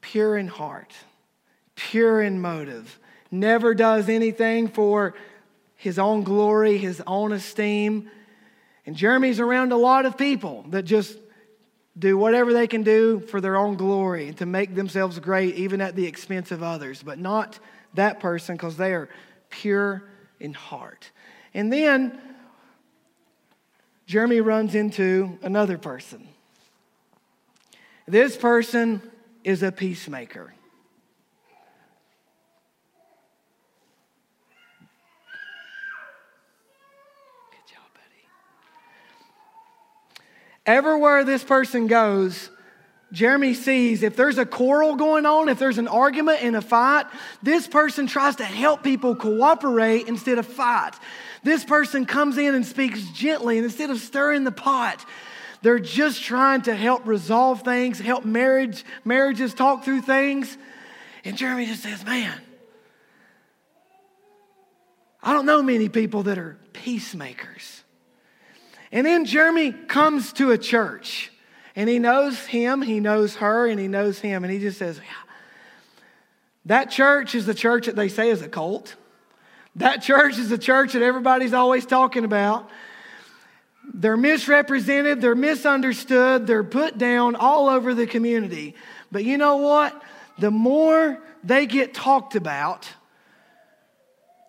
Pure 0.00 0.38
in 0.38 0.48
heart, 0.48 0.94
pure 1.74 2.22
in 2.22 2.40
motive, 2.40 2.98
never 3.30 3.74
does 3.74 4.08
anything 4.08 4.68
for 4.68 5.14
his 5.76 5.98
own 5.98 6.22
glory, 6.22 6.78
his 6.78 7.02
own 7.06 7.32
esteem. 7.32 8.10
And 8.86 8.96
Jeremy's 8.96 9.40
around 9.40 9.72
a 9.72 9.76
lot 9.76 10.06
of 10.06 10.16
people 10.16 10.64
that 10.70 10.84
just 10.84 11.18
do 11.98 12.16
whatever 12.16 12.52
they 12.52 12.66
can 12.66 12.82
do 12.82 13.20
for 13.20 13.40
their 13.40 13.56
own 13.56 13.76
glory 13.76 14.28
and 14.28 14.36
to 14.38 14.46
make 14.46 14.74
themselves 14.74 15.18
great, 15.18 15.56
even 15.56 15.80
at 15.80 15.96
the 15.96 16.06
expense 16.06 16.52
of 16.52 16.62
others, 16.62 17.02
but 17.02 17.18
not 17.18 17.58
that 17.94 18.20
person 18.20 18.56
because 18.56 18.76
they 18.76 18.92
are 18.92 19.08
pure 19.50 20.04
in 20.38 20.52
heart. 20.52 21.10
And 21.54 21.72
then 21.72 22.20
Jeremy 24.06 24.40
runs 24.40 24.74
into 24.74 25.38
another 25.42 25.76
person. 25.76 26.28
This 28.06 28.36
person 28.38 29.02
is 29.44 29.62
a 29.62 29.70
peacemaker. 29.70 30.54
Good 37.50 37.66
job, 37.70 37.84
buddy. 37.92 38.24
Everywhere 40.68 41.24
this 41.24 41.42
person 41.42 41.86
goes, 41.86 42.50
Jeremy 43.10 43.54
sees 43.54 44.02
if 44.02 44.16
there's 44.16 44.36
a 44.36 44.44
quarrel 44.44 44.96
going 44.96 45.24
on, 45.24 45.48
if 45.48 45.58
there's 45.58 45.78
an 45.78 45.88
argument 45.88 46.42
and 46.42 46.54
a 46.54 46.60
fight, 46.60 47.06
this 47.42 47.66
person 47.66 48.06
tries 48.06 48.36
to 48.36 48.44
help 48.44 48.82
people 48.82 49.16
cooperate 49.16 50.08
instead 50.08 50.36
of 50.36 50.44
fight. 50.44 50.90
This 51.42 51.64
person 51.64 52.04
comes 52.04 52.36
in 52.36 52.54
and 52.54 52.66
speaks 52.66 53.02
gently, 53.12 53.56
and 53.56 53.64
instead 53.64 53.88
of 53.88 53.98
stirring 53.98 54.44
the 54.44 54.52
pot, 54.52 55.02
they're 55.62 55.78
just 55.78 56.22
trying 56.22 56.60
to 56.62 56.76
help 56.76 57.06
resolve 57.06 57.62
things, 57.62 57.98
help 57.98 58.26
marriage, 58.26 58.84
marriages 59.06 59.54
talk 59.54 59.84
through 59.84 60.02
things. 60.02 60.58
And 61.24 61.34
Jeremy 61.34 61.64
just 61.64 61.82
says, 61.82 62.04
Man, 62.04 62.38
I 65.22 65.32
don't 65.32 65.46
know 65.46 65.62
many 65.62 65.88
people 65.88 66.24
that 66.24 66.36
are 66.36 66.58
peacemakers. 66.74 67.84
And 68.90 69.06
then 69.06 69.24
Jeremy 69.24 69.72
comes 69.72 70.32
to 70.34 70.50
a 70.50 70.58
church 70.58 71.30
and 71.76 71.88
he 71.88 71.98
knows 71.98 72.38
him, 72.46 72.82
he 72.82 73.00
knows 73.00 73.36
her, 73.36 73.66
and 73.66 73.78
he 73.78 73.86
knows 73.86 74.18
him. 74.18 74.42
And 74.42 74.52
he 74.52 74.58
just 74.58 74.78
says, 74.78 74.96
yeah, 74.98 75.32
That 76.66 76.90
church 76.90 77.34
is 77.34 77.46
the 77.46 77.54
church 77.54 77.86
that 77.86 77.96
they 77.96 78.08
say 78.08 78.30
is 78.30 78.42
a 78.42 78.48
cult. 78.48 78.96
That 79.76 80.02
church 80.02 80.38
is 80.38 80.48
the 80.48 80.58
church 80.58 80.94
that 80.94 81.02
everybody's 81.02 81.52
always 81.52 81.86
talking 81.86 82.24
about. 82.24 82.68
They're 83.94 84.16
misrepresented, 84.16 85.20
they're 85.20 85.34
misunderstood, 85.34 86.46
they're 86.46 86.64
put 86.64 86.98
down 86.98 87.36
all 87.36 87.68
over 87.68 87.94
the 87.94 88.06
community. 88.06 88.74
But 89.12 89.24
you 89.24 89.38
know 89.38 89.56
what? 89.58 90.02
The 90.38 90.50
more 90.50 91.22
they 91.44 91.66
get 91.66 91.94
talked 91.94 92.34
about, 92.34 92.88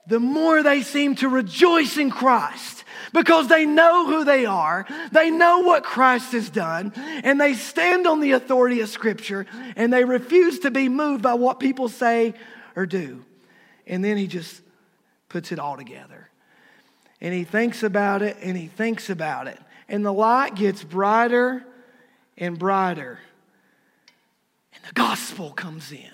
the 0.08 0.20
more 0.20 0.64
they 0.64 0.82
seem 0.82 1.16
to 1.18 1.30
rejoice 1.30 1.98
in 1.98 2.10
Christ 2.10 2.84
because 3.14 3.48
they 3.48 3.66
know 3.66 4.06
who 4.06 4.24
they 4.24 4.46
are, 4.46 4.86
they 5.12 5.32
know 5.32 5.60
what 5.60 5.84
Christ 5.84 6.32
has 6.34 6.50
done, 6.50 6.94
and 6.96 7.40
they 7.40 7.54
stand 7.54 8.08
on 8.08 8.20
the 8.20 8.32
authority 8.32 8.82
of 8.82 8.90
Scripture 8.90 9.46
and 9.76 9.92
they 9.92 10.04
refuse 10.04 10.60
to 10.60 10.72
be 10.72 10.90
moved 10.90 11.22
by 11.22 11.34
what 11.34 11.60
people 11.60 11.90
say 11.90 12.34
or 12.76 12.86
do. 12.86 13.24
And 13.88 14.04
then 14.04 14.18
he 14.18 14.28
just 14.28 14.62
puts 15.30 15.52
it 15.52 15.60
all 15.60 15.78
together 15.78 16.30
and 17.22 17.34
he 17.34 17.44
thinks 17.44 17.84
about 17.84 18.22
it 18.22 18.38
and 18.42 18.58
he 18.58 18.68
thinks 18.68 19.10
about 19.10 19.48
it. 19.48 19.60
And 19.88 20.06
the 20.06 20.14
light 20.14 20.56
gets 20.56 20.84
brighter 20.84 21.66
and 22.38 22.58
brighter. 22.58 23.20
And 24.74 24.84
the 24.88 24.94
gospel 24.94 25.52
comes 25.52 25.92
in. 25.92 26.10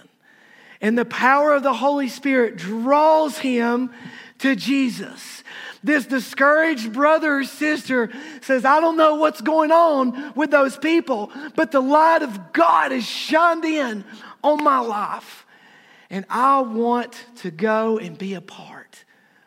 And 0.82 0.98
the 0.98 1.06
power 1.06 1.54
of 1.54 1.64
the 1.64 1.74
Holy 1.74 2.10
Spirit 2.10 2.58
draws 2.58 3.38
him 3.38 3.92
to 4.40 4.56
Jesus. 4.56 5.44
This 5.84 6.06
discouraged 6.06 6.94
brother 6.94 7.38
or 7.40 7.44
sister 7.44 8.12
says, 8.42 8.66
I 8.66 8.80
don't 8.80 8.98
know 8.98 9.16
what's 9.16 9.42
going 9.42 9.72
on 9.72 10.34
with 10.34 10.52
those 10.52 10.78
people, 10.78 11.32
but 11.56 11.72
the 11.72 11.82
light 11.82 12.24
of 12.24 12.54
God 12.54 12.92
has 12.92 13.06
shined 13.06 13.66
in 13.66 14.04
on 14.44 14.64
my 14.64 14.80
life. 14.80 15.46
And 16.10 16.26
I 16.30 16.62
want 16.62 17.26
to 17.38 17.52
go 17.52 17.98
and 17.98 18.18
be 18.18 18.34
a 18.34 18.42
part 18.42 19.04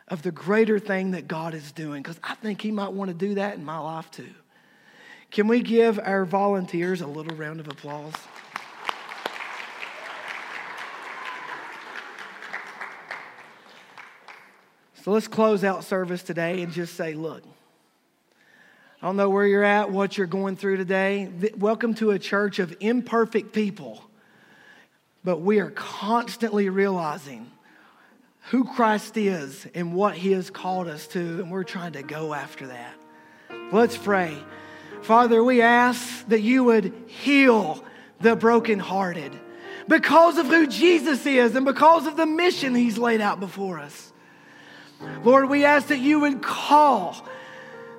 of 0.07 0.21
the 0.21 0.31
greater 0.31 0.79
thing 0.79 1.11
that 1.11 1.27
God 1.27 1.53
is 1.53 1.71
doing 1.71 2.01
because 2.01 2.19
I 2.23 2.35
think 2.35 2.61
He 2.61 2.71
might 2.71 2.93
want 2.93 3.09
to 3.09 3.15
do 3.15 3.35
that 3.35 3.55
in 3.55 3.65
my 3.65 3.77
life 3.77 4.09
too. 4.11 4.33
Can 5.31 5.47
we 5.47 5.61
give 5.61 5.99
our 5.99 6.25
volunteers 6.25 7.01
a 7.01 7.07
little 7.07 7.35
round 7.35 7.59
of 7.59 7.67
applause? 7.67 8.13
So 15.03 15.11
let's 15.11 15.29
close 15.29 15.63
out 15.63 15.85
service 15.85 16.23
today 16.23 16.61
and 16.61 16.73
just 16.73 16.95
say, 16.95 17.13
look, 17.13 17.41
I 19.01 19.05
don't 19.05 19.15
know 19.15 19.29
where 19.29 19.47
you're 19.47 19.63
at, 19.63 19.91
what 19.91 20.17
you're 20.17 20.27
going 20.27 20.57
through 20.57 20.75
today. 20.75 21.29
Welcome 21.57 21.93
to 21.95 22.11
a 22.11 22.19
church 22.19 22.59
of 22.59 22.75
imperfect 22.81 23.53
people, 23.53 24.03
but 25.23 25.37
we 25.37 25.59
are 25.59 25.71
constantly 25.71 26.67
realizing 26.67 27.49
who 28.49 28.65
Christ 28.65 29.15
is 29.15 29.65
and 29.73 29.95
what 29.95 30.15
he 30.15 30.33
has 30.33 30.49
called 30.49 30.89
us 30.89 31.07
to, 31.07 31.19
and 31.19 31.49
we're 31.49 31.63
trying 31.63 31.93
to 31.93 32.03
go 32.03 32.33
after 32.33 32.67
that. 32.67 32.93
Let's 33.71 33.97
pray. 33.97 34.37
Father, 35.03 35.41
we 35.41 35.61
ask 35.61 36.27
that 36.27 36.41
you 36.41 36.65
would 36.65 36.93
heal 37.07 37.85
the 38.19 38.35
brokenhearted 38.35 39.31
because 39.87 40.37
of 40.37 40.47
who 40.47 40.67
Jesus 40.67 41.25
is 41.25 41.55
and 41.55 41.65
because 41.65 42.05
of 42.05 42.17
the 42.17 42.25
mission 42.25 42.75
he's 42.75 42.97
laid 42.97 43.21
out 43.21 43.39
before 43.39 43.79
us. 43.79 44.11
Lord, 45.23 45.49
we 45.49 45.65
ask 45.65 45.87
that 45.87 45.99
you 45.99 46.21
would 46.21 46.41
call 46.41 47.15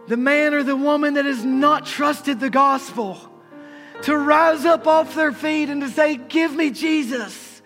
the 0.07 0.16
man 0.16 0.55
or 0.55 0.62
the 0.62 0.76
woman 0.76 1.14
that 1.14 1.24
has 1.24 1.44
not 1.44 1.86
trusted 1.86 2.40
the 2.40 2.51
gospel 2.51 3.18
to 4.03 4.16
rise 4.16 4.64
up 4.64 4.86
off 4.86 5.14
their 5.14 5.32
feet 5.32 5.68
and 5.68 5.82
to 5.82 5.88
say, 5.88 6.16
Give 6.16 6.55
me 6.55 6.70
Jesus. 6.70 7.62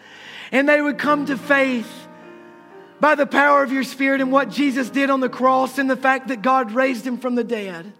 And 0.53 0.69
they 0.69 0.81
would 0.81 0.99
come 0.99 1.27
to 1.27 1.37
faith 1.37 1.91
by 3.01 3.15
the 3.15 3.27
power 3.27 3.63
of 3.63 3.73
your 3.73 3.83
Spirit 3.83 4.21
and 4.21 4.31
what 4.31 4.51
Jesus 4.51 4.91
did 4.91 5.11
on 5.11 5.21
the 5.21 5.29
cross 5.29 5.79
and 5.79 5.91
the 5.91 5.97
fact 5.97 6.29
that 6.29 6.43
God 6.43 6.73
raised 6.73 7.07
him 7.07 7.19
from 7.19 7.35
the 7.35 7.45
dead. 7.45 7.93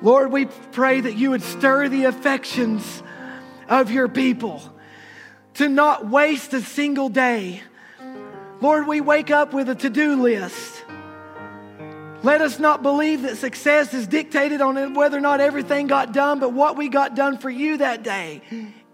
Lord, 0.00 0.32
we 0.32 0.46
pray 0.72 1.00
that 1.00 1.14
you 1.14 1.30
would 1.30 1.42
stir 1.42 1.88
the 1.88 2.04
affections 2.04 3.02
of 3.68 3.90
your 3.90 4.08
people 4.08 4.62
to 5.54 5.68
not 5.68 6.08
waste 6.08 6.52
a 6.54 6.60
single 6.60 7.08
day. 7.08 7.62
Lord, 8.62 8.86
we 8.86 9.00
wake 9.00 9.32
up 9.32 9.52
with 9.52 9.68
a 9.68 9.74
to 9.74 9.90
do 9.90 10.22
list. 10.22 10.84
Let 12.22 12.40
us 12.40 12.60
not 12.60 12.80
believe 12.80 13.22
that 13.22 13.36
success 13.36 13.92
is 13.92 14.06
dictated 14.06 14.60
on 14.60 14.94
whether 14.94 15.18
or 15.18 15.20
not 15.20 15.40
everything 15.40 15.88
got 15.88 16.12
done, 16.12 16.38
but 16.38 16.52
what 16.52 16.76
we 16.76 16.88
got 16.88 17.16
done 17.16 17.38
for 17.38 17.50
you 17.50 17.78
that 17.78 18.04
day. 18.04 18.40